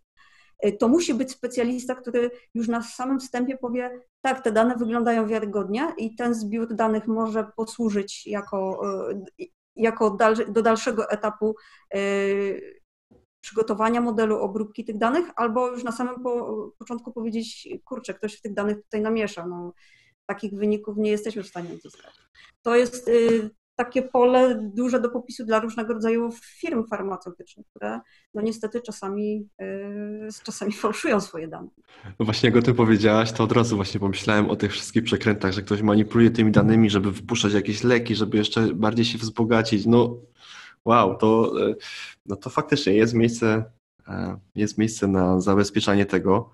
to 0.79 0.89
musi 0.89 1.15
być 1.15 1.31
specjalista, 1.31 1.95
który 1.95 2.31
już 2.55 2.69
na 2.69 2.83
samym 2.83 3.21
wstępie 3.21 3.57
powie, 3.57 4.01
tak, 4.21 4.45
te 4.45 4.53
dane 4.53 4.77
wyglądają 4.77 5.27
wiarygodnie 5.27 5.93
i 5.97 6.15
ten 6.15 6.35
zbiór 6.35 6.75
danych 6.75 7.07
może 7.07 7.51
posłużyć 7.57 8.27
jako, 8.27 8.81
y, 9.41 9.47
jako 9.77 10.17
do 10.49 10.63
dalszego 10.63 11.11
etapu 11.11 11.55
y, 11.97 12.81
przygotowania 13.41 14.01
modelu 14.01 14.39
obróbki 14.39 14.85
tych 14.85 14.99
danych, 14.99 15.27
albo 15.37 15.69
już 15.69 15.85
na 15.85 15.93
samym 15.93 16.23
po, 16.23 16.73
początku 16.79 17.13
powiedzieć, 17.13 17.69
kurczę, 17.85 18.15
ktoś 18.15 18.39
w 18.39 18.43
tych 18.43 18.55
danych 18.55 18.83
tutaj 18.83 19.01
namiesza. 19.01 19.47
No, 19.47 19.73
takich 20.27 20.55
wyników 20.55 20.97
nie 20.97 21.11
jesteśmy 21.11 21.43
w 21.43 21.49
stanie 21.49 21.75
uzyskać. 21.75 22.15
To 22.63 22.77
jest 22.77 23.11
takie 23.77 24.03
pole 24.03 24.71
duże 24.75 25.01
do 25.01 25.11
popisu 25.11 25.45
dla 25.45 25.61
różnego 25.61 25.95
rodzaju 25.95 26.31
firm 26.43 26.87
farmaceutycznych, 26.87 27.67
które 27.67 28.01
no 28.35 28.43
niestety 28.43 28.81
czasami, 28.81 29.49
yy, 29.59 30.29
czasami 30.43 30.73
fałszują 30.83 31.21
swoje 31.21 31.49
dane. 31.49 31.69
No 32.19 32.25
właśnie 32.25 32.49
jak 32.49 32.59
o 32.59 32.63
tym 32.63 32.75
powiedziałaś, 32.75 33.33
to 33.33 33.45
od 33.45 33.53
razu 33.53 33.77
właśnie 33.77 34.01
pomyślałem 34.01 34.51
o 34.51 34.57
tych 34.57 34.73
wszystkich 34.73 35.05
przekrętach, 35.05 35.53
że 35.53 35.63
ktoś 35.63 35.83
manipuluje 35.83 36.31
tymi 36.31 36.53
danymi, 36.53 36.91
żeby 36.91 37.13
wypuszczać 37.13 37.53
jakieś 37.53 37.85
leki, 37.85 38.15
żeby 38.15 38.37
jeszcze 38.37 38.75
bardziej 38.75 39.05
się 39.05 39.19
wzbogacić. 39.19 39.87
No 39.87 40.17
wow, 40.85 41.17
to, 41.17 41.53
yy, 41.59 41.77
no 42.27 42.37
to 42.37 42.51
faktycznie 42.51 42.95
jest 42.95 43.15
miejsce, 43.15 43.65
yy, 44.09 44.15
jest 44.55 44.79
miejsce 44.79 45.09
na 45.09 45.41
zabezpieczanie 45.41 46.07
tego, 46.07 46.51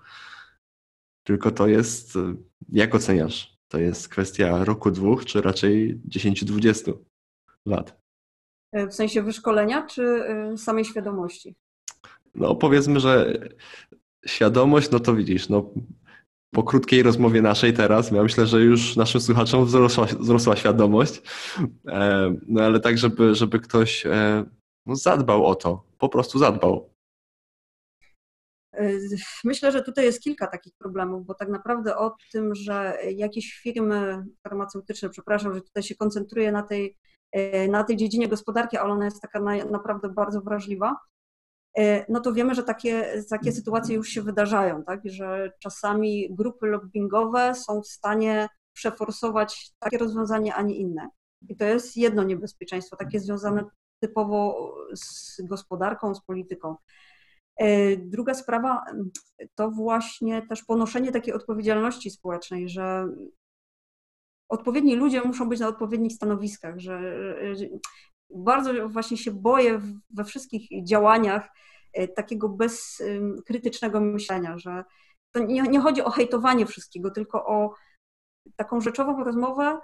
tylko 1.23 1.51
to 1.51 1.67
jest, 1.67 2.15
yy, 2.15 2.37
jak 2.69 2.95
oceniasz? 2.95 3.53
To 3.67 3.79
jest 3.79 4.09
kwestia 4.09 4.63
roku, 4.63 4.91
dwóch, 4.91 5.25
czy 5.25 5.41
raczej 5.41 6.01
10-20? 6.09 6.93
Lat. 7.65 7.97
E, 8.71 8.87
w 8.87 8.93
sensie 8.93 9.21
wyszkolenia 9.21 9.85
czy 9.87 10.03
e, 10.03 10.57
samej 10.57 10.85
świadomości? 10.85 11.55
No 12.35 12.55
powiedzmy, 12.55 12.99
że 12.99 13.33
świadomość, 14.25 14.91
no 14.91 14.99
to 14.99 15.15
widzisz, 15.15 15.49
no 15.49 15.73
po 16.53 16.63
krótkiej 16.63 17.03
rozmowie 17.03 17.41
naszej 17.41 17.73
teraz, 17.73 18.11
ja 18.11 18.23
myślę, 18.23 18.45
że 18.45 18.61
już 18.61 18.95
naszym 18.95 19.21
słuchaczom 19.21 19.65
wzrosła, 19.65 20.05
wzrosła 20.05 20.55
świadomość, 20.55 21.21
e, 21.87 22.35
no 22.47 22.63
ale 22.63 22.79
tak, 22.79 22.97
żeby, 22.97 23.35
żeby 23.35 23.59
ktoś 23.59 24.03
no, 24.85 24.95
zadbał 24.95 25.45
o 25.45 25.55
to, 25.55 25.85
po 25.97 26.09
prostu 26.09 26.39
zadbał. 26.39 26.93
Myślę, 29.43 29.71
że 29.71 29.83
tutaj 29.83 30.05
jest 30.05 30.21
kilka 30.21 30.47
takich 30.47 30.73
problemów, 30.77 31.25
bo 31.25 31.33
tak 31.33 31.49
naprawdę 31.49 31.97
o 31.97 32.15
tym, 32.31 32.55
że 32.55 32.97
jakieś 33.15 33.53
firmy 33.53 34.25
farmaceutyczne, 34.43 35.09
przepraszam, 35.09 35.53
że 35.53 35.61
tutaj 35.61 35.83
się 35.83 35.95
koncentruję 35.95 36.51
na 36.51 36.63
tej 36.63 36.97
na 37.69 37.83
tej 37.83 37.97
dziedzinie 37.97 38.27
gospodarki, 38.27 38.77
ale 38.77 38.93
ona 38.93 39.05
jest 39.05 39.21
taka 39.21 39.39
naprawdę 39.71 40.09
bardzo 40.09 40.41
wrażliwa, 40.41 40.95
e, 41.77 42.11
no 42.11 42.19
to 42.19 42.33
wiemy, 42.33 42.55
że 42.55 42.63
takie, 42.63 43.23
takie 43.29 43.51
sytuacje 43.51 43.95
już 43.95 44.09
się 44.09 44.21
wydarzają, 44.21 44.83
tak? 44.83 45.01
że 45.05 45.51
czasami 45.59 46.27
grupy 46.31 46.67
lobbyingowe 46.67 47.55
są 47.55 47.81
w 47.81 47.87
stanie 47.87 48.47
przeforsować 48.73 49.71
takie 49.79 49.97
rozwiązanie, 49.97 50.55
a 50.55 50.61
nie 50.61 50.75
inne. 50.75 51.09
I 51.49 51.55
to 51.55 51.65
jest 51.65 51.97
jedno 51.97 52.23
niebezpieczeństwo, 52.23 52.95
takie 52.95 53.19
związane 53.19 53.65
typowo 53.99 54.71
z 54.95 55.41
gospodarką, 55.41 56.15
z 56.15 56.21
polityką. 56.21 56.75
Druga 57.97 58.33
sprawa 58.33 58.85
to 59.55 59.71
właśnie 59.71 60.47
też 60.47 60.63
ponoszenie 60.63 61.11
takiej 61.11 61.33
odpowiedzialności 61.33 62.09
społecznej, 62.11 62.69
że 62.69 63.07
odpowiedni 64.49 64.95
ludzie 64.95 65.21
muszą 65.21 65.49
być 65.49 65.59
na 65.59 65.67
odpowiednich 65.67 66.13
stanowiskach, 66.13 66.79
że, 66.79 67.15
bardzo 68.35 68.89
właśnie 68.89 69.17
się 69.17 69.31
boję 69.31 69.81
we 70.09 70.23
wszystkich 70.23 70.85
działaniach 70.85 71.49
e, 71.93 72.07
takiego 72.07 72.49
bezkrytycznego 72.49 74.01
myślenia, 74.01 74.57
że 74.57 74.83
to 75.31 75.39
nie, 75.39 75.61
nie 75.61 75.79
chodzi 75.79 76.01
o 76.01 76.09
hejtowanie 76.09 76.65
wszystkiego, 76.65 77.11
tylko 77.11 77.45
o 77.45 77.73
taką 78.55 78.81
rzeczową 78.81 79.23
rozmowę 79.23 79.79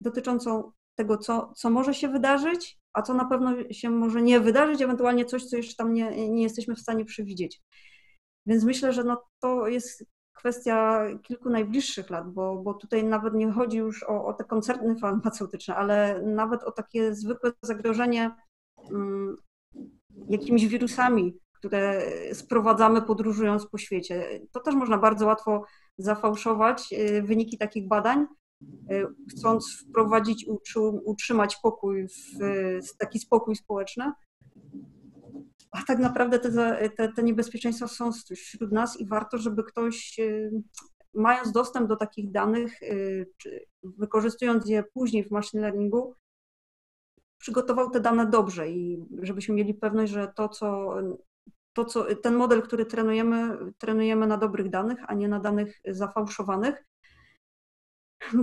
dotyczącą 0.00 0.72
tego, 0.94 1.18
co, 1.18 1.52
co 1.56 1.70
może 1.70 1.94
się 1.94 2.08
wydarzyć, 2.08 2.78
a 2.92 3.02
co 3.02 3.14
na 3.14 3.24
pewno 3.24 3.52
się 3.70 3.90
może 3.90 4.22
nie 4.22 4.40
wydarzyć, 4.40 4.82
ewentualnie 4.82 5.24
coś, 5.24 5.44
co 5.44 5.56
jeszcze 5.56 5.76
tam 5.76 5.92
nie, 5.92 6.28
nie 6.28 6.42
jesteśmy 6.42 6.74
w 6.74 6.80
stanie 6.80 7.04
przewidzieć. 7.04 7.60
Więc 8.46 8.64
myślę, 8.64 8.92
że 8.92 9.04
no 9.04 9.22
to 9.40 9.68
jest 9.68 10.04
kwestia 10.42 11.04
kilku 11.22 11.50
najbliższych 11.50 12.10
lat, 12.10 12.32
bo, 12.32 12.56
bo 12.56 12.74
tutaj 12.74 13.04
nawet 13.04 13.34
nie 13.34 13.52
chodzi 13.52 13.78
już 13.78 14.02
o, 14.02 14.24
o 14.24 14.32
te 14.32 14.44
koncerny 14.44 14.96
farmaceutyczne, 15.02 15.76
ale 15.76 16.22
nawet 16.22 16.64
o 16.64 16.72
takie 16.72 17.14
zwykłe 17.14 17.52
zagrożenie 17.62 18.30
um, 18.76 19.36
jakimiś 20.28 20.66
wirusami, 20.66 21.38
które 21.52 22.02
sprowadzamy 22.32 23.02
podróżując 23.02 23.66
po 23.66 23.78
świecie. 23.78 24.40
To 24.52 24.60
też 24.60 24.74
można 24.74 24.98
bardzo 24.98 25.26
łatwo 25.26 25.64
zafałszować 25.98 26.92
y, 26.92 27.22
wyniki 27.22 27.58
takich 27.58 27.88
badań, 27.88 28.26
y, 28.90 29.06
chcąc 29.30 29.84
wprowadzić, 29.88 30.46
utrzymać 31.04 31.56
pokój, 31.62 32.06
w, 32.08 32.96
taki 32.98 33.18
spokój 33.18 33.56
społeczny, 33.56 34.12
a 35.72 35.82
tak 35.82 35.98
naprawdę 35.98 36.38
te, 36.38 36.90
te, 36.96 37.12
te 37.12 37.22
niebezpieczeństwa 37.22 37.88
są 37.88 38.10
wśród 38.36 38.72
nas 38.72 39.00
i 39.00 39.06
warto, 39.06 39.38
żeby 39.38 39.64
ktoś, 39.64 40.18
y, 40.18 40.50
mając 41.14 41.52
dostęp 41.52 41.88
do 41.88 41.96
takich 41.96 42.30
danych, 42.30 42.82
y, 42.82 43.26
wykorzystując 43.82 44.68
je 44.68 44.82
później 44.94 45.24
w 45.24 45.30
machine 45.30 45.62
learningu, 45.62 46.14
przygotował 47.38 47.90
te 47.90 48.00
dane 48.00 48.26
dobrze 48.26 48.70
i 48.70 49.04
żebyśmy 49.22 49.54
mieli 49.54 49.74
pewność, 49.74 50.12
że 50.12 50.32
to, 50.36 50.48
co, 50.48 50.94
to, 51.72 51.84
co 51.84 52.14
ten 52.14 52.34
model, 52.34 52.62
który 52.62 52.86
trenujemy, 52.86 53.58
trenujemy 53.78 54.26
na 54.26 54.36
dobrych 54.36 54.70
danych, 54.70 54.98
a 55.06 55.14
nie 55.14 55.28
na 55.28 55.40
danych 55.40 55.80
zafałszowanych. 55.84 56.84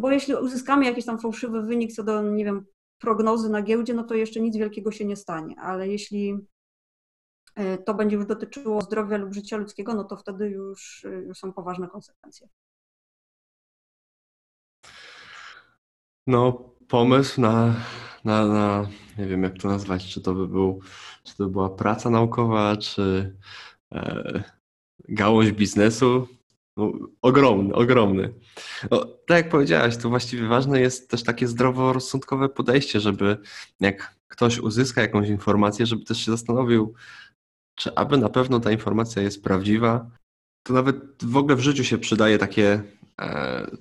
Bo 0.02 0.12
jeśli 0.12 0.36
uzyskamy 0.36 0.86
jakiś 0.86 1.06
tam 1.06 1.20
fałszywy 1.20 1.62
wynik 1.62 1.94
co 1.94 2.04
do, 2.04 2.22
nie 2.22 2.46
wiem, 2.46 2.66
prognozy 3.00 3.50
na 3.50 3.62
giełdzie, 3.62 3.94
no 3.94 4.04
to 4.04 4.16
jeszcze 4.16 4.40
nic 4.40 4.58
wielkiego 4.58 4.92
się 4.92 5.06
nie 5.06 5.16
stanie, 5.16 5.56
ale 5.60 5.88
jeśli 5.88 6.38
to 7.86 7.94
będzie 7.94 8.16
już 8.16 8.26
dotyczyło 8.26 8.82
zdrowia 8.82 9.18
lub 9.18 9.34
życia 9.34 9.58
ludzkiego, 9.58 9.94
no 9.94 10.04
to 10.04 10.18
wtedy 10.18 10.50
już, 10.50 11.06
już 11.28 11.38
są 11.38 11.54
poważne 11.54 11.88
konsekwencje. 11.88 12.48
No, 16.28 16.70
pomysł 16.88 17.42
na, 17.42 17.76
na, 18.26 18.46
na, 18.46 18.88
nie 19.18 19.26
wiem 19.26 19.44
jak 19.44 19.58
to 19.58 19.68
nazwać, 19.68 20.08
czy 20.08 20.22
to 20.22 20.34
by 20.34 20.48
był, 20.48 20.82
czy 21.24 21.38
to 21.38 21.44
by 21.44 21.50
była 21.52 21.70
praca 21.70 22.10
naukowa, 22.10 22.78
czy 22.78 23.36
e, 23.92 24.44
gałąź 25.10 25.52
biznesu, 25.52 26.28
no, 26.78 26.92
ogromny, 27.22 27.74
ogromny. 27.74 28.34
No, 28.92 29.06
tak 29.06 29.38
jak 29.38 29.50
powiedziałaś, 29.50 29.98
to 29.98 30.10
właściwie 30.10 30.48
ważne 30.48 30.82
jest 30.82 31.10
też 31.10 31.24
takie 31.24 31.48
zdroworozsądkowe 31.48 32.50
podejście, 32.50 33.00
żeby 33.00 33.38
jak 33.80 34.16
ktoś 34.28 34.60
uzyska 34.60 35.02
jakąś 35.02 35.30
informację, 35.30 35.86
żeby 35.86 36.06
też 36.06 36.18
się 36.26 36.32
zastanowił, 36.32 36.94
czy 37.80 37.96
aby 37.96 38.18
na 38.18 38.30
pewno 38.30 38.60
ta 38.60 38.72
informacja 38.72 39.22
jest 39.22 39.44
prawdziwa, 39.44 40.10
to 40.64 40.74
nawet 40.74 41.24
w 41.24 41.38
ogóle 41.38 41.56
w 41.56 41.60
życiu 41.60 41.84
się 41.84 41.98
przydaje 41.98 42.38
takie 42.38 42.82
e, 43.22 43.72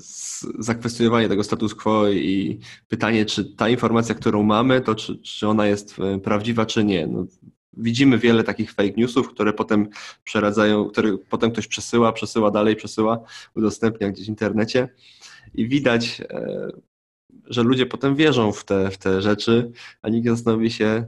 zakwestionowanie 0.58 1.28
tego 1.28 1.44
status 1.44 1.74
quo 1.74 2.08
i 2.08 2.58
pytanie, 2.88 3.26
czy 3.26 3.44
ta 3.44 3.68
informacja, 3.68 4.14
którą 4.14 4.42
mamy, 4.42 4.80
to 4.80 4.94
czy, 4.94 5.18
czy 5.18 5.48
ona 5.48 5.66
jest 5.66 5.96
e, 5.98 6.18
prawdziwa, 6.18 6.66
czy 6.66 6.84
nie. 6.84 7.06
No, 7.06 7.26
widzimy 7.72 8.18
wiele 8.18 8.44
takich 8.44 8.72
fake 8.72 8.92
newsów, 8.96 9.28
które 9.28 9.52
potem 9.52 9.88
przeradzają, 10.24 10.84
które 10.84 11.18
potem 11.30 11.50
ktoś 11.50 11.66
przesyła, 11.66 12.12
przesyła 12.12 12.50
dalej, 12.50 12.76
przesyła, 12.76 13.20
udostępnia 13.54 14.10
gdzieś 14.10 14.26
w 14.26 14.28
internecie 14.28 14.88
i 15.54 15.68
widać, 15.68 16.20
e, 16.20 16.68
że 17.46 17.62
ludzie 17.62 17.86
potem 17.86 18.16
wierzą 18.16 18.52
w 18.52 18.64
te, 18.64 18.90
w 18.90 18.98
te 18.98 19.22
rzeczy, 19.22 19.72
a 20.02 20.08
nikt 20.08 20.24
nie 20.24 20.30
zastanowi 20.30 20.70
się, 20.70 21.06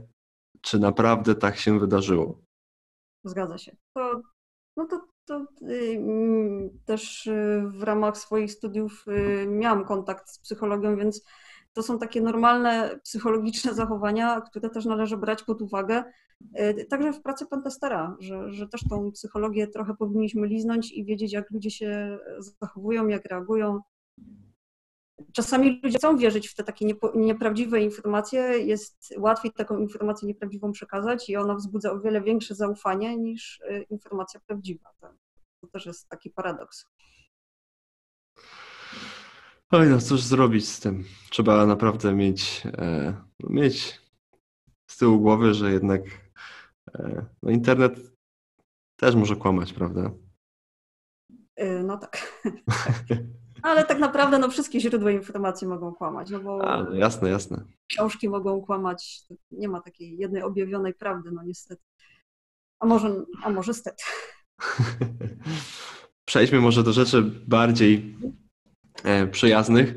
czy 0.61 0.79
naprawdę 0.79 1.35
tak 1.35 1.57
się 1.57 1.79
wydarzyło. 1.79 2.50
Zgadza 3.23 3.57
się. 3.57 3.75
To, 3.93 4.21
no 4.77 4.85
to, 4.85 5.01
to 5.25 5.45
yy, 5.61 6.69
też 6.85 7.25
yy, 7.25 7.69
w 7.69 7.83
ramach 7.83 8.17
swoich 8.17 8.51
studiów 8.51 9.05
yy, 9.07 9.47
miałam 9.47 9.85
kontakt 9.85 10.29
z 10.29 10.39
psychologią, 10.39 10.97
więc 10.97 11.25
to 11.73 11.83
są 11.83 11.99
takie 11.99 12.21
normalne 12.21 12.99
psychologiczne 13.03 13.73
zachowania, 13.83 14.41
które 14.41 14.69
też 14.69 14.85
należy 14.85 15.17
brać 15.17 15.43
pod 15.43 15.61
uwagę. 15.61 16.03
Y, 16.59 16.85
także 16.89 17.13
w 17.13 17.21
pracy 17.21 17.45
pentestera, 17.45 18.15
że, 18.19 18.51
że 18.51 18.67
też 18.67 18.81
tą 18.89 19.11
psychologię 19.11 19.67
trochę 19.67 19.95
powinniśmy 19.95 20.47
liznąć 20.47 20.91
i 20.91 21.05
wiedzieć, 21.05 21.33
jak 21.33 21.51
ludzie 21.51 21.71
się 21.71 22.19
zachowują, 22.39 23.07
jak 23.07 23.25
reagują, 23.25 23.79
czasami 25.33 25.79
ludzie 25.83 25.97
chcą 25.97 26.17
wierzyć 26.17 26.47
w 26.47 26.55
te 26.55 26.63
takie 26.63 26.85
nieprawdziwe 27.15 27.81
informacje, 27.81 28.41
jest 28.41 29.13
łatwiej 29.17 29.51
taką 29.51 29.77
informację 29.77 30.27
nieprawdziwą 30.27 30.71
przekazać 30.71 31.29
i 31.29 31.37
ona 31.37 31.55
wzbudza 31.55 31.91
o 31.91 31.99
wiele 31.99 32.21
większe 32.21 32.55
zaufanie 32.55 33.17
niż 33.17 33.59
y, 33.59 33.85
informacja 33.89 34.39
prawdziwa. 34.47 34.89
To 35.61 35.67
też 35.67 35.85
jest 35.85 36.09
taki 36.09 36.29
paradoks. 36.29 36.85
Oj, 39.71 39.89
no 39.89 40.01
cóż 40.01 40.21
zrobić 40.21 40.69
z 40.69 40.79
tym? 40.79 41.03
Trzeba 41.29 41.65
naprawdę 41.65 42.13
mieć, 42.13 42.63
e, 42.65 43.13
mieć 43.39 44.01
z 44.87 44.97
tyłu 44.97 45.19
głowy, 45.19 45.53
że 45.53 45.71
jednak 45.71 46.01
e, 46.95 47.25
no 47.43 47.51
internet 47.51 47.99
też 48.95 49.15
może 49.15 49.35
kłamać, 49.35 49.73
prawda? 49.73 50.11
Y, 51.59 51.83
no 51.83 51.97
tak. 51.97 52.41
Ale 53.63 53.85
tak 53.85 53.99
naprawdę 53.99 54.39
no, 54.39 54.49
wszystkie 54.49 54.79
źródła 54.79 55.11
informacji 55.11 55.67
mogą 55.67 55.93
kłamać, 55.93 56.29
no 56.29 56.39
bo 56.39 56.65
A, 56.65 56.83
no 56.83 56.93
jasne, 56.93 57.29
jasne. 57.29 57.63
książki 57.87 58.29
mogą 58.29 58.61
kłamać, 58.61 59.21
nie 59.51 59.67
ma 59.67 59.81
takiej 59.81 60.17
jednej 60.17 60.43
objawionej 60.43 60.93
prawdy, 60.93 61.31
no 61.31 61.43
niestety. 61.43 61.81
A 62.79 62.85
może, 62.85 63.25
a 63.43 63.49
może 63.49 63.73
stety. 63.73 64.03
Przejdźmy 66.25 66.59
może 66.59 66.83
do 66.83 66.93
rzeczy 66.93 67.21
bardziej 67.47 68.17
e, 69.03 69.27
przyjaznych. 69.27 69.93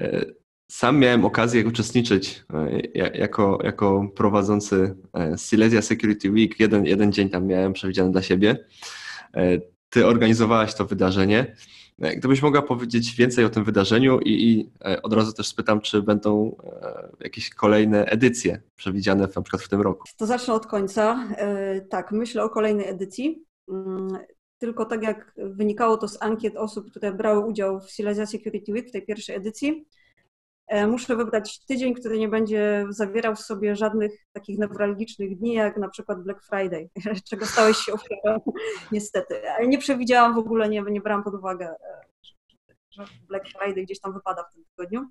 E, 0.00 0.24
sam 0.72 0.98
miałem 0.98 1.24
okazję 1.24 1.66
uczestniczyć 1.66 2.44
e, 2.54 3.08
jako, 3.18 3.58
jako 3.62 4.08
prowadzący 4.14 4.96
e, 5.14 5.38
Silesia 5.38 5.82
Security 5.82 6.30
Week. 6.30 6.60
Jeden, 6.60 6.86
jeden 6.86 7.12
dzień 7.12 7.30
tam 7.30 7.46
miałem 7.46 7.72
przewidziany 7.72 8.12
dla 8.12 8.22
siebie. 8.22 8.64
E, 9.34 9.58
ty 9.90 10.06
organizowałaś 10.06 10.74
to 10.74 10.86
wydarzenie. 10.86 11.56
E, 12.00 12.16
gdybyś 12.16 12.42
mogła 12.42 12.62
powiedzieć 12.62 13.14
więcej 13.14 13.44
o 13.44 13.50
tym 13.50 13.64
wydarzeniu 13.64 14.20
i, 14.20 14.30
i 14.30 14.70
e, 14.84 15.02
od 15.02 15.12
razu 15.12 15.32
też 15.32 15.46
spytam, 15.46 15.80
czy 15.80 16.02
będą 16.02 16.56
e, 16.64 17.08
jakieś 17.20 17.50
kolejne 17.50 18.04
edycje 18.04 18.60
przewidziane 18.76 19.28
na 19.36 19.42
przykład 19.42 19.62
w 19.62 19.68
tym 19.68 19.80
roku? 19.80 20.04
To 20.16 20.26
zacznę 20.26 20.54
od 20.54 20.66
końca. 20.66 21.28
Tak, 21.90 22.12
myślę 22.12 22.44
o 22.44 22.50
kolejnej 22.50 22.88
edycji. 22.88 23.44
Mm, 23.68 24.08
tylko 24.58 24.84
tak 24.84 25.02
jak 25.02 25.34
wynikało 25.36 25.96
to 25.96 26.08
z 26.08 26.22
ankiet 26.22 26.56
osób, 26.56 26.90
które 26.90 27.12
brały 27.12 27.46
udział 27.46 27.80
w 27.80 27.90
Silesia 27.90 28.26
Security 28.26 28.72
Week 28.72 28.88
w 28.88 28.92
tej 28.92 29.06
pierwszej 29.06 29.36
edycji, 29.36 29.86
muszę 30.88 31.16
wybrać 31.16 31.64
tydzień, 31.66 31.94
który 31.94 32.18
nie 32.18 32.28
będzie 32.28 32.86
zawierał 32.88 33.36
w 33.36 33.40
sobie 33.40 33.76
żadnych 33.76 34.12
takich 34.32 34.58
newralgicznych 34.58 35.38
dni, 35.38 35.54
jak 35.54 35.76
na 35.76 35.88
przykład 35.88 36.22
Black 36.22 36.42
Friday, 36.44 36.90
czego 37.30 37.46
stałeś 37.46 37.76
się 37.76 37.92
ofiarą, 37.92 38.40
niestety. 38.92 39.50
Ale 39.50 39.66
nie 39.66 39.78
przewidziałam 39.78 40.34
w 40.34 40.38
ogóle, 40.38 40.68
nie, 40.68 40.82
nie 40.82 41.00
brałam 41.00 41.24
pod 41.24 41.34
uwagę, 41.34 41.68
e, 41.68 42.00
że 42.90 43.04
Black 43.28 43.48
Friday 43.48 43.84
gdzieś 43.84 44.00
tam 44.00 44.12
wypada 44.12 44.44
w 44.44 44.54
tym 44.54 44.64
tygodniu. 44.64 45.10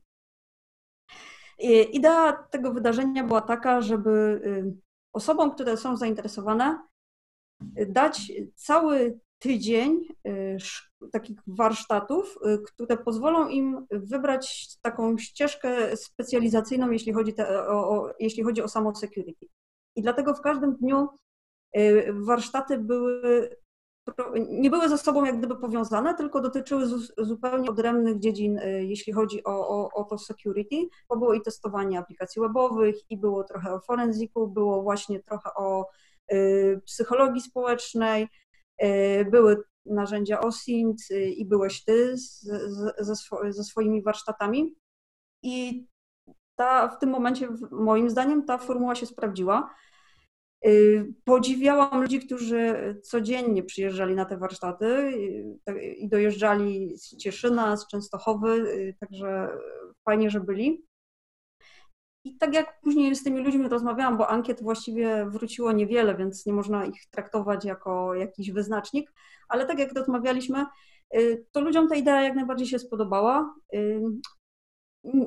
Idea 1.92 2.34
tego 2.34 2.74
wydarzenia 2.74 3.24
była 3.24 3.42
taka, 3.42 3.82
żeby 3.82 4.10
y, 4.46 4.74
osobom, 5.14 5.52
które 5.52 5.78
są 5.78 5.98
zainteresowane, 5.98 6.80
dać 7.88 8.32
cały 8.56 9.20
tydzień 9.40 10.08
y, 10.28 10.58
takich 11.12 11.38
warsztatów, 11.48 12.38
y, 12.46 12.58
które 12.60 12.98
pozwolą 12.98 13.48
im 13.48 13.86
wybrać 13.92 14.68
taką 14.82 15.18
ścieżkę 15.18 15.98
specjalizacyjną, 15.98 16.92
jeśli 16.92 17.14
chodzi, 17.14 17.34
te, 17.34 17.68
o, 17.68 17.90
o, 17.90 18.14
jeśli 18.20 18.44
chodzi 18.44 18.62
o 18.62 18.68
samo 18.68 18.96
security. 18.96 19.46
I 19.96 20.02
dlatego 20.02 20.34
w 20.34 20.42
każdym 20.42 20.76
dniu 20.76 21.08
y, 21.78 22.14
warsztaty 22.14 22.78
były, 22.78 23.50
nie 24.50 24.70
były 24.70 24.90
ze 24.90 24.98
sobą 24.98 25.26
jak 25.26 25.38
gdyby 25.38 25.56
powiązane, 25.56 26.16
tylko 26.16 26.42
dotyczyły 26.42 26.86
zupełnie 27.18 27.70
odrębnych 27.70 28.20
dziedzin, 28.20 28.60
jeśli 28.80 29.14
chodzi 29.14 29.44
o, 29.44 29.68
o, 29.68 29.90
o 29.94 30.04
to 30.04 30.18
security, 30.18 30.76
bo 31.10 31.18
było 31.18 31.34
i 31.34 31.42
testowanie 31.42 32.00
aplikacji 32.00 32.42
webowych, 32.42 32.96
i 33.10 33.18
było 33.18 33.44
trochę 33.44 33.74
o 33.74 33.80
forensiku, 33.80 34.48
było 34.48 34.84
właśnie 34.84 35.24
trochę 35.24 35.50
o 35.54 35.88
psychologii 36.86 37.42
społecznej, 37.42 38.28
były 39.32 39.64
narzędzia 39.86 40.40
OSINT 40.40 41.02
i 41.36 41.46
byłeś 41.46 41.84
ty 41.84 42.18
z, 42.18 42.42
ze, 43.00 43.14
ze 43.50 43.64
swoimi 43.64 44.04
warsztatami. 44.04 44.76
I 45.44 45.88
ta, 46.56 46.88
w 46.88 47.00
tym 47.00 47.10
momencie, 47.10 47.50
moim 47.72 48.10
zdaniem, 48.10 48.46
ta 48.46 48.58
formuła 48.58 48.96
się 48.96 49.06
sprawdziła. 49.06 49.76
Y, 50.66 51.14
podziwiałam 51.26 52.02
ludzi, 52.02 52.20
którzy 52.20 52.76
codziennie 53.04 53.64
przyjeżdżali 53.64 54.16
na 54.16 54.26
te 54.26 54.38
warsztaty 54.38 54.86
y, 55.70 55.84
i 55.84 56.10
dojeżdżali 56.10 56.98
z 56.98 57.18
Cieszyna, 57.18 57.78
z 57.78 57.88
Częstochowy, 57.88 58.50
y, 58.52 58.96
także 59.00 59.50
fajnie, 60.06 60.30
że 60.30 60.40
byli. 60.40 60.86
I 62.24 62.38
tak 62.38 62.54
jak 62.54 62.82
później 62.82 63.16
z 63.16 63.24
tymi 63.24 63.44
ludźmi 63.44 63.70
rozmawiałam, 63.70 64.18
bo 64.18 64.28
ankiet 64.28 64.64
właściwie 64.64 65.26
wróciło 65.26 65.72
niewiele, 65.72 66.16
więc 66.16 66.46
nie 66.46 66.54
można 66.54 66.86
ich 66.86 67.06
traktować 67.12 67.66
jako 67.66 68.16
jakiś 68.16 68.52
wyznacznik, 68.52 69.14
ale 69.50 69.66
tak 69.66 69.80
jak 69.80 69.94
rozmawialiśmy, 69.94 70.66
to 71.52 71.62
ludziom 71.62 71.88
ta 71.88 71.96
idea 71.96 72.22
jak 72.22 72.36
najbardziej 72.36 72.68
się 72.68 72.80
spodobała. 72.80 73.54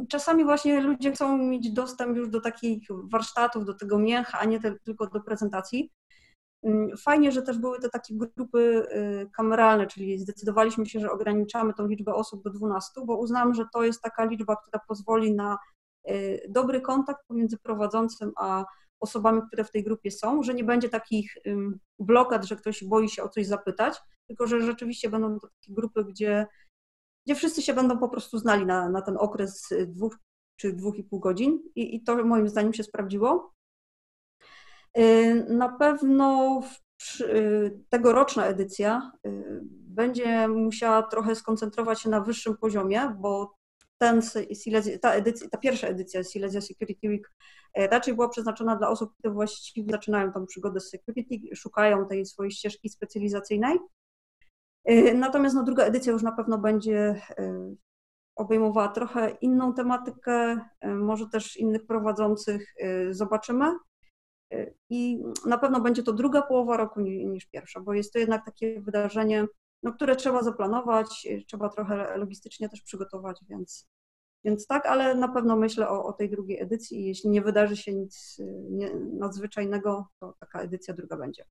Czasami 0.09 0.45
właśnie 0.45 0.81
ludzie 0.81 1.13
chcą 1.13 1.39
mieć 1.39 1.73
dostęp 1.73 2.17
już 2.17 2.29
do 2.29 2.41
takich 2.41 2.89
warsztatów, 3.13 3.65
do 3.65 3.75
tego 3.75 3.99
mięcha, 3.99 4.39
a 4.39 4.45
nie 4.45 4.61
tylko 4.85 5.07
do 5.07 5.21
prezentacji. 5.21 5.91
Mm, 6.63 6.97
fajnie, 6.97 7.33
że 7.33 7.43
też 7.43 7.59
były 7.59 7.79
te 7.79 7.89
takie 7.89 8.15
grupy 8.15 8.59
y, 8.59 9.31
kameralne, 9.37 9.87
czyli 9.87 10.19
zdecydowaliśmy 10.19 10.87
się, 10.87 11.01
że 11.01 11.11
ograniczamy 11.11 11.75
tą 11.75 11.87
liczbę 11.87 12.15
osób 12.15 12.43
do 12.43 12.51
12, 12.51 12.91
bo 13.07 13.17
uznałam, 13.17 13.55
że 13.55 13.65
to 13.73 13.83
jest 13.83 14.03
taka 14.03 14.25
liczba, 14.25 14.57
która 14.57 14.81
pozwoli 14.89 15.35
na 15.35 15.55
y, 15.55 15.59
dobry 16.49 16.81
kontakt 16.81 17.27
pomiędzy 17.29 17.59
prowadzącym 17.59 18.33
a 18.37 18.65
osobami, 19.01 19.43
które 19.47 19.65
w 19.65 19.71
tej 19.71 19.85
grupie 19.85 20.11
są, 20.11 20.43
że 20.43 20.55
nie 20.55 20.65
będzie 20.65 20.89
takich 20.89 21.35
blokad, 21.99 22.45
że 22.45 22.57
ktoś 22.57 22.85
boi 22.85 23.09
się 23.09 23.23
o 23.23 23.29
coś 23.29 23.47
zapytać, 23.47 23.99
tylko 24.27 24.47
że 24.47 24.61
rzeczywiście 24.61 25.11
będą 25.11 25.41
to 25.41 25.49
takie 25.49 25.75
grupy, 25.75 26.05
gdzie 26.05 26.47
gdzie 27.27 27.35
wszyscy 27.35 27.63
się 27.63 27.75
będą 27.75 27.99
po 27.99 28.09
prostu 28.09 28.39
znali 28.39 28.67
na, 28.67 28.89
na 28.89 29.03
ten 29.03 29.17
okres 29.19 29.69
dwóch 29.87 30.17
czy 30.57 30.73
dwóch 30.73 30.99
i 30.99 31.05
pół 31.05 31.21
godzin 31.21 31.63
i, 31.75 31.97
i 31.97 32.03
to 32.03 32.25
moim 32.25 32.49
zdaniem 32.49 32.75
się 32.75 32.85
sprawdziło. 32.85 33.55
Y, 34.99 35.47
na 35.49 35.69
pewno 35.69 36.61
y, 37.21 37.81
tegoroczna 37.89 38.47
edycja 38.47 39.13
y, 39.27 39.61
będzie 39.71 40.49
musiała 40.49 41.03
trochę 41.03 41.35
skoncentrować 41.35 42.01
się 42.01 42.11
na 42.11 42.21
wyższym 42.21 42.57
poziomie, 42.57 43.17
bo 43.19 43.55
ten 44.05 44.21
ta, 45.03 45.15
edycja, 45.15 45.49
ta 45.49 45.59
pierwsza 45.59 45.89
edycja 45.89 46.25
Silesia 46.25 46.61
Security 46.61 47.09
Week 47.09 47.31
raczej 47.77 48.15
była 48.15 48.29
przeznaczona 48.29 48.77
dla 48.77 48.89
osób, 48.89 49.15
które 49.15 49.35
właściwie 49.35 49.93
zaczynają 49.93 50.33
tą 50.33 50.47
przygodę 50.47 50.81
z 50.81 50.91
security, 50.91 51.57
szukają 51.57 52.07
tej 52.07 52.27
swojej 52.27 52.51
ścieżki 52.51 52.89
specjalizacyjnej. 52.89 53.79
Y, 54.91 55.15
natomiast 55.15 55.55
no, 55.55 55.63
druga 55.63 55.85
edycja 55.85 56.13
już 56.13 56.23
na 56.23 56.33
pewno 56.33 56.59
będzie 56.59 57.21
y, 57.39 57.77
obejmowała 58.37 58.89
trochę 58.89 59.31
inną 59.41 59.75
tematykę, 59.75 60.61
może 60.85 61.29
też 61.29 61.57
innych 61.57 61.87
prowadzących 61.87 62.75
zobaczymy. 63.11 63.73
I 64.91 65.23
na 65.47 65.59
pewno 65.59 65.81
będzie 65.81 66.03
to 66.03 66.13
druga 66.13 66.43
połowa 66.43 66.77
roku 66.77 67.01
niż 67.01 67.47
pierwsza, 67.47 67.81
bo 67.81 67.95
jest 67.95 68.13
to 68.13 68.19
jednak 68.19 68.45
takie 68.45 68.81
wydarzenie, 68.81 69.47
no, 69.83 69.93
które 69.93 70.17
trzeba 70.17 70.43
zaplanować, 70.43 71.29
trzeba 71.47 71.69
trochę 71.69 72.19
logistycznie 72.19 72.69
też 72.69 72.83
przygotować, 72.83 73.41
więc, 73.49 73.89
więc 74.45 74.67
tak, 74.67 74.87
ale 74.87 75.15
na 75.15 75.29
pewno 75.29 75.57
myślę 75.57 75.89
o, 75.89 76.05
o 76.05 76.13
tej 76.13 76.31
drugiej 76.31 76.61
edycji 76.61 77.01
i 77.01 77.07
jeśli 77.07 77.31
nie 77.31 77.43
wydarzy 77.43 77.77
się 77.77 77.93
nic 77.93 78.39
nadzwyczajnego, 79.19 80.07
to 80.21 80.35
taka 80.41 80.61
edycja 80.61 80.95
druga 80.95 81.17
będzie. 81.17 81.45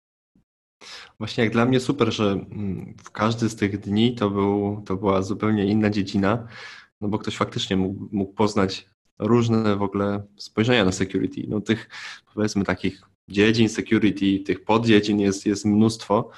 Właśnie 1.17 1.43
jak 1.43 1.53
dla 1.53 1.65
mnie 1.65 1.79
super, 1.79 2.13
że 2.13 2.31
mm, 2.31 2.95
w 3.03 3.11
każdy 3.11 3.49
z 3.49 3.55
tych 3.55 3.79
dni 3.79 4.15
to, 4.15 4.29
był, 4.29 4.83
to 4.85 4.95
była 4.95 5.21
zupełnie 5.21 5.65
inna 5.65 5.89
dziedzina, 5.89 6.47
no 7.01 7.07
bo 7.07 7.19
ktoś 7.19 7.37
faktycznie 7.37 7.77
mógł, 7.77 8.07
mógł 8.11 8.33
poznać 8.33 8.89
różne 9.19 9.75
w 9.75 9.81
ogóle 9.81 10.23
spojrzenia 10.37 10.85
na 10.85 10.91
security. 10.91 11.45
No 11.47 11.61
tych 11.61 11.89
powiedzmy 12.33 12.63
takich 12.63 13.01
dziedzin 13.27 13.69
security, 13.69 14.39
tych 14.39 14.63
poddziedzin 14.63 15.19
jest, 15.19 15.45
jest 15.45 15.65
mnóstwo. 15.65 16.29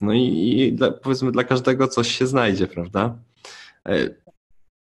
No 0.00 0.12
i, 0.12 0.58
i 0.58 0.72
dla, 0.72 0.90
powiedzmy 0.90 1.32
dla 1.32 1.44
każdego 1.44 1.88
coś 1.88 2.18
się 2.18 2.26
znajdzie, 2.26 2.66
prawda? 2.66 3.18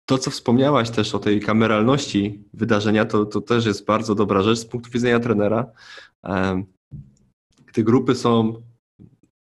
To, 0.09 0.19
co 0.19 0.31
wspomniałaś 0.31 0.91
też 0.91 1.15
o 1.15 1.19
tej 1.19 1.41
kameralności 1.41 2.45
wydarzenia, 2.55 3.05
to, 3.05 3.27
to 3.27 3.41
też 3.41 3.67
jest 3.67 3.85
bardzo 3.85 4.15
dobra 4.15 4.43
rzecz 4.43 4.59
z 4.59 4.65
punktu 4.65 4.91
widzenia 4.91 5.21
trenera. 5.21 5.73
Te 7.73 7.83
grupy 7.83 8.15
są 8.15 8.63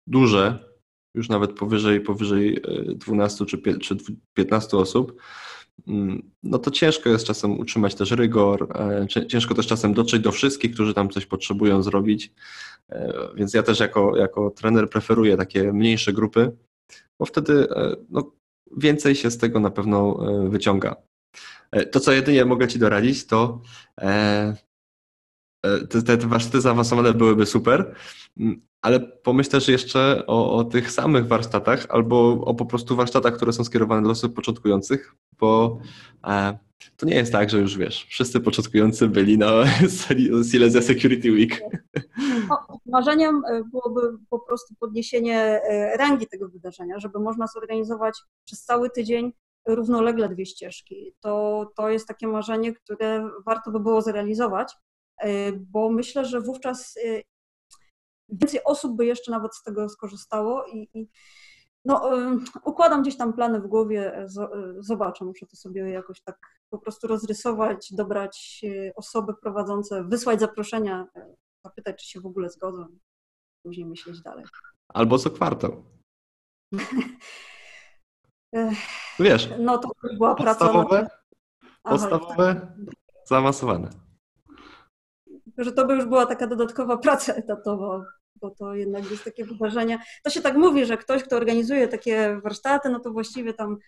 duże, 0.06 0.74
już 1.14 1.28
nawet 1.28 1.52
powyżej, 1.52 2.00
powyżej 2.00 2.62
12 2.94 3.44
e, 3.44 3.78
czy 3.78 3.96
15 4.34 4.76
osób, 4.76 5.22
mm, 5.88 6.30
no 6.42 6.58
to 6.58 6.70
ciężko 6.70 7.10
jest 7.10 7.26
czasem 7.26 7.58
utrzymać 7.58 7.94
też 7.94 8.10
rygor, 8.10 8.68
e, 8.74 9.26
ciężko 9.28 9.54
też 9.54 9.66
czasem 9.66 9.94
dotrzeć 9.94 10.22
do 10.22 10.32
wszystkich, 10.32 10.74
którzy 10.74 10.94
tam 10.94 11.10
coś 11.10 11.26
potrzebują 11.26 11.82
zrobić, 11.82 12.32
e, 12.88 13.12
więc 13.34 13.54
ja 13.54 13.62
też 13.62 13.80
jako, 13.80 14.16
jako 14.16 14.50
trener 14.50 14.90
preferuję 14.90 15.36
takie 15.36 15.72
mniejsze 15.72 16.12
grupy, 16.12 16.56
bo 17.18 17.26
wtedy 17.26 17.66
no, 18.10 18.32
więcej 18.76 19.14
się 19.14 19.30
z 19.30 19.38
tego 19.38 19.60
na 19.60 19.70
pewno 19.70 20.18
wyciąga. 20.48 20.96
To, 21.92 22.00
co 22.00 22.12
jedynie 22.12 22.44
mogę 22.44 22.68
Ci 22.68 22.78
doradzić, 22.78 23.26
to 23.26 23.60
E, 24.00 24.56
te, 25.90 26.02
te 26.02 26.26
warsztaty 26.26 26.60
zaawansowane 26.60 27.14
byłyby 27.14 27.46
super, 27.46 27.94
ale 28.82 29.00
pomyśl 29.00 29.50
też 29.50 29.68
jeszcze 29.68 30.26
o, 30.26 30.56
o, 30.56 30.64
tych 30.64 30.90
samych 30.90 31.26
warsztatach 31.26 31.86
albo 31.88 32.44
o 32.44 32.54
po 32.54 32.66
prostu 32.66 32.96
warsztatach, 32.96 33.36
które 33.36 33.52
są 33.52 33.64
skierowane 33.64 34.02
dla 34.02 34.10
osób 34.10 34.34
początkujących, 34.34 35.14
bo 35.38 35.78
e, 36.26 36.58
to 36.96 37.06
nie 37.06 37.14
jest 37.14 37.32
tak, 37.32 37.50
że 37.50 37.58
już 37.58 37.78
wiesz, 37.78 38.06
wszyscy 38.08 38.40
początkujący 38.40 39.08
byli 39.08 39.38
na 39.38 39.50
Silesia 40.50 40.82
Security 40.82 41.32
Week. 41.32 41.62
No, 42.48 42.78
marzeniem 42.86 43.42
e, 43.50 43.62
byłoby 43.64 44.00
po 44.30 44.38
prostu 44.38 44.74
podniesienie 44.80 45.38
e, 45.40 45.96
rangi 45.96 46.26
tego 46.26 46.48
wydarzenia, 46.48 46.98
żeby 46.98 47.18
można 47.18 47.46
zorganizować 47.46 48.18
przez 48.44 48.64
cały 48.64 48.90
tydzień 48.90 49.32
równolegle 49.66 50.28
dwie 50.28 50.46
ścieżki. 50.46 51.14
To, 51.20 51.66
to 51.76 51.88
jest 51.88 52.08
takie 52.08 52.26
marzenie, 52.26 52.72
które 52.72 53.30
warto 53.46 53.70
by 53.70 53.80
było 53.80 54.02
zrealizować. 54.02 54.74
E, 55.18 55.52
bo 55.52 55.90
myślę, 55.90 56.24
że 56.24 56.40
wówczas 56.40 56.96
e, 56.96 57.22
więcej 58.28 58.64
osób 58.64 58.96
by 58.96 59.06
jeszcze 59.06 59.30
nawet 59.30 59.54
z 59.54 59.62
tego 59.62 59.88
skorzystało 59.88 60.66
i, 60.66 60.88
i 60.94 61.08
no, 61.84 62.18
e, 62.18 62.38
układam 62.64 63.02
gdzieś 63.02 63.16
tam 63.16 63.32
plany 63.32 63.60
w 63.60 63.66
głowie, 63.66 64.26
zobaczę, 64.78 65.24
muszę 65.24 65.46
to 65.46 65.56
sobie 65.56 65.90
jakoś 65.90 66.22
tak 66.22 66.38
po 66.70 66.78
prostu 66.78 67.06
rozrysować, 67.06 67.88
dobrać 67.92 68.62
osoby 68.96 69.34
prowadzące, 69.42 70.04
wysłać 70.04 70.40
zaproszenia, 70.40 71.06
zapytać, 71.64 72.02
czy 72.02 72.08
się 72.08 72.20
w 72.20 72.26
ogóle 72.26 72.50
zgodzą, 72.50 72.86
później 73.62 73.86
myśleć 73.86 74.20
dalej. 74.22 74.44
Albo 74.88 75.18
co 75.18 75.30
kwartał. 75.30 75.84
Wiesz, 79.18 79.50
no 79.58 79.78
to 79.78 79.88
była 80.16 80.34
podstawowe, 80.34 80.88
praca. 80.88 81.16
Na... 81.84 81.90
Podstawowe, 81.90 82.54
tak. 82.54 82.94
zaawansowane 83.28 84.03
że 85.58 85.72
to 85.72 85.86
by 85.86 85.94
już 85.94 86.04
była 86.04 86.26
taka 86.26 86.46
dodatkowa 86.46 86.96
praca 86.96 87.32
etatowa, 87.34 88.04
bo 88.36 88.50
to 88.50 88.74
jednak 88.74 89.10
jest 89.10 89.24
takie 89.24 89.44
wydarzenie. 89.44 89.98
To 90.24 90.30
się 90.30 90.40
tak 90.42 90.56
mówi, 90.56 90.84
że 90.84 90.96
ktoś, 90.96 91.22
kto 91.22 91.36
organizuje 91.36 91.88
takie 91.88 92.40
warsztaty, 92.42 92.88
no 92.88 93.00
to 93.00 93.10
właściwie 93.10 93.54
tam 93.54 93.78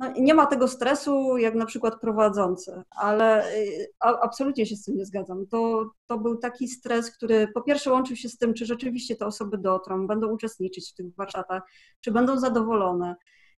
no, 0.00 0.12
nie 0.18 0.34
ma 0.34 0.46
tego 0.46 0.68
stresu 0.68 1.38
jak 1.38 1.54
na 1.54 1.66
przykład 1.66 2.00
prowadzący, 2.00 2.82
ale 2.90 3.54
y, 3.54 3.86
a, 4.00 4.20
absolutnie 4.20 4.66
się 4.66 4.76
z 4.76 4.84
tym 4.84 4.96
nie 4.96 5.04
zgadzam. 5.04 5.46
To, 5.46 5.90
to 6.06 6.18
był 6.18 6.36
taki 6.36 6.68
stres, 6.68 7.10
który 7.10 7.48
po 7.54 7.62
pierwsze 7.62 7.92
łączył 7.92 8.16
się 8.16 8.28
z 8.28 8.38
tym, 8.38 8.54
czy 8.54 8.66
rzeczywiście 8.66 9.16
te 9.16 9.26
osoby 9.26 9.58
dotrą, 9.58 10.06
będą 10.06 10.28
uczestniczyć 10.28 10.90
w 10.90 10.94
tych 10.94 11.14
warsztatach, 11.16 11.62
czy 12.00 12.10
będą 12.10 12.38
zadowolone. 12.38 13.16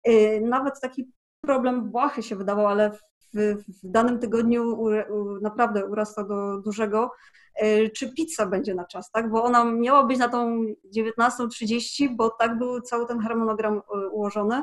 Y, 0.08 0.40
nawet 0.44 0.80
taki 0.80 1.12
problem 1.40 1.90
błahy 1.90 2.22
się 2.22 2.36
wydawał, 2.36 2.66
ale 2.66 2.90
w, 3.34 3.56
w 3.68 3.90
danym 3.90 4.18
tygodniu 4.18 4.62
u, 4.62 4.84
u, 4.84 5.40
naprawdę 5.40 5.86
urasta 5.86 6.24
do 6.24 6.60
dużego, 6.60 7.10
e, 7.54 7.90
czy 7.90 8.12
pizza 8.12 8.46
będzie 8.46 8.74
na 8.74 8.84
czas, 8.84 9.10
tak? 9.10 9.30
Bo 9.30 9.44
ona 9.44 9.64
miała 9.64 10.04
być 10.04 10.18
na 10.18 10.28
tą 10.28 10.64
19.30, 10.96 12.16
bo 12.16 12.30
tak 12.30 12.58
był 12.58 12.80
cały 12.80 13.06
ten 13.06 13.20
harmonogram 13.20 13.74
e, 13.74 14.08
ułożony. 14.08 14.62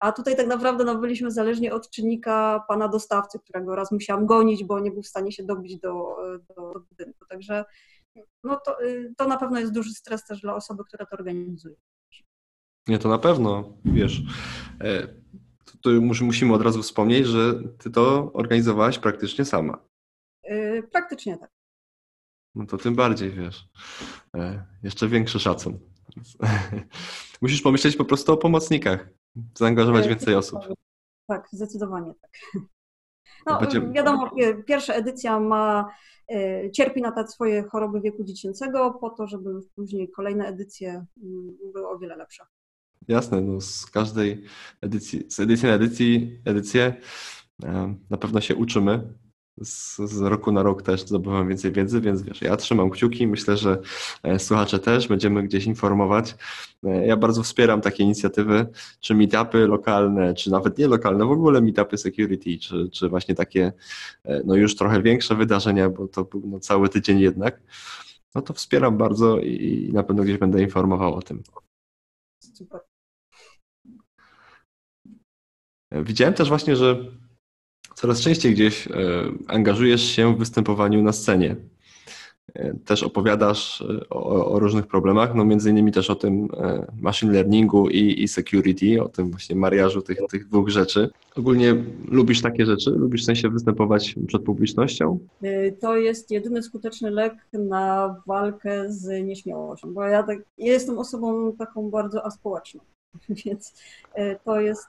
A 0.00 0.12
tutaj 0.12 0.36
tak 0.36 0.46
naprawdę 0.46 0.84
no, 0.84 0.94
byliśmy 0.94 1.30
zależni 1.30 1.70
od 1.70 1.90
czynnika 1.90 2.64
pana 2.68 2.88
dostawcy, 2.88 3.38
którego 3.38 3.74
raz 3.74 3.92
musiałam 3.92 4.26
gonić, 4.26 4.64
bo 4.64 4.80
nie 4.80 4.90
był 4.90 5.02
w 5.02 5.06
stanie 5.06 5.32
się 5.32 5.42
dobić 5.42 5.80
do, 5.80 6.16
do, 6.48 6.54
do 6.54 6.80
budynku. 6.80 7.26
Także 7.28 7.64
no, 8.44 8.60
to, 8.64 8.76
to 9.16 9.28
na 9.28 9.36
pewno 9.36 9.60
jest 9.60 9.72
duży 9.72 9.90
stres 9.90 10.24
też 10.24 10.40
dla 10.40 10.54
osoby, 10.54 10.84
która 10.84 11.06
to 11.06 11.16
organizuje. 11.16 11.76
Nie, 12.88 12.98
to 12.98 13.08
na 13.08 13.18
pewno, 13.18 13.72
wiesz, 13.84 14.22
e, 14.80 15.08
to 15.82 15.90
musimy 16.00 16.54
od 16.54 16.62
razu 16.62 16.82
wspomnieć, 16.82 17.26
że 17.26 17.54
ty 17.78 17.90
to 17.90 18.32
organizowałaś 18.32 18.98
praktycznie 18.98 19.44
sama. 19.44 19.78
Yy, 20.44 20.82
praktycznie 20.92 21.38
tak. 21.38 21.50
no 22.54 22.66
to 22.66 22.78
tym 22.78 22.94
bardziej, 22.94 23.30
wiesz, 23.30 23.68
e, 24.36 24.64
jeszcze 24.82 25.08
większy 25.08 25.40
szacun. 25.40 25.78
Musisz 27.42 27.62
pomyśleć 27.62 27.96
po 27.96 28.04
prostu 28.04 28.32
o 28.32 28.36
pomocnikach, 28.36 29.08
zaangażować 29.54 30.06
e, 30.06 30.08
więcej 30.08 30.34
osób. 30.34 30.58
Tak, 31.26 31.48
zdecydowanie 31.52 32.14
tak. 32.22 32.30
No, 33.46 33.60
Będzie... 33.60 33.80
wiadomo, 33.80 34.30
pierwsza 34.66 34.94
edycja 34.94 35.40
ma, 35.40 35.88
cierpi 36.72 37.02
na 37.02 37.12
te 37.12 37.26
swoje 37.26 37.62
choroby 37.62 38.00
wieku 38.00 38.24
dziecięcego 38.24 38.90
po 39.00 39.10
to, 39.10 39.26
żeby 39.26 39.50
później 39.74 40.10
kolejne 40.10 40.46
edycje 40.46 40.90
mm, 41.22 41.56
były 41.72 41.88
o 41.88 41.98
wiele 41.98 42.16
lepsze. 42.16 42.44
Jasne, 43.08 43.40
no 43.40 43.60
z 43.60 43.86
każdej 43.86 44.44
edycji, 44.80 45.24
z 45.28 45.40
edycji 45.40 45.68
na 45.68 45.74
edycji, 45.74 46.40
edycję 46.44 46.94
na 48.10 48.16
pewno 48.16 48.40
się 48.40 48.56
uczymy, 48.56 49.14
z, 49.62 49.96
z, 49.96 50.20
roku 50.20 50.52
na 50.52 50.62
rok 50.62 50.82
też 50.82 51.00
zdobywam 51.00 51.48
więcej 51.48 51.72
wiedzy, 51.72 52.00
więc 52.00 52.22
wiesz, 52.22 52.42
ja 52.42 52.56
trzymam 52.56 52.90
kciuki, 52.90 53.26
myślę, 53.26 53.56
że 53.56 53.78
e, 54.22 54.38
słuchacze 54.38 54.78
też 54.78 55.08
będziemy 55.08 55.42
gdzieś 55.42 55.64
informować. 55.64 56.36
E, 56.84 57.06
ja 57.06 57.16
bardzo 57.16 57.42
wspieram 57.42 57.80
takie 57.80 58.04
inicjatywy, 58.04 58.66
czy 59.00 59.14
meetupy 59.14 59.66
lokalne, 59.66 60.34
czy 60.34 60.50
nawet 60.50 60.78
nie 60.78 60.88
lokalne, 60.88 61.24
w 61.26 61.30
ogóle 61.30 61.60
meetupy 61.60 61.98
security, 61.98 62.58
czy, 62.58 62.90
czy 62.92 63.08
właśnie 63.08 63.34
takie 63.34 63.72
e, 64.24 64.42
no 64.44 64.54
już 64.54 64.76
trochę 64.76 65.02
większe 65.02 65.34
wydarzenia, 65.34 65.90
bo 65.90 66.08
to 66.08 66.24
był 66.24 66.42
no, 66.46 66.60
cały 66.60 66.88
tydzień 66.88 67.20
jednak. 67.20 67.60
No 68.34 68.42
to 68.42 68.54
wspieram 68.54 68.98
bardzo 68.98 69.38
i, 69.38 69.86
i 69.88 69.92
na 69.92 70.02
pewno 70.02 70.22
gdzieś 70.22 70.38
będę 70.38 70.62
informował 70.62 71.14
o 71.14 71.22
tym. 71.22 71.42
Super. 72.54 72.87
Widziałem 75.92 76.34
też 76.34 76.48
właśnie, 76.48 76.76
że 76.76 77.04
coraz 77.94 78.20
częściej 78.20 78.52
gdzieś 78.52 78.86
e, 78.86 78.92
angażujesz 79.46 80.02
się 80.02 80.34
w 80.34 80.38
występowaniu 80.38 81.02
na 81.02 81.12
scenie. 81.12 81.56
E, 82.54 82.74
też 82.74 83.02
opowiadasz 83.02 83.80
e, 83.80 84.08
o, 84.10 84.52
o, 84.52 84.58
różnych 84.58 84.86
problemach, 84.86 85.34
no 85.34 85.44
między 85.44 85.70
innymi 85.70 85.92
też 85.92 86.10
o 86.10 86.14
tym 86.14 86.48
machine 87.00 87.32
learningu 87.32 87.88
i, 87.88 88.22
i 88.22 88.28
security, 88.28 89.02
o 89.02 89.08
tym 89.08 89.30
właśnie 89.30 89.56
mariażu 89.56 90.02
tych, 90.02 90.18
tych 90.30 90.48
dwóch 90.48 90.68
rzeczy. 90.68 91.10
Ogólnie 91.36 91.76
lubisz 92.08 92.42
takie 92.42 92.66
rzeczy? 92.66 92.90
Lubisz 92.90 93.22
w 93.22 93.26
sensie 93.26 93.48
występować 93.48 94.14
przed 94.26 94.42
publicznością? 94.42 95.18
To 95.80 95.96
jest 95.96 96.30
jedyny 96.30 96.62
skuteczny 96.62 97.10
lek 97.10 97.34
na 97.52 98.16
walkę 98.26 98.92
z 98.92 99.24
nieśmiałością, 99.24 99.94
bo 99.94 100.02
ja, 100.02 100.22
tak, 100.22 100.38
ja 100.58 100.72
jestem 100.72 100.98
osobą 100.98 101.52
taką 101.52 101.90
bardzo 101.90 102.26
aspołeczną, 102.26 102.80
więc 103.44 103.74
to 104.44 104.60
jest 104.60 104.88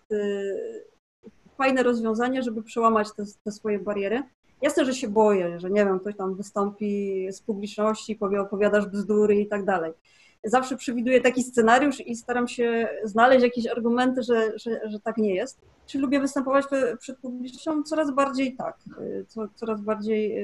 fajne 1.58 1.84
rozwiązanie, 1.84 2.44
żeby 2.44 2.64
przełamać 2.64 3.08
te, 3.14 3.24
te 3.44 3.52
swoje 3.52 3.80
bariery. 3.80 4.24
Jasne, 4.62 4.86
że 4.86 4.94
się 4.94 5.08
boję, 5.08 5.60
że 5.60 5.70
nie 5.70 5.86
wiem, 5.86 6.00
ktoś 6.00 6.16
tam 6.16 6.36
wystąpi 6.36 7.28
z 7.32 7.42
publiczności, 7.42 8.16
powie, 8.16 8.42
opowiadasz 8.42 8.86
bzdury 8.86 9.36
i 9.36 9.48
tak 9.48 9.66
dalej. 9.66 9.94
Zawsze 10.44 10.78
przewiduję 10.78 11.22
taki 11.22 11.44
scenariusz 11.44 12.00
i 12.08 12.16
staram 12.16 12.48
się 12.48 12.90
znaleźć 13.04 13.44
jakieś 13.44 13.68
argumenty, 13.68 14.24
że, 14.24 14.60
że, 14.60 14.90
że 14.90 15.00
tak 15.00 15.18
nie 15.18 15.36
jest. 15.36 15.60
Czy 15.86 16.00
lubię 16.00 16.20
występować 16.20 16.66
przed 17.00 17.18
publicznością? 17.18 17.84
Coraz 17.84 18.12
bardziej 18.12 18.56
tak. 18.56 18.78
Co, 19.28 19.48
coraz 19.56 19.82
bardziej 19.82 20.36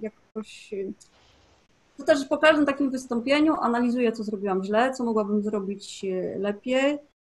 jakoś. 0.00 0.74
To 1.96 2.04
też 2.04 2.24
po 2.24 2.38
każdym 2.38 2.66
takim 2.66 2.90
wystąpieniu 2.90 3.54
analizuję, 3.54 4.12
co 4.12 4.24
zrobiłam 4.24 4.64
źle, 4.64 4.92
co 4.92 5.04
mogłabym 5.04 5.42
zrobić 5.42 6.06
lepiej 6.38 6.98
E, 6.98 7.11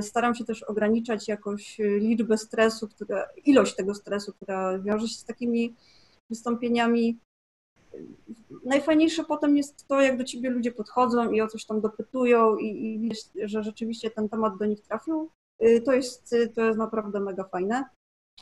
staram 0.00 0.34
się 0.34 0.44
też 0.44 0.62
ograniczać 0.62 1.28
jakoś 1.28 1.78
liczbę 1.78 2.38
stresu, 2.38 2.88
która, 2.88 3.28
ilość 3.44 3.74
tego 3.74 3.94
stresu, 3.94 4.32
która 4.32 4.78
wiąże 4.78 5.08
się 5.08 5.14
z 5.14 5.24
takimi 5.24 5.74
wystąpieniami. 6.30 7.18
Najfajniejsze 8.64 9.24
potem 9.24 9.56
jest 9.56 9.86
to, 9.86 10.00
jak 10.00 10.18
do 10.18 10.24
ciebie 10.24 10.50
ludzie 10.50 10.72
podchodzą 10.72 11.30
i 11.30 11.40
o 11.40 11.48
coś 11.48 11.64
tam 11.64 11.80
dopytują 11.80 12.56
i, 12.56 12.66
i 12.66 12.98
widzisz, 12.98 13.24
że 13.44 13.62
rzeczywiście 13.62 14.10
ten 14.10 14.28
temat 14.28 14.58
do 14.58 14.66
nich 14.66 14.80
trafił. 14.80 15.30
Y, 15.62 15.80
to 15.80 15.92
jest, 15.92 16.34
to 16.54 16.62
jest 16.62 16.78
naprawdę 16.78 17.20
mega 17.20 17.44
fajne. 17.44 17.84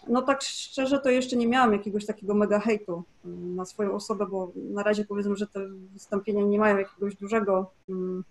No 0.08 0.22
tak 0.22 0.42
szczerze 0.42 0.98
to 0.98 1.10
jeszcze 1.10 1.36
nie 1.36 1.46
miałam 1.48 1.72
jakiegoś 1.72 2.06
takiego 2.06 2.34
mega 2.34 2.60
hejtu 2.60 3.02
mm, 3.24 3.56
na 3.56 3.64
swoją 3.64 3.94
osobę, 3.94 4.26
bo 4.26 4.52
na 4.56 4.82
razie 4.82 5.04
powiedzmy, 5.04 5.36
że 5.36 5.46
te 5.46 5.68
wystąpienia 5.68 6.44
nie 6.44 6.58
mają 6.58 6.78
jakiegoś 6.78 7.16
dużego, 7.16 7.70
mm, 7.88 8.24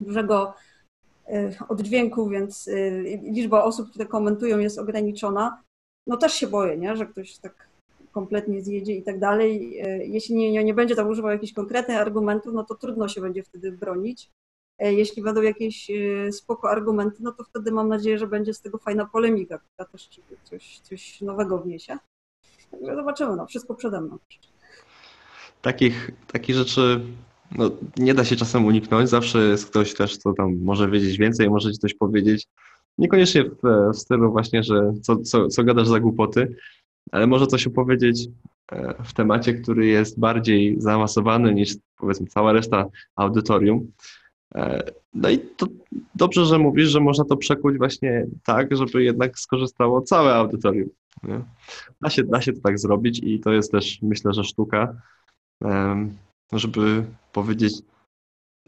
dużego 0.00 0.54
oddźwięku, 1.68 2.28
więc 2.28 2.68
y, 2.68 3.20
liczba 3.22 3.64
osób, 3.64 3.90
które 3.90 4.06
komentują 4.06 4.58
jest 4.58 4.78
ograniczona. 4.78 5.62
No 6.06 6.16
też 6.16 6.32
się 6.32 6.46
boję, 6.46 6.76
nie? 6.76 6.96
że 6.96 7.06
ktoś 7.06 7.38
tak 7.38 7.68
kompletnie 8.12 8.62
zjedzie 8.62 8.92
i 8.94 9.02
tak 9.02 9.18
dalej. 9.18 9.80
Y, 9.86 10.06
jeśli 10.06 10.34
nie, 10.34 10.52
nie, 10.52 10.64
nie 10.64 10.74
będzie 10.74 10.96
tam 10.96 11.08
używał 11.08 11.30
jakichś 11.30 11.52
konkretnych 11.52 11.96
argumentów, 11.96 12.54
no 12.54 12.64
to 12.64 12.74
trudno 12.74 13.08
się 13.08 13.20
będzie 13.20 13.42
wtedy 13.42 13.72
bronić. 13.72 14.30
Jeśli 14.78 15.22
będą 15.22 15.42
jakieś 15.42 15.90
spoko 16.32 16.70
argumenty, 16.70 17.16
no 17.20 17.32
to 17.32 17.44
wtedy 17.44 17.72
mam 17.72 17.88
nadzieję, 17.88 18.18
że 18.18 18.26
będzie 18.26 18.54
z 18.54 18.60
tego 18.60 18.78
fajna 18.78 19.06
polemika, 19.06 19.58
która 19.58 19.88
też 19.88 20.20
coś, 20.44 20.80
coś 20.80 21.20
nowego 21.20 21.58
wniesie. 21.58 21.98
Także 22.70 22.94
zobaczymy, 22.94 23.36
no 23.36 23.46
wszystko 23.46 23.74
przede 23.74 24.00
mną. 24.00 24.18
Takich, 25.62 26.10
takich 26.32 26.56
rzeczy 26.56 27.00
no, 27.52 27.70
nie 27.96 28.14
da 28.14 28.24
się 28.24 28.36
czasem 28.36 28.64
uniknąć. 28.64 29.10
Zawsze 29.10 29.38
jest 29.38 29.70
ktoś 29.70 29.94
też, 29.94 30.18
kto 30.18 30.32
tam 30.32 30.56
może 30.62 30.90
wiedzieć 30.90 31.18
więcej, 31.18 31.50
może 31.50 31.72
ci 31.72 31.78
coś 31.78 31.94
powiedzieć. 31.94 32.46
Niekoniecznie 32.98 33.44
w, 33.44 33.90
w 33.92 33.96
stylu 33.96 34.32
właśnie, 34.32 34.62
że 34.62 34.92
co, 35.02 35.16
co, 35.16 35.48
co 35.48 35.64
gadasz 35.64 35.88
za 35.88 36.00
głupoty, 36.00 36.56
ale 37.12 37.26
może 37.26 37.46
coś 37.46 37.66
opowiedzieć 37.66 38.28
e, 38.72 39.04
w 39.04 39.12
temacie, 39.12 39.54
który 39.54 39.86
jest 39.86 40.20
bardziej 40.20 40.80
zaawansowany 40.80 41.54
niż 41.54 41.76
powiedzmy 41.96 42.26
cała 42.26 42.52
reszta 42.52 42.86
audytorium. 43.16 43.92
E, 44.54 44.82
no 45.14 45.30
i 45.30 45.38
to 45.38 45.66
dobrze, 46.14 46.44
że 46.44 46.58
mówisz, 46.58 46.88
że 46.88 47.00
można 47.00 47.24
to 47.24 47.36
przekuć 47.36 47.78
właśnie 47.78 48.26
tak, 48.44 48.76
żeby 48.76 49.04
jednak 49.04 49.38
skorzystało 49.38 50.02
całe 50.02 50.34
audytorium. 50.34 50.88
Da, 52.00 52.10
się, 52.10 52.24
da 52.24 52.40
się 52.40 52.52
to 52.52 52.60
tak 52.60 52.78
zrobić 52.78 53.20
i 53.22 53.40
to 53.40 53.52
jest 53.52 53.72
też 53.72 53.98
myślę, 54.02 54.32
że 54.32 54.44
sztuka 54.44 54.94
żeby 56.52 57.04
powiedzieć, 57.32 57.74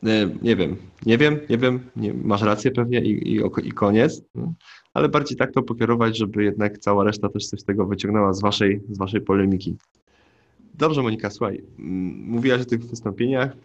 e, 0.02 0.30
nie 0.42 0.56
wiem, 0.56 0.76
nie 1.06 1.18
wiem, 1.18 1.40
nie 1.50 1.58
wiem, 1.58 1.90
nie, 1.96 2.14
masz 2.14 2.42
rację 2.42 2.70
pewnie 2.70 3.00
i, 3.00 3.36
i, 3.36 3.40
i 3.64 3.72
koniec, 3.72 4.22
no. 4.34 4.54
ale 4.94 5.08
bardziej 5.08 5.36
tak 5.36 5.52
to 5.52 5.62
pokierować, 5.62 6.16
żeby 6.16 6.44
jednak 6.44 6.78
cała 6.78 7.04
reszta 7.04 7.28
też 7.28 7.46
coś 7.46 7.60
z 7.60 7.64
tego 7.64 7.86
wyciągnęła 7.86 8.32
z 8.32 8.40
waszej, 8.40 8.80
z 8.88 8.98
waszej 8.98 9.20
polemiki. 9.20 9.76
Dobrze, 10.74 11.02
Monika, 11.02 11.30
słuchaj, 11.30 11.64
mówiłaś 12.26 12.60
o 12.60 12.64
tych 12.64 12.86
wystąpieniach, 12.86 13.56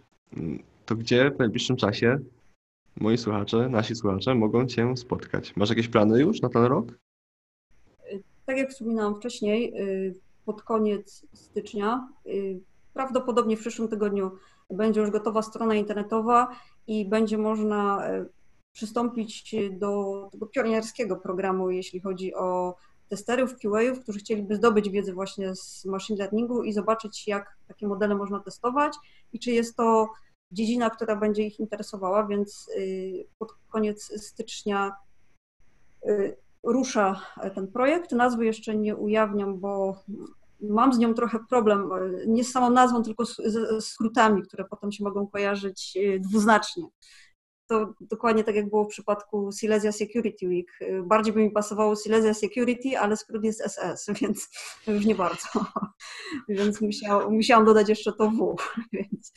to 0.86 0.96
gdzie 0.96 1.32
w 1.32 1.40
najbliższym 1.40 1.76
czasie 1.76 2.20
moi 3.00 3.18
słuchacze, 3.18 3.70
nasi 3.70 3.96
słuchacze 3.96 4.36
mogą 4.36 4.68
Cię 4.68 4.98
spotkać? 4.98 5.56
Masz 5.56 5.70
jakieś 5.70 5.88
plany 5.88 6.20
już 6.20 6.42
na 6.42 6.50
ten 6.50 6.64
rok? 6.64 7.00
Tak 8.46 8.58
jak 8.58 8.70
wspominałam 8.70 9.16
wcześniej, 9.16 9.74
y, 9.82 10.16
pod 10.46 10.62
koniec 10.62 11.26
stycznia 11.34 12.08
y, 12.26 12.60
Prawdopodobnie 12.94 13.58
w 13.58 13.60
przyszłym 13.60 13.88
tygodniu 13.88 14.32
będzie 14.70 15.02
już 15.02 15.12
gotowa 15.12 15.42
strona 15.42 15.76
internetowa 15.76 16.56
i 16.88 17.10
będzie 17.10 17.38
można 17.38 18.08
e, 18.08 18.26
przystąpić 18.72 19.56
do 19.72 20.30
tego 20.32 20.46
pionierskiego 20.46 21.18
programu, 21.18 21.70
jeśli 21.70 22.00
chodzi 22.00 22.36
o 22.36 22.76
testerów, 23.10 23.56
QA-ów, 23.60 24.00
którzy 24.00 24.20
chcieliby 24.20 24.56
zdobyć 24.56 24.90
wiedzę 24.90 25.14
właśnie 25.14 25.56
z 25.56 25.86
machine 25.86 26.20
learningu 26.20 26.64
i 26.64 26.74
zobaczyć, 26.74 27.28
jak 27.28 27.58
takie 27.68 27.88
modele 27.88 28.16
można 28.16 28.40
testować 28.40 28.94
i 29.34 29.40
czy 29.40 29.52
jest 29.52 29.76
to 29.76 30.10
dziedzina, 30.52 30.90
która 30.90 31.16
będzie 31.16 31.44
ich 31.44 31.60
interesowała, 31.60 32.28
więc 32.28 32.70
y, 32.78 33.28
pod 33.40 33.54
koniec 33.70 34.22
stycznia 34.22 34.92
y, 36.06 36.38
rusza 36.64 37.22
ten 37.56 37.68
projekt. 37.68 38.12
Nazwy 38.12 38.46
jeszcze 38.46 38.76
nie 38.76 38.96
ujawniam, 38.96 39.60
bo 39.60 40.04
mam 40.62 40.94
z 40.94 40.98
nią 40.98 41.14
trochę 41.14 41.40
problem, 41.50 41.90
nie 42.28 42.44
z 42.44 42.52
samą 42.52 42.70
nazwą, 42.70 43.04
tylko 43.04 43.26
z, 43.26 43.36
skrótami, 43.86 44.44
które 44.44 44.66
potem 44.66 44.92
się 44.92 45.04
mogą 45.04 45.28
kojarzyć 45.28 45.98
e, 45.98 46.20
dwuznacznie. 46.20 46.84
To 47.68 47.94
dokładnie 48.02 48.44
tak 48.44 48.56
jak 48.56 48.70
było 48.70 48.86
w 48.86 48.88
przypadku 48.88 49.52
Silesia 49.52 49.92
Security 49.92 50.48
Week. 50.48 50.72
E, 50.82 51.04
bardziej 51.04 51.34
by 51.34 51.40
mi 51.40 51.52
pasowało 51.52 51.96
Silesia 51.96 52.34
Security, 52.34 53.00
ale 53.00 53.18
skrót 53.18 53.44
jest 53.44 53.62
SS, 53.62 54.10
więc 54.22 54.50
już 54.88 55.06
nie 55.06 55.16
bardzo. 55.16 55.48
Więc 56.50 56.82
musiał, 56.82 57.32
musiałam 57.32 57.66
dodać 57.66 57.90
jeszcze 57.90 58.14
to 58.14 58.30
W. 58.30 58.56
Więc, 58.94 59.34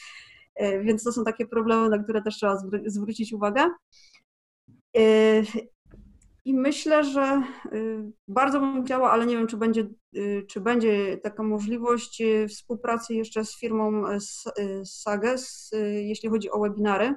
e, 0.55 0.81
więc 0.81 1.05
to 1.05 1.13
są 1.13 1.25
takie 1.25 1.47
problemy, 1.47 1.89
na 1.89 1.99
które 1.99 2.23
też 2.23 2.37
trzeba 2.37 2.57
zwrócić 2.87 3.33
uwagę. 3.33 3.71
I 6.45 6.55
myślę, 6.55 7.05
że 7.05 7.43
y, 7.73 8.13
bardzo 8.29 8.61
bym 8.61 8.85
chciała, 8.85 9.11
ale 9.11 9.27
nie 9.27 9.37
wiem, 9.37 9.47
czy 9.47 9.57
będzie, 9.57 9.89
y, 10.17 10.47
czy 10.49 10.61
będzie 10.61 11.17
taka 11.17 11.43
możliwość 11.43 12.21
y, 12.21 12.49
współpracy 12.49 13.15
jeszcze 13.15 13.45
z 13.45 13.57
firmą 13.57 14.03
Sages, 14.85 15.71
jeśli 15.97 16.29
chodzi 16.29 16.51
o 16.51 16.61
webinary, 16.61 17.15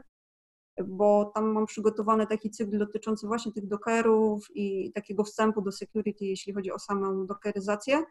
bo 0.88 1.32
tam 1.36 1.52
mam 1.52 1.66
przygotowany 1.66 2.28
taki 2.28 2.52
cykl 2.52 2.78
dotyczący 2.78 3.28
właśnie 3.28 3.52
tych 3.52 3.68
dockerów 3.68 4.48
i 4.56 4.92
takiego 4.94 5.24
wstępu 5.24 5.62
do 5.62 5.72
security, 5.72 6.26
jeśli 6.26 6.54
chodzi 6.54 6.72
o 6.72 6.80
samą 6.80 7.26
dockeryzację. 7.26 8.04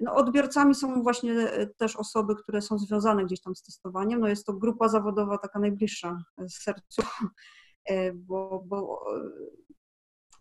No, 0.00 0.14
odbiorcami 0.14 0.74
są 0.74 1.02
właśnie 1.02 1.50
też 1.76 1.96
osoby, 1.96 2.36
które 2.36 2.62
są 2.62 2.78
związane 2.78 3.24
gdzieś 3.24 3.40
tam 3.40 3.54
z 3.54 3.62
testowaniem. 3.62 4.20
No, 4.20 4.28
jest 4.28 4.46
to 4.46 4.52
grupa 4.52 4.88
zawodowa 4.88 5.38
taka 5.38 5.58
najbliższa 5.58 6.24
sercu, 6.48 7.02
bo, 8.28 8.64
bo 8.66 9.04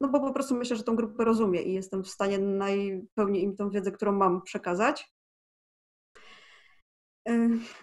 no 0.02 0.10
bo 0.10 0.20
po 0.20 0.34
prostu 0.34 0.56
myślę, 0.56 0.76
że 0.76 0.84
tą 0.84 0.96
grupę 0.96 1.26
rozumiem 1.26 1.64
i 1.64 1.74
jestem 1.74 2.04
w 2.04 2.10
stanie 2.10 2.40
najpełniej 2.40 3.44
im 3.44 3.56
tą 3.56 3.70
wiedzę, 3.70 3.92
którą 3.92 4.12
mam, 4.12 4.42
przekazać. 4.42 5.14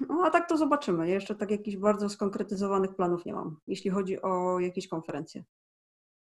No 0.08 0.22
a 0.24 0.30
tak 0.30 0.48
to 0.48 0.56
zobaczymy. 0.56 1.08
jeszcze 1.08 1.34
tak 1.34 1.50
jakichś 1.50 1.76
bardzo 1.76 2.08
skonkretyzowanych 2.08 2.94
planów 2.94 3.26
nie 3.26 3.34
mam, 3.34 3.56
jeśli 3.66 3.90
chodzi 3.90 4.22
o 4.22 4.60
jakieś 4.60 4.88
konferencje. 4.88 5.44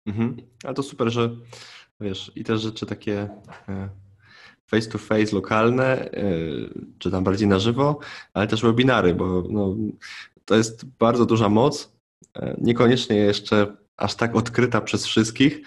Mhm. 0.05 0.37
Ale 0.63 0.73
to 0.73 0.83
super, 0.83 1.09
że 1.09 1.35
wiesz, 1.99 2.31
i 2.35 2.43
te 2.43 2.57
rzeczy 2.57 2.85
takie 2.85 3.29
e, 3.69 3.89
face 4.65 4.89
to 4.89 4.97
face, 4.97 5.35
lokalne, 5.35 6.11
e, 6.11 6.23
czy 6.99 7.11
tam 7.11 7.23
bardziej 7.23 7.47
na 7.47 7.59
żywo, 7.59 7.99
ale 8.33 8.47
też 8.47 8.61
webinary, 8.61 9.13
bo 9.13 9.43
no, 9.49 9.75
to 10.45 10.55
jest 10.55 10.85
bardzo 10.85 11.25
duża 11.25 11.49
moc, 11.49 11.93
e, 12.35 12.55
niekoniecznie 12.61 13.15
jeszcze 13.15 13.77
aż 14.01 14.15
tak 14.15 14.35
odkryta 14.35 14.81
przez 14.81 15.05
wszystkich, 15.05 15.61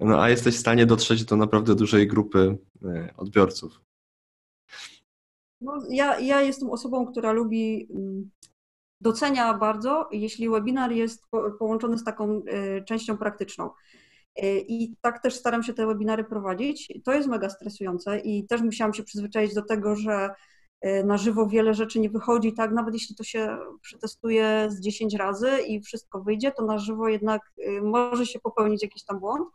no 0.00 0.22
a 0.22 0.30
jesteś 0.30 0.56
w 0.56 0.60
stanie 0.60 0.86
dotrzeć 0.86 1.24
do 1.24 1.36
naprawdę 1.36 1.74
dużej 1.74 2.08
grupy 2.08 2.58
odbiorców. 3.16 3.80
No, 5.60 5.82
ja, 5.90 6.20
ja 6.20 6.40
jestem 6.40 6.70
osobą, 6.70 7.06
która 7.06 7.32
lubi, 7.32 7.88
mm, 7.94 8.30
docenia 9.00 9.54
bardzo, 9.54 10.08
jeśli 10.12 10.48
webinar 10.48 10.92
jest 10.92 11.24
połączony 11.58 11.98
z 11.98 12.04
taką 12.04 12.42
e, 12.46 12.84
częścią 12.84 13.18
praktyczną. 13.18 13.70
E, 14.36 14.58
I 14.58 14.96
tak 15.00 15.22
też 15.22 15.34
staram 15.34 15.62
się 15.62 15.74
te 15.74 15.86
webinary 15.86 16.24
prowadzić. 16.24 16.92
To 17.04 17.12
jest 17.12 17.28
mega 17.28 17.50
stresujące 17.50 18.18
i 18.18 18.46
też 18.46 18.62
musiałam 18.62 18.94
się 18.94 19.02
przyzwyczaić 19.02 19.54
do 19.54 19.62
tego, 19.62 19.96
że 19.96 20.12
e, 20.12 20.34
na 21.04 21.16
żywo 21.18 21.46
wiele 21.46 21.74
rzeczy 21.74 22.00
nie 22.00 22.10
wychodzi, 22.10 22.52
tak, 22.52 22.72
nawet 22.72 22.94
jeśli 22.94 23.16
to 23.16 23.24
się 23.24 23.58
przetestuje 23.82 24.66
z 24.68 24.80
10 24.80 25.14
razy 25.14 25.50
i 25.68 25.80
wszystko 25.80 26.20
wyjdzie, 26.20 26.52
to 26.52 26.64
na 26.64 26.78
żywo 26.78 27.08
jednak 27.08 27.52
może 27.82 28.26
się 28.26 28.40
popełnić 28.40 28.82
jakiś 28.82 29.04
tam 29.04 29.20
błąd. 29.20 29.48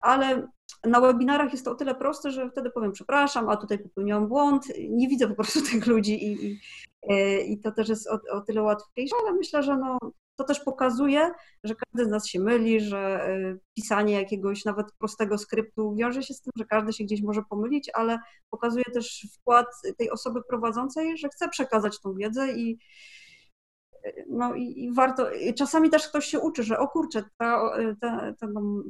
Ale 0.00 0.48
na 0.84 1.00
webinarach 1.00 1.52
jest 1.52 1.64
to 1.64 1.70
o 1.70 1.74
tyle 1.74 1.94
proste, 1.94 2.30
że 2.30 2.50
wtedy 2.50 2.70
powiem 2.70 2.92
przepraszam, 2.92 3.48
a 3.48 3.56
tutaj 3.56 3.78
popełniłam 3.78 4.28
błąd, 4.28 4.64
nie 4.88 5.08
widzę 5.08 5.28
po 5.28 5.34
prostu 5.34 5.62
tych 5.70 5.86
ludzi 5.86 6.24
i, 6.24 6.46
i, 6.46 6.60
e, 7.02 7.40
i 7.40 7.60
to 7.60 7.72
też 7.72 7.88
jest 7.88 8.08
o, 8.08 8.20
o, 8.30 8.40
tyle 8.40 8.62
łatwiejsze, 8.62 9.16
ale 9.22 9.32
myślę, 9.32 9.62
że 9.62 9.76
no, 9.76 9.98
to 10.36 10.44
też 10.44 10.60
pokazuje, 10.60 11.30
że 11.64 11.74
każdy 11.74 12.08
z 12.08 12.08
nas 12.08 12.26
się 12.26 12.40
myli, 12.40 12.80
że 12.80 12.98
e, 12.98 13.56
pisanie 13.74 14.14
jakiegoś 14.14 14.64
nawet 14.64 14.86
prostego 14.98 15.38
skryptu 15.38 15.94
wiąże 15.94 16.22
się 16.22 16.34
z 16.34 16.40
tym, 16.40 16.52
że 16.56 16.64
każdy 16.64 16.92
się 16.92 17.04
gdzieś 17.04 17.22
może 17.22 17.42
pomylić, 17.50 17.90
ale 17.94 18.18
pokazuje 18.50 18.84
też 18.84 19.26
wkład 19.34 19.66
tej 19.98 20.10
osoby 20.10 20.40
prowadzącej, 20.48 21.18
że 21.18 21.28
chce 21.28 21.48
przekazać 21.48 22.00
tą 22.00 22.14
wiedzę 22.14 22.52
i, 22.52 22.78
no 24.28 24.54
i, 24.54 24.84
i, 24.84 24.92
warto, 24.92 25.26
czasami 25.56 25.90
też 25.90 26.08
ktoś 26.08 26.26
się 26.26 26.40
uczy, 26.40 26.62
że 26.62 26.78
o 26.78 26.88
kurczę, 26.88 27.24
ta, 27.36 27.70
ta, 28.00 28.32
ta, 28.32 28.46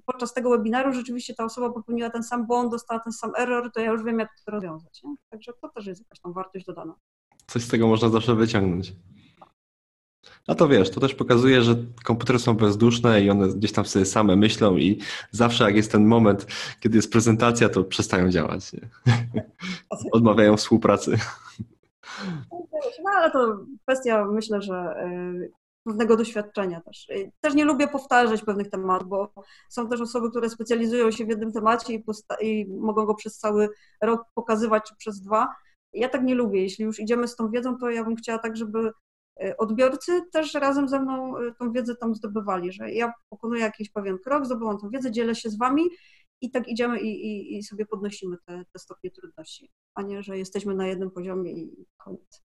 podczas 0.07 0.35
tego 0.35 0.51
webinaru 0.51 0.93
rzeczywiście 0.93 1.35
ta 1.35 1.45
osoba 1.45 1.71
popełniła 1.71 2.11
ten 2.11 2.23
sam 2.23 2.47
błąd, 2.47 2.71
dostała 2.71 3.01
ten 3.01 3.13
sam 3.13 3.33
error, 3.39 3.73
to 3.73 3.81
ja 3.81 3.91
już 3.91 4.03
wiem, 4.03 4.19
jak 4.19 4.29
to 4.47 4.53
rozwiązać. 4.53 5.03
Nie? 5.03 5.15
Także 5.31 5.53
to 5.61 5.69
też 5.69 5.87
jest 5.87 6.01
jakaś 6.01 6.21
tam 6.21 6.33
wartość 6.33 6.67
dodana. 6.67 6.95
Coś 7.47 7.63
z 7.63 7.69
tego 7.69 7.89
można 7.89 8.09
zawsze 8.09 8.35
wyciągnąć. 8.35 8.93
A 10.47 10.55
to 10.55 10.69
wiesz, 10.69 10.91
to 10.91 11.01
też 11.01 11.15
pokazuje, 11.15 11.63
że 11.63 11.77
komputery 12.05 12.39
są 12.39 12.55
bezduszne 12.55 13.23
i 13.23 13.31
one 13.31 13.49
gdzieś 13.49 13.73
tam 13.73 13.85
sobie 13.87 14.05
same 14.05 14.37
myślą 14.37 14.77
i 14.77 15.01
zawsze 15.31 15.65
jak 15.65 15.77
jest 15.77 15.93
ten 15.93 16.07
moment, 16.07 16.47
kiedy 16.81 16.97
jest 16.97 17.13
prezentacja, 17.13 17.69
to 17.69 17.85
przestają 17.85 18.31
działać. 18.31 18.73
Nie? 18.73 18.89
Odmawiają 20.13 20.57
współpracy. 20.57 21.19
No 23.05 23.11
ale 23.17 23.31
to 23.31 23.59
kwestia, 23.83 24.25
myślę, 24.25 24.63
że 24.63 25.07
y, 25.43 25.53
pewnego 25.85 26.17
doświadczenia 26.17 26.81
też. 26.81 27.09
Y, 27.09 27.33
też 27.41 27.55
nie 27.55 27.65
lubię 27.65 27.89
powtarzać 27.89 28.43
pewnych 28.43 28.71
tematów, 28.71 29.09
bo 29.09 29.33
są 29.69 29.89
też 29.89 30.01
osoby, 30.01 30.31
które 30.31 30.51
specjalizują 30.51 31.11
się 31.11 31.25
w 31.25 31.29
jednym 31.29 31.53
temacie 31.53 31.95
i, 31.95 32.05
i 32.41 32.67
mogą 32.67 33.05
go 33.05 33.15
przez 33.15 33.39
cały 33.39 33.69
rok 34.03 34.25
pokazywać, 34.35 34.83
czy 34.89 34.97
przez 34.97 35.21
dwa. 35.21 35.55
Ja 35.93 36.09
tak 36.09 36.23
nie 36.23 36.35
lubię. 36.35 36.63
Jeśli 36.63 36.85
już 36.85 37.01
idziemy 37.01 37.29
z 37.29 37.37
tą 37.37 37.51
wiedzą, 37.51 37.79
to 37.79 37.91
ja 37.91 38.05
bym 38.05 38.17
chciała 38.17 38.39
tak, 38.39 38.57
żeby 38.57 38.91
odbiorcy 39.59 40.22
też 40.32 40.55
razem 40.55 40.89
ze 40.89 41.01
mną 41.01 41.35
tą 41.59 41.72
wiedzę 41.72 41.97
tam 41.97 42.14
zdobywali, 42.14 42.72
że 42.72 42.93
ja 42.93 43.12
pokonuję 43.28 43.61
jakiś 43.61 43.91
pewien 43.91 44.18
krok, 44.18 44.47
zdobyłam 44.47 44.78
tą 44.78 44.91
wiedzę, 44.91 45.12
dzielę 45.12 45.35
się 45.35 45.51
z 45.51 45.59
wami 45.59 45.82
i 46.41 46.51
tak 46.51 46.68
idziemy 46.68 47.01
i, 47.01 47.26
i, 47.26 47.59
i 47.59 47.62
sobie 47.62 47.87
podnosimy 47.87 48.37
te, 48.47 48.64
te 48.72 48.78
stopnie 48.78 49.11
trudności, 49.11 49.70
a 49.95 50.03
nie, 50.03 50.22
że 50.22 50.39
jesteśmy 50.39 50.74
na 50.74 50.87
jednym 50.87 51.11
poziomie 51.11 51.53
i 51.53 51.87
koniec. 51.97 52.43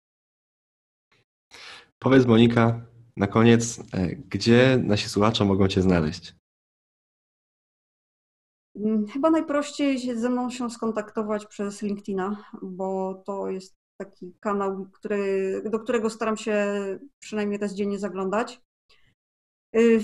Powiedz 1.98 2.26
Monika, 2.26 2.86
na 3.16 3.26
koniec, 3.26 3.78
e, 3.92 4.16
gdzie 4.16 4.78
nasi 4.84 5.08
słuchacze 5.08 5.44
mogą 5.44 5.68
Cię 5.68 5.82
znaleźć? 5.82 6.34
Mm, 8.76 9.06
chyba 9.06 9.30
najprościej 9.30 10.18
ze 10.18 10.30
mną 10.30 10.50
się 10.50 10.70
skontaktować 10.70 11.46
przez 11.46 11.82
LinkedIna, 11.82 12.44
bo 12.62 13.22
to 13.26 13.50
jest 13.50 13.76
taki 13.96 14.34
kanał, 14.40 14.86
który, 14.92 15.62
do 15.70 15.78
którego 15.78 16.10
staram 16.10 16.36
się 16.36 16.66
przynajmniej 17.18 17.58
raz 17.58 17.74
dziennie 17.74 17.98
zaglądać. 17.98 18.60
Y, 19.76 20.00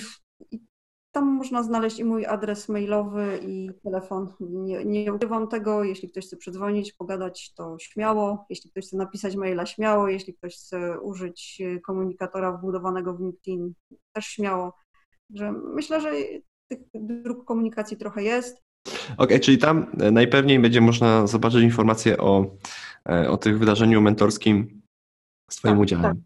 tam 1.12 1.24
można 1.24 1.62
znaleźć 1.62 1.99
i 1.99 2.05
mój 2.05 2.26
adres 2.26 2.68
mailowy, 2.68 3.40
i 3.43 3.70
telefon. 3.84 4.32
Nie, 4.40 4.84
nie 4.84 5.14
ukrywam 5.14 5.49
tego. 5.49 5.84
Jeśli 5.84 6.11
ktoś 6.11 6.26
chce 6.26 6.36
przedzwonić, 6.36 6.93
pogadać, 6.93 7.53
to 7.55 7.76
śmiało. 7.80 8.47
Jeśli 8.51 8.70
ktoś 8.70 8.86
chce 8.86 8.97
napisać 8.97 9.36
maila, 9.36 9.66
śmiało. 9.66 10.09
Jeśli 10.09 10.34
ktoś 10.34 10.57
chce 10.57 11.01
użyć 11.01 11.62
komunikatora 11.86 12.53
wbudowanego 12.53 13.14
w 13.14 13.20
LinkedIn, 13.20 13.72
też 14.12 14.24
śmiało. 14.24 14.72
Że 15.34 15.53
myślę, 15.53 16.01
że 16.01 16.12
tych 16.68 16.78
dróg 16.95 17.45
komunikacji 17.45 17.97
trochę 17.97 18.22
jest. 18.22 18.62
Okej, 18.86 19.16
okay, 19.18 19.40
czyli 19.40 19.59
tam 19.59 19.86
najpewniej 20.12 20.61
będzie 20.61 20.80
można 20.80 21.26
zobaczyć 21.26 21.62
informacje 21.62 22.18
o, 22.18 22.40
e, 22.40 22.47
o 23.28 23.36
tych 23.36 23.59
wydarzeniu 23.59 24.00
mentorskim 24.00 24.82
z 25.50 25.57
Twoim 25.57 25.74
tak, 25.74 25.82
udziałem. 25.82 26.16
Tak. 26.16 26.24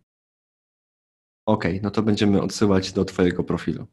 Okej, 1.46 1.72
okay, 1.72 1.80
no 1.82 1.90
to 1.90 2.02
będziemy 2.02 2.42
odsyłać 2.42 2.92
do 2.92 3.04
Twojego 3.04 3.44
profilu. 3.44 3.86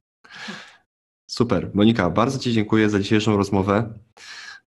Super. 1.29 1.71
Monika, 1.73 2.09
bardzo 2.09 2.39
Ci 2.39 2.53
dziękuję 2.53 2.89
za 2.89 2.99
dzisiejszą 2.99 3.37
rozmowę. 3.37 3.99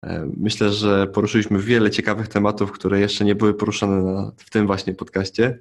E, 0.02 0.30
myślę, 0.36 0.70
że 0.70 1.06
poruszyliśmy 1.06 1.58
wiele 1.58 1.90
ciekawych 1.90 2.28
tematów, 2.28 2.72
które 2.72 3.00
jeszcze 3.00 3.24
nie 3.24 3.34
były 3.34 3.54
poruszane 3.54 4.02
na, 4.02 4.32
w 4.36 4.50
tym 4.50 4.66
właśnie 4.66 4.94
podcaście. 4.94 5.58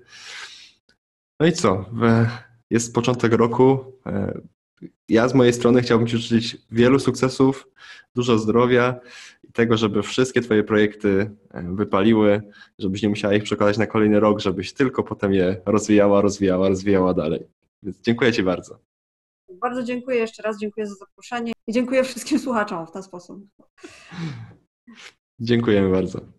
No 1.39 1.47
i 1.47 1.51
co? 1.51 1.85
Jest 2.69 2.93
początek 2.93 3.33
roku. 3.33 3.93
Ja 5.09 5.29
z 5.29 5.33
mojej 5.33 5.53
strony 5.53 5.81
chciałbym 5.81 6.07
Ci 6.07 6.17
życzyć 6.17 6.57
wielu 6.71 6.99
sukcesów, 6.99 7.67
dużo 8.15 8.37
zdrowia 8.39 8.99
i 9.43 9.51
tego, 9.51 9.77
żeby 9.77 10.03
wszystkie 10.03 10.41
Twoje 10.41 10.63
projekty 10.63 11.31
e, 11.51 11.75
wypaliły, 11.75 12.41
żebyś 12.79 13.01
nie 13.01 13.09
musiała 13.09 13.33
ich 13.33 13.43
przekładać 13.43 13.77
na 13.77 13.87
kolejny 13.87 14.19
rok, 14.19 14.39
żebyś 14.39 14.73
tylko 14.73 15.03
potem 15.03 15.33
je 15.33 15.61
rozwijała, 15.65 16.21
rozwijała, 16.21 16.69
rozwijała 16.69 17.13
dalej. 17.13 17.47
Więc 17.83 18.01
dziękuję 18.01 18.33
Ci 18.33 18.43
bardzo. 18.43 18.79
Bardzo 19.61 19.83
dziękuję 19.83 20.17
jeszcze 20.17 20.43
raz, 20.43 20.59
dziękuję 20.59 20.87
za 20.87 20.95
zaproszenie 20.95 21.51
i 21.67 21.73
dziękuję 21.73 22.03
wszystkim 22.03 22.39
słuchaczom 22.39 22.87
w 22.87 22.91
ten 22.91 23.03
sposób. 23.03 23.39
Dziękujemy 25.39 25.91
bardzo. 25.91 26.34